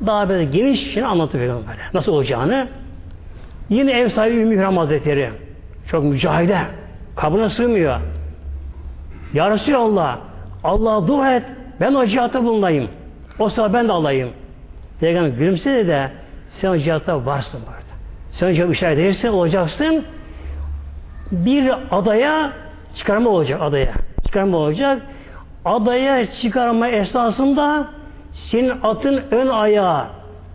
daha 0.06 0.28
böyle 0.28 0.44
geniş 0.44 0.92
şeyini 0.92 1.06
anlatıyor 1.06 1.44
Peygamber. 1.44 1.76
Nasıl 1.94 2.12
olacağını. 2.12 2.68
Yine 3.68 3.92
ev 3.92 4.08
sahibi 4.08 4.36
Ümmü 4.36 4.56
Hüram 4.56 4.76
Hazretleri 4.76 5.30
çok 5.90 6.04
mücahide. 6.04 6.58
Kabına 7.16 7.48
sığmıyor. 7.48 8.00
Ya 9.34 9.50
Resulallah 9.50 10.18
Allah'a 10.64 11.06
dua 11.06 11.34
et 11.34 11.42
ben 11.80 11.94
o 11.94 12.06
cihatta 12.06 12.44
bulunayım. 12.44 12.88
O 13.38 13.48
sıra 13.48 13.72
ben 13.72 13.88
de 13.88 13.92
alayım. 13.92 14.30
Peygamber 15.00 15.28
gülümsedi 15.28 15.88
de 15.88 16.10
sen 16.48 16.68
o 16.68 16.78
cihatta 16.78 17.26
varsın 17.26 17.60
burada. 17.60 17.94
Sen 18.32 18.46
o 18.50 18.52
cihatta 18.52 18.72
işaret 18.72 18.98
edersin 18.98 19.28
olacaksın. 19.28 20.04
Bir 21.32 21.72
adaya 21.90 22.52
çıkarma 22.94 23.30
olacak 23.30 23.62
adaya. 23.62 23.92
Çıkarma 24.26 24.56
olacak. 24.56 25.02
Adaya 25.64 26.32
çıkarma 26.32 26.88
esnasında 26.88 27.88
senin 28.32 28.72
atın 28.82 29.22
ön 29.30 29.48
ayağı 29.48 30.06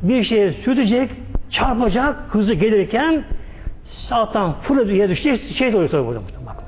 bir 0.02 0.24
şeye 0.24 0.54
sürtecek, 0.54 1.10
çarpacak 1.52 2.16
hızlı 2.30 2.54
gelirken 2.54 3.24
sağdan 3.86 4.54
fırladı 4.62 4.90
diye 4.90 5.10
düşecek 5.10 5.42
şey 5.58 5.76
oluyor 5.76 5.90
sonra 5.90 6.08
burada. 6.08 6.20
Bakın. 6.46 6.64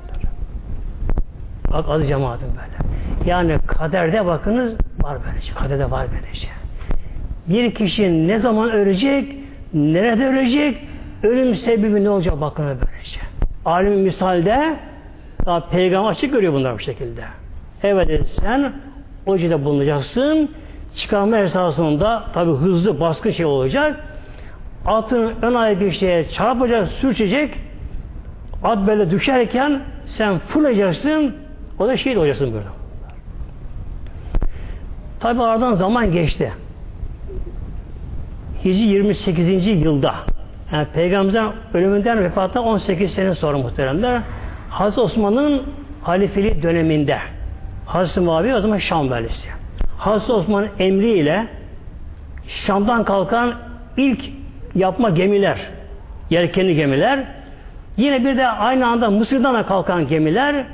Bak 1.72 1.84
adı 1.88 2.06
cemaatim 2.06 2.48
böyle. 2.48 2.92
Yani 3.30 3.58
kaderde 3.66 4.26
bakınız 4.26 4.74
var 5.02 5.18
böylece. 5.26 5.54
Kaderde 5.54 5.90
var 5.90 6.06
böylece. 6.12 6.48
Bir 7.46 7.74
kişi 7.74 8.28
ne 8.28 8.38
zaman 8.38 8.70
ölecek, 8.70 9.36
nerede 9.74 10.26
ölecek, 10.26 10.76
ölüm 11.22 11.54
sebebi 11.54 12.04
ne 12.04 12.10
olacak 12.10 12.40
bakın 12.40 12.64
böylece. 12.64 13.31
Alim 13.64 13.92
misalde 13.92 14.76
daha 15.46 15.68
peygamber 15.68 16.10
açık 16.10 16.32
görüyor 16.32 16.52
bunlar 16.52 16.74
bu 16.74 16.78
şekilde. 16.78 17.24
Evet 17.82 18.26
sen 18.40 18.72
o 19.26 19.38
cilde 19.38 19.64
bulunacaksın. 19.64 20.50
Çıkarma 20.96 21.38
esasında 21.38 22.24
tabi 22.32 22.50
hızlı 22.50 23.00
baskın 23.00 23.30
şey 23.30 23.46
olacak. 23.46 24.04
Atın 24.86 25.32
ön 25.42 25.54
ayağı 25.54 25.80
bir 25.80 25.92
şeye 25.92 26.28
çarpacak, 26.28 26.88
sürçecek. 26.88 27.54
At 28.64 28.86
böyle 28.86 29.10
düşerken 29.10 29.82
sen 30.06 30.38
fırlayacaksın. 30.38 31.36
O 31.78 31.88
da 31.88 31.96
şehit 31.96 32.18
olacaksın 32.18 32.52
böyle. 32.54 32.66
Tabi 35.20 35.42
aradan 35.42 35.74
zaman 35.74 36.12
geçti. 36.12 36.52
Hicri 38.64 38.78
28. 38.78 39.66
yılda 39.66 40.14
yani 40.72 40.86
Peygamberimizin 40.94 41.52
ölümünden 41.74 42.24
vefatından 42.24 42.66
18 42.66 43.14
sene 43.14 43.34
sonra 43.34 43.58
muhteremler 43.58 44.22
Hazreti 44.70 45.00
Osman'ın 45.00 45.62
halifeli 46.02 46.62
döneminde 46.62 47.18
Hazreti 47.86 48.20
Muaviye 48.20 48.56
o 48.56 48.60
zaman 48.60 48.78
Şam 48.78 49.10
valisi. 49.10 49.48
Hazreti 49.98 50.32
Osman'ın 50.32 50.70
emriyle 50.78 51.46
Şam'dan 52.66 53.04
kalkan 53.04 53.54
ilk 53.96 54.24
yapma 54.74 55.10
gemiler, 55.10 55.58
yelkenli 56.30 56.74
gemiler, 56.74 57.24
yine 57.96 58.24
bir 58.24 58.36
de 58.36 58.48
aynı 58.48 58.86
anda 58.86 59.10
Mısır'dan 59.10 59.54
da 59.54 59.66
kalkan 59.66 60.08
gemiler 60.08 60.64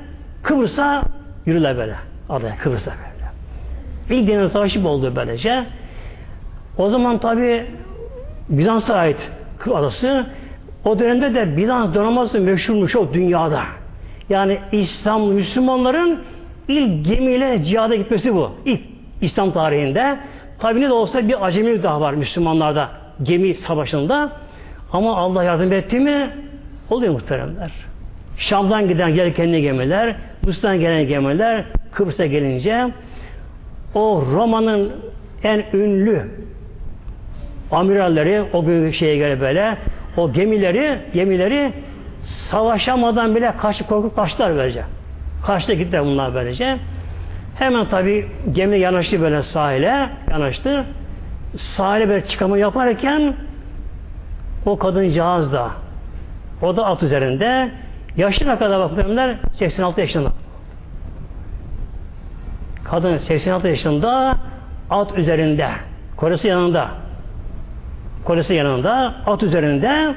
Kıbrıs'a 0.42 1.03
yürüler 1.46 1.76
böyle. 1.76 1.94
Adaya 2.28 2.57
Kıbrıs'a 2.57 2.90
böyle. 2.90 4.20
İlk 4.20 4.28
deniz 4.28 4.53
savaşı 4.53 4.88
oldu 4.88 5.12
böylece. 5.16 5.64
O 6.78 6.90
zaman 6.90 7.18
tabi 7.18 7.66
Bizans'a 8.49 8.94
ait 8.94 9.30
adası 9.66 10.26
o 10.84 10.98
dönemde 10.98 11.34
de 11.34 11.56
Bizans 11.56 11.94
donanması 11.94 12.40
meşhurmuş 12.40 12.96
o 12.96 13.12
dünyada. 13.12 13.62
Yani 14.28 14.59
İslam 14.72 15.22
Müslümanların 15.22 16.18
ilk 16.68 17.06
gemiyle 17.06 17.64
cihada 17.64 17.94
gitmesi 17.94 18.34
bu. 18.34 18.50
İlk 18.64 18.80
İslam 19.20 19.52
tarihinde. 19.52 20.18
Tabi 20.59 20.80
ne 20.80 20.88
de 20.88 20.92
olsa 20.92 21.28
bir 21.28 21.46
acemi 21.46 21.82
daha 21.82 22.00
var 22.00 22.14
Müslümanlarda 22.14 22.88
gemi 23.22 23.54
savaşında. 23.54 24.32
Ama 24.92 25.16
Allah 25.16 25.44
yardım 25.44 25.72
etti 25.72 25.98
mi 25.98 26.30
oluyor 26.90 27.12
muhteremler. 27.12 27.70
Şam'dan 28.36 28.88
giden 28.88 29.09
yelkenli 29.09 29.62
gemiler, 29.62 30.16
Mısır'dan 30.42 30.80
gelen 30.80 31.06
gemiler 31.06 31.64
Kıbrıs'a 31.92 32.26
gelince 32.26 32.88
o 33.94 34.22
Roma'nın 34.32 34.92
en 35.42 35.64
ünlü 35.72 36.22
amiralleri 37.72 38.42
o 38.52 38.64
gün 38.64 38.90
şeye 38.90 39.16
göre 39.16 39.40
böyle 39.40 39.76
o 40.16 40.32
gemileri 40.32 40.98
gemileri 41.14 41.72
savaşamadan 42.50 43.36
bile 43.36 43.54
kaçıp 43.56 43.88
korkup 43.88 44.16
kaçtılar 44.16 44.56
böylece. 44.56 44.82
Kaçtı 45.46 45.72
gittiler 45.72 46.04
bunlar 46.04 46.34
böylece. 46.34 46.78
Hemen 47.54 47.88
tabi 47.88 48.28
gemi 48.52 48.78
yanaştı 48.78 49.20
böyle 49.20 49.42
sahile 49.42 50.08
yanaştı. 50.30 50.84
Sahile 51.76 52.08
böyle 52.08 52.26
çıkama 52.26 52.58
yaparken 52.58 53.34
o 54.66 54.78
kadıncağız 54.78 55.52
da 55.52 55.70
o 56.62 56.76
da 56.76 56.86
at 56.86 57.02
üzerinde 57.02 57.70
yaşına 58.16 58.58
kadar 58.58 58.80
bakmıyorlar 58.80 59.36
86 59.54 60.00
yaşında. 60.00 60.32
Kadın 62.84 63.16
86 63.18 63.68
yaşında 63.68 64.36
at 64.90 65.18
üzerinde 65.18 65.68
korası 66.16 66.48
yanında 66.48 66.88
kolesi 68.29 68.55
yanında, 68.55 69.14
at 69.26 69.43
üzerinde 69.43 70.14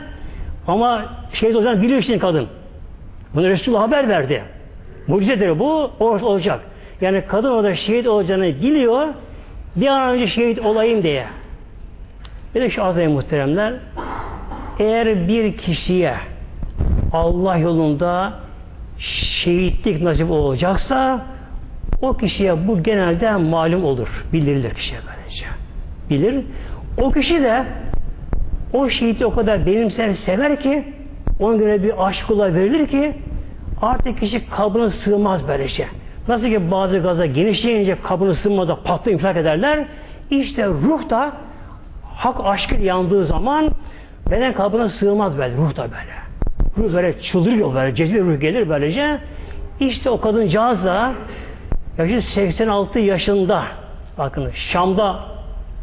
ama 0.67 1.05
şehit 1.33 1.55
olacağını 1.55 1.81
biliyor 1.81 2.01
şimdi 2.01 2.19
kadın. 2.19 2.47
Bunu 3.35 3.49
Resulullah 3.49 3.81
haber 3.81 4.09
verdi. 4.09 4.43
Mucizedir 5.07 5.59
bu, 5.59 5.91
olacak. 5.99 6.59
Yani 7.01 7.23
kadın 7.27 7.51
orada 7.51 7.75
şehit 7.75 8.07
olacağını 8.07 8.45
biliyor, 8.45 9.07
bir 9.75 9.87
an 9.87 10.09
önce 10.09 10.27
şehit 10.27 10.59
olayım 10.59 11.03
diye. 11.03 11.25
Bir 12.55 12.61
de 12.61 12.69
şu 12.69 12.83
azayı 12.83 13.09
muhteremler, 13.09 13.73
eğer 14.79 15.27
bir 15.27 15.57
kişiye 15.57 16.15
Allah 17.13 17.57
yolunda 17.57 18.33
şehitlik 18.97 20.01
nasip 20.01 20.31
olacaksa 20.31 21.25
o 22.01 22.17
kişiye 22.17 22.67
bu 22.67 22.83
genelde 22.83 23.35
malum 23.35 23.85
olur. 23.85 24.25
Bildirilir 24.33 24.73
kişiye 24.73 24.99
böylece. 25.07 25.45
Bilir. 26.09 26.45
O 26.97 27.11
kişi 27.11 27.43
de 27.43 27.65
o 28.73 28.89
şehiti 28.89 29.25
o 29.25 29.35
kadar 29.35 29.65
benimser, 29.65 30.13
sever 30.13 30.59
ki 30.59 30.83
onun 31.39 31.57
göre 31.57 31.83
bir 31.83 32.07
aşkla 32.07 32.53
verilir 32.53 32.87
ki 32.87 33.13
artık 33.81 34.19
kişi 34.19 34.49
kabına 34.49 34.89
sığmaz 34.89 35.47
böyle 35.47 35.67
şey. 35.67 35.85
Nasıl 36.27 36.47
ki 36.47 36.71
bazı 36.71 36.99
gaza 36.99 37.25
genişleyince 37.25 37.97
kabına 38.03 38.33
sığmada 38.33 38.75
patlı 38.83 39.11
infilak 39.11 39.37
ederler. 39.37 39.85
İşte 40.29 40.67
ruh 40.67 41.09
da 41.09 41.31
hak 42.15 42.35
aşkı 42.43 42.75
yandığı 42.75 43.25
zaman 43.25 43.69
beden 44.31 44.53
kabına 44.53 44.89
sığmaz 44.89 45.37
böyle. 45.37 45.57
Ruh 45.57 45.77
da 45.77 45.83
böyle. 45.83 46.21
Ruh 46.77 46.93
böyle 46.93 47.21
çıldırıyor 47.21 47.75
böyle. 47.75 47.95
Cezbe 47.95 48.19
ruh 48.19 48.41
gelir 48.41 48.69
böylece. 48.69 49.19
İşte 49.79 50.09
o 50.09 50.21
kadıncağız 50.21 50.85
da 50.85 51.11
yaşı 51.97 52.21
86 52.21 52.99
yaşında 52.99 53.63
bakın 54.17 54.51
Şam'da 54.53 55.19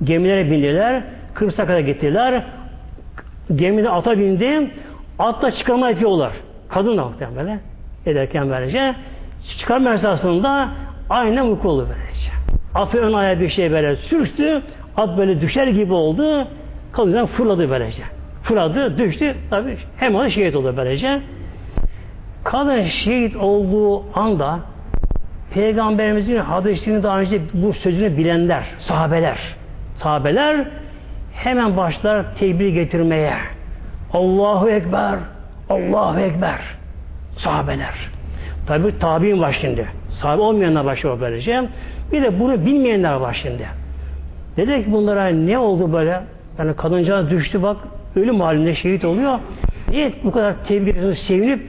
gemilere 0.05 0.51
bindiler. 0.51 1.03
Kıbrıs'a 1.35 1.67
kadar 1.67 1.79
gittiler 1.79 2.45
gemide 3.57 3.91
ata 3.91 4.19
bindi. 4.19 4.71
Atla 5.19 5.51
çıkarma 5.51 5.91
yapıyorlar. 5.91 6.33
Kadın 6.69 6.97
da 6.97 7.05
muhtemelen 7.05 7.61
ederken 8.07 8.51
böylece. 8.51 8.95
Çıkarma 9.59 9.95
esasında 9.95 10.69
aynen 11.11 11.51
vuku 11.51 11.69
oldu 11.69 11.87
böylece. 11.91 12.31
Atı 12.75 12.99
ön 12.99 13.13
ayağı 13.13 13.41
bir 13.41 13.49
şey 13.49 13.73
böyle 13.73 13.97
sürçtü. 13.97 14.63
At 14.97 15.19
böyle 15.19 15.41
düşer 15.41 15.67
gibi 15.67 15.93
oldu. 15.93 16.49
Kadından 16.93 17.27
fırladı 17.27 17.71
böylece. 17.71 18.03
Fırladı, 18.43 18.99
düştü. 18.99 19.37
Tabi 19.51 19.79
hemen 19.97 20.29
şehit 20.29 20.57
oldu 20.57 20.75
böylece. 20.77 21.21
Kadın 22.45 22.83
şehit 22.83 23.37
olduğu 23.37 24.19
anda 24.19 24.59
Peygamberimizin 25.55 26.37
hadisini 26.37 27.03
daha 27.03 27.21
önce 27.21 27.41
bu 27.55 27.73
sözünü 27.73 28.17
bilenler, 28.17 28.65
sahabeler, 28.81 29.39
sahabeler 29.97 30.69
hemen 31.39 31.77
başlar 31.77 32.35
tekbir 32.39 32.69
getirmeye. 32.69 33.35
Allahu 34.13 34.71
Ekber, 34.71 35.19
Allahu 35.71 36.21
Ekber. 36.21 36.61
Sahabeler. 37.37 37.95
Tabi 38.67 38.99
tabi'in 38.99 39.41
var 39.41 39.59
şimdi. 39.61 39.89
Sahabe 40.23 40.43
olmayanlar 40.43 40.85
başlıyor 40.85 41.21
böylece. 41.21 41.69
Bir 42.13 42.23
de 42.23 42.41
bunu 42.41 42.67
bilmeyenler 42.67 43.13
var 43.15 43.41
şimdi. 43.43 43.67
Dedi 44.57 44.85
ki 44.85 44.93
bunlara 44.93 45.27
ne 45.27 45.59
oldu 45.59 45.93
böyle? 45.93 46.21
Yani 46.59 46.77
kadıncağız 46.77 47.31
düştü 47.31 47.63
bak 47.63 47.77
ölüm 48.17 48.41
halinde 48.41 48.75
şehit 48.75 49.05
oluyor. 49.05 49.39
Niye 49.91 50.13
bu 50.25 50.33
kadar 50.33 50.55
tebrik 50.65 51.19
sevinip 51.19 51.61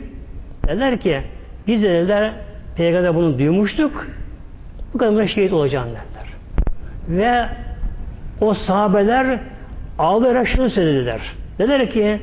dediler 0.67 0.99
ki 0.99 1.21
biz 1.67 1.83
de 1.83 1.89
dediler 1.89 2.33
peygamber 2.75 3.15
bunu 3.15 3.39
duymuştuk 3.39 4.07
bu 4.93 4.97
kadar 4.97 5.27
şehit 5.27 5.53
olacağını 5.53 5.89
dediler. 5.89 6.27
Ve 7.07 7.49
o 8.41 8.53
sahabeler 8.53 9.39
ağlayarak 9.99 10.47
şunu 10.47 10.69
söylediler. 10.69 11.21
Dediler 11.59 11.91
ki 11.91 12.21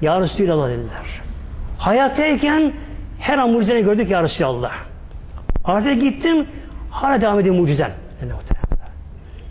Ya 0.00 0.20
Resulallah 0.20 0.68
dediler. 0.68 1.22
Hayattayken 1.78 2.72
her 3.20 3.38
an 3.38 3.50
mucizeni 3.50 3.82
gördük 3.82 4.10
Ya 4.10 4.22
Resulallah. 4.22 4.72
Artık 5.64 6.00
gittim 6.00 6.46
hala 6.90 7.20
devam 7.20 7.40
ediyor 7.40 7.54
mucizen. 7.54 7.90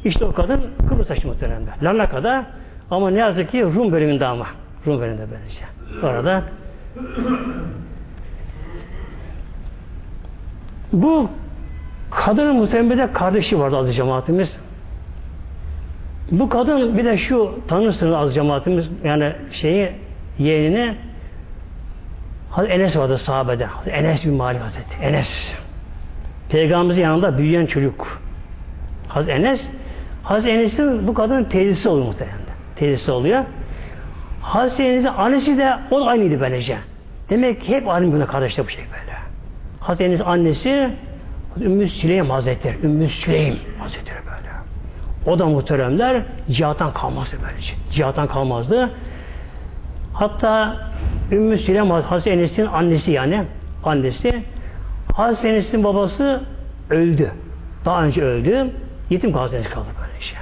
İşte 0.06 0.26
o 0.26 0.34
kadın 0.34 0.62
Kıbrıs 0.90 1.08
taşı 1.08 1.28
muhteremler. 1.28 1.74
Larnaka'da 1.84 2.46
ama 2.92 3.10
ne 3.10 3.20
yazık 3.20 3.52
ki 3.52 3.64
Rum 3.64 3.92
bölümünde 3.92 4.26
ama. 4.26 4.48
Rum 4.88 5.00
bölümünde 5.00 5.26
böylece. 5.32 5.66
Orada 6.08 6.44
bu 10.94 11.30
kadının 12.12 12.56
muhteremde 12.56 13.12
kardeşi 13.14 13.60
vardı 13.60 13.78
aziz 13.78 13.96
cemaatimiz. 13.96 14.58
Bu 16.32 16.50
kadın 16.50 16.98
bir 16.98 17.06
de 17.06 17.18
şu 17.18 17.60
tanırsınız 17.68 18.14
az 18.14 18.34
cemaatimiz 18.34 18.86
yani 19.04 19.34
şeyi 19.52 19.92
yeğenini 20.40 20.96
Hazreti 22.52 22.74
Enes 22.74 22.96
vardı 22.96 23.18
sahabede. 23.18 23.68
Enes 23.88 24.26
bin 24.26 24.34
Malik 24.34 24.62
Hazreti. 24.62 24.96
Enes. 25.02 25.54
Peygamberimizin 26.50 27.02
yanında 27.02 27.38
büyüyen 27.38 27.66
çocuk. 27.66 28.22
Hazreti 29.08 29.32
Enes 29.32 29.62
Hazreti 30.24 30.50
Enes'in 30.50 31.08
bu 31.08 31.14
kadının 31.14 31.44
teyzesi 31.44 31.90
oluyor 31.90 32.06
muhtemelen. 32.06 32.38
Teyzesi 32.76 33.12
oluyor. 33.12 33.44
Hazreti 34.42 34.84
Enes'in 34.84 35.06
annesi 35.06 35.58
de 35.58 35.74
o 35.92 36.02
da 36.02 36.06
aynıydı 36.06 36.40
böylece. 36.40 36.78
Demek 37.30 37.62
ki 37.62 37.76
hep 37.76 37.88
alim 37.88 38.14
böyle 38.14 38.26
kardeşler 38.26 38.66
bu 38.66 38.70
şey 38.70 38.84
böyle. 38.84 39.18
Hazreti 39.80 40.04
Enes 40.04 40.22
annesi 40.26 40.90
Ümmü 41.62 41.90
Süleym 41.90 42.30
Hazretleri. 42.30 42.78
Ümmü 42.84 43.10
Süleym 43.10 43.58
Hazretleri 43.80 44.18
böyle. 44.26 44.35
O 45.26 45.40
da 45.40 45.46
muhteremler 45.46 46.22
cihattan 46.52 46.94
kalmazdı 46.94 47.38
böylece. 47.44 47.74
Cihattan 47.92 48.28
kalmazdı. 48.28 48.90
Hatta 50.14 50.76
Ümmü 51.32 51.58
Süleyman 51.58 52.02
Hazreti 52.02 52.30
Enes'in 52.30 52.66
annesi 52.66 53.12
yani 53.12 53.44
annesi 53.84 54.44
Hazreti 55.14 55.48
Enes'in 55.48 55.84
babası 55.84 56.42
öldü. 56.90 57.32
Daha 57.86 58.04
önce 58.04 58.22
öldü. 58.22 58.72
Yetim 59.10 59.34
kaldı 59.34 59.64
kaldı 59.74 59.88
böylece. 60.02 60.36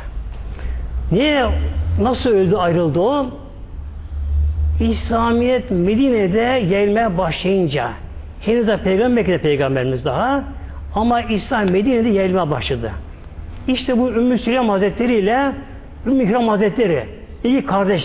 Niye? 1.11 1.49
Nasıl 2.01 2.29
öldü 2.29 2.55
ayrıldı 2.55 2.99
o? 2.99 3.27
İslamiyet 4.79 5.71
Medine'de 5.71 6.39
yayılmaya 6.39 7.17
başlayınca 7.17 7.89
henüz 8.41 8.67
de 8.67 8.77
peygamber 8.77 9.27
de 9.27 9.37
peygamberimiz 9.37 10.05
daha 10.05 10.43
ama 10.95 11.21
İslam 11.21 11.69
Medine'de 11.69 12.09
yayılmaya 12.09 12.49
başladı. 12.49 12.91
İşte 13.67 13.97
bu 13.97 14.09
Ümmü 14.09 14.37
Süleyman 14.37 14.69
Hazretleri 14.69 15.19
ile 15.19 15.51
Ümmü 16.05 16.23
İkram 16.23 16.47
Hazretleri 16.47 17.05
iki 17.43 17.65
kardeş 17.65 18.03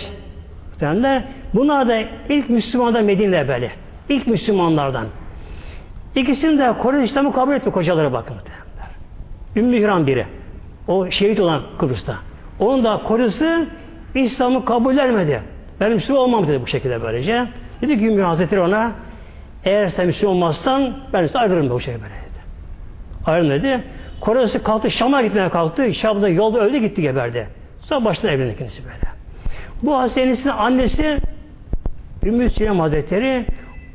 derler. 0.79 1.23
Bunlar 1.53 1.87
da 1.87 1.97
ilk 2.29 2.49
Müslümanlar 2.49 3.01
Medine'de 3.01 3.47
böyle. 3.47 3.71
İlk 4.09 4.27
Müslümanlardan. 4.27 5.05
İkisini 6.15 6.59
de 6.59 6.73
Kore 6.81 7.03
İslam'ı 7.03 7.33
kabul 7.33 7.53
etti 7.53 7.71
kocaları 7.71 8.13
bakın. 8.13 8.35
Derler. 8.35 8.91
Ümmü 9.55 9.77
İkram 9.77 10.07
biri. 10.07 10.25
O 10.87 11.11
şehit 11.11 11.39
olan 11.39 11.61
Kıbrıs'ta. 11.79 12.15
Onun 12.59 12.83
da 12.83 13.01
Kore'si 13.03 13.67
İslam'ı 14.15 14.65
kabul 14.65 14.97
etmedi. 14.97 15.41
Ben 15.79 15.91
Müslüman 15.91 16.21
olmam 16.21 16.47
dedi 16.47 16.61
bu 16.61 16.67
şekilde 16.67 17.01
böylece. 17.01 17.47
Dedi 17.81 17.99
ki 17.99 18.05
Ümmü 18.05 18.21
Hazretleri 18.21 18.61
ona 18.61 18.91
eğer 19.65 19.89
sen 19.89 20.07
Müslüman 20.07 20.35
olmazsan 20.35 20.93
ben 21.13 21.25
size 21.25 21.39
ayrılırım 21.39 21.69
bu 21.69 21.79
şekilde 21.79 22.03
böyle 22.03 22.13
dedi. 22.13 22.39
Ayrılın 23.25 23.49
dedi. 23.49 23.83
Koresi 24.21 24.63
kalktı 24.63 24.91
Şam'a 24.91 25.21
gitmeye 25.21 25.49
kalktı. 25.49 25.93
Şam'da 25.93 26.29
yolda 26.29 26.59
öldü 26.59 26.77
gitti 26.77 27.01
geberdi. 27.01 27.47
Sonra 27.81 28.05
başına 28.05 28.31
evlendi 28.31 28.57
kendisi 28.57 28.83
böyle. 28.85 29.09
Bu 29.83 29.97
Hasen'in 29.97 30.47
annesi 30.47 31.17
Ümmü 32.25 32.49
Süleyman 32.49 32.79
Hazretleri 32.79 33.45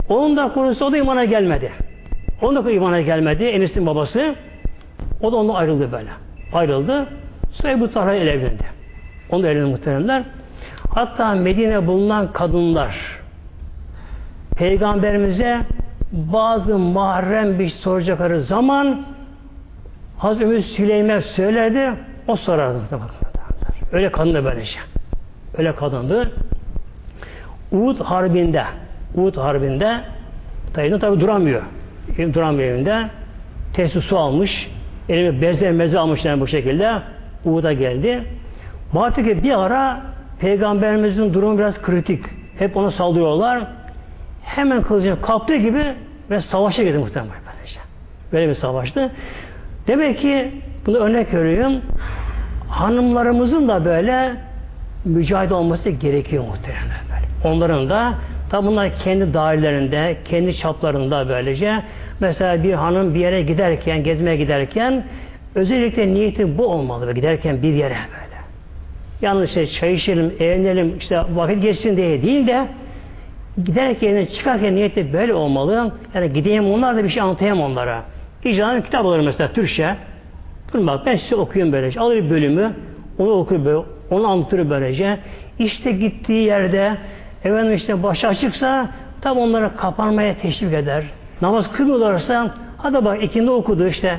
onun 0.08 0.36
da 0.36 0.52
konusu 0.52 0.84
o 0.84 0.92
da 0.92 0.96
imana 0.96 1.24
gelmedi. 1.24 1.72
Onun 2.42 2.64
da 2.64 2.70
imana 2.70 3.00
gelmedi. 3.00 3.44
Enes'in 3.44 3.86
babası. 3.86 4.34
O 5.20 5.32
da 5.32 5.36
ondan 5.36 5.54
ayrıldı 5.54 5.92
böyle. 5.92 6.10
Ayrıldı. 6.52 7.06
Sonra 7.52 7.80
bu 7.80 7.92
Talha 7.92 8.14
ile 8.14 8.30
evlendi. 8.30 8.64
Onu 9.30 9.42
da 9.42 9.48
evlendi 9.48 9.70
muhteremler. 9.70 10.22
Hatta 10.94 11.34
Medine 11.34 11.86
bulunan 11.86 12.32
kadınlar 12.32 13.20
Peygamberimize 14.56 15.60
bazı 16.12 16.78
mahrem 16.78 17.58
bir 17.58 17.68
soracakları 17.68 18.42
zaman 18.42 19.13
Hazreti 20.18 20.44
Ömür 20.44 20.62
Süleyman 20.62 21.20
söylerdi, 21.20 21.90
o 22.28 22.36
sorardı. 22.36 22.78
Öyle 23.92 24.12
kadındı 24.12 24.44
böylece. 24.44 24.78
Öyle 25.58 25.74
kadındı. 25.74 26.32
Uhud 27.72 28.00
Harbi'nde 28.00 28.64
Uhud 29.14 29.36
Harbi'nde 29.36 30.00
tabi 30.74 30.98
tabi 30.98 31.20
duramıyor. 31.20 31.62
Duramıyor 32.34 32.68
evinde. 32.68 33.08
Testi 33.72 34.14
almış. 34.14 34.70
Elime 35.08 35.42
bezle 35.42 35.72
meze 35.72 35.98
almışlar 35.98 36.40
bu 36.40 36.46
şekilde. 36.46 36.92
Uhud'a 37.44 37.72
geldi. 37.72 38.24
Baktı 38.94 39.24
ki 39.24 39.42
bir 39.42 39.64
ara 39.64 40.02
Peygamberimizin 40.40 41.34
durumu 41.34 41.58
biraz 41.58 41.82
kritik. 41.82 42.24
Hep 42.58 42.76
ona 42.76 42.90
saldırıyorlar. 42.90 43.66
Hemen 44.42 44.82
kılıcını 44.82 45.20
kaptığı 45.20 45.56
gibi 45.56 45.94
ve 46.30 46.40
savaşa 46.40 46.82
girdi 46.82 46.98
muhtemelen. 46.98 47.32
Böylece. 47.32 47.80
Böyle 48.32 48.48
bir 48.48 48.54
savaştı. 48.54 49.10
Demek 49.86 50.18
ki 50.18 50.50
bunu 50.86 50.96
örnek 50.96 51.34
veriyorum. 51.34 51.80
Hanımlarımızın 52.68 53.68
da 53.68 53.84
böyle 53.84 54.34
mücadele 55.04 55.54
olması 55.54 55.90
gerekiyor 55.90 56.44
muhtemelen 56.44 57.00
böyle. 57.10 57.54
Onların 57.54 57.90
da 57.90 58.14
tabi 58.50 58.66
bunlar 58.66 58.98
kendi 59.04 59.34
dairelerinde, 59.34 60.16
kendi 60.24 60.56
çaplarında 60.56 61.28
böylece 61.28 61.82
mesela 62.20 62.62
bir 62.62 62.72
hanım 62.72 63.14
bir 63.14 63.20
yere 63.20 63.42
giderken, 63.42 64.04
gezmeye 64.04 64.36
giderken 64.36 65.04
özellikle 65.54 66.14
niyeti 66.14 66.58
bu 66.58 66.66
olmalı. 66.66 67.12
Giderken 67.12 67.62
bir 67.62 67.72
yere 67.74 67.96
böyle. 68.12 68.34
Yalnız 69.22 69.48
işte 69.48 69.66
çay 69.66 69.94
içelim, 69.94 70.32
eğlenelim, 70.40 70.98
işte 70.98 71.22
vakit 71.34 71.62
geçsin 71.62 71.96
diye 71.96 72.22
değil 72.22 72.46
de 72.46 72.66
giderken, 73.64 74.26
çıkarken 74.26 74.74
niyeti 74.74 75.12
böyle 75.12 75.34
olmalı. 75.34 75.92
Yani 76.14 76.32
gideyim 76.32 76.70
onlar 76.70 76.96
da 76.96 77.04
bir 77.04 77.08
şey 77.08 77.22
anlatayım 77.22 77.60
onlara. 77.60 78.13
İcranın 78.44 78.82
kitap 78.82 79.06
alırım 79.06 79.24
mesela 79.24 79.52
Türkçe. 79.52 79.96
Dur 80.72 80.86
bak 80.86 81.06
ben 81.06 81.16
size 81.16 81.36
okuyayım 81.36 81.72
böylece. 81.72 82.00
Alır 82.00 82.16
bir 82.16 82.30
bölümü, 82.30 82.72
onu 83.18 83.30
okur 83.30 83.64
böyle, 83.64 83.78
onu 84.10 84.26
anlatır 84.28 84.70
böylece. 84.70 85.18
İşte 85.58 85.92
gittiği 85.92 86.44
yerde 86.44 86.96
efendim 87.44 87.74
işte 87.74 88.02
başı 88.02 88.28
açıksa 88.28 88.88
tam 89.20 89.38
onlara 89.38 89.76
kapanmaya 89.76 90.38
teşvik 90.38 90.72
eder. 90.72 91.04
Namaz 91.42 91.72
kılmıyorlarsa 91.72 92.54
hadi 92.78 93.04
bak 93.04 93.22
ikindi 93.22 93.50
okudu 93.50 93.86
işte. 93.86 94.18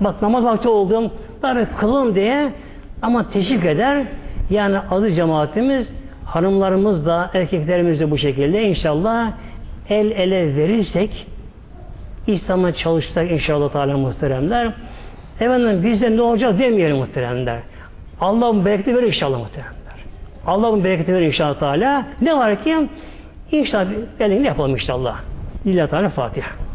Bak 0.00 0.22
namaz 0.22 0.44
vakti 0.44 0.68
oldum. 0.68 1.10
Bari 1.42 1.66
kılın 1.80 2.14
diye 2.14 2.52
ama 3.02 3.30
teşvik 3.30 3.64
eder. 3.64 4.04
Yani 4.50 4.78
aziz 4.90 5.16
cemaatimiz 5.16 5.92
hanımlarımız 6.24 7.06
da 7.06 7.30
erkeklerimiz 7.34 8.00
de 8.00 8.10
bu 8.10 8.18
şekilde 8.18 8.62
inşallah 8.62 9.32
el 9.88 10.10
ele 10.10 10.56
verirsek 10.56 11.26
İslam'a 12.26 12.72
çalışsak 12.72 13.30
inşallah 13.30 13.72
Teala 13.72 13.96
muhteremler. 13.96 14.72
Efendim 15.40 15.82
bizde 15.84 16.16
ne 16.16 16.22
olacak 16.22 16.58
demeyelim 16.58 16.96
muhteremler. 16.96 17.58
Allah'ın 18.20 18.64
bereketi 18.64 18.96
verir 18.96 19.06
inşallah 19.06 19.38
muhteremler. 19.38 19.76
Allah'ın 20.46 20.84
bereketi 20.84 21.14
verir 21.14 21.26
inşallah 21.26 21.58
Teala. 21.58 22.06
Ne 22.20 22.36
var 22.36 22.64
ki? 22.64 22.76
İnşallah 23.52 23.86
elini 24.20 24.46
yapalım 24.46 24.70
inşallah. 24.70 25.20
Lillahi 25.66 25.90
Teala 25.90 26.08
Fatiha. 26.08 26.65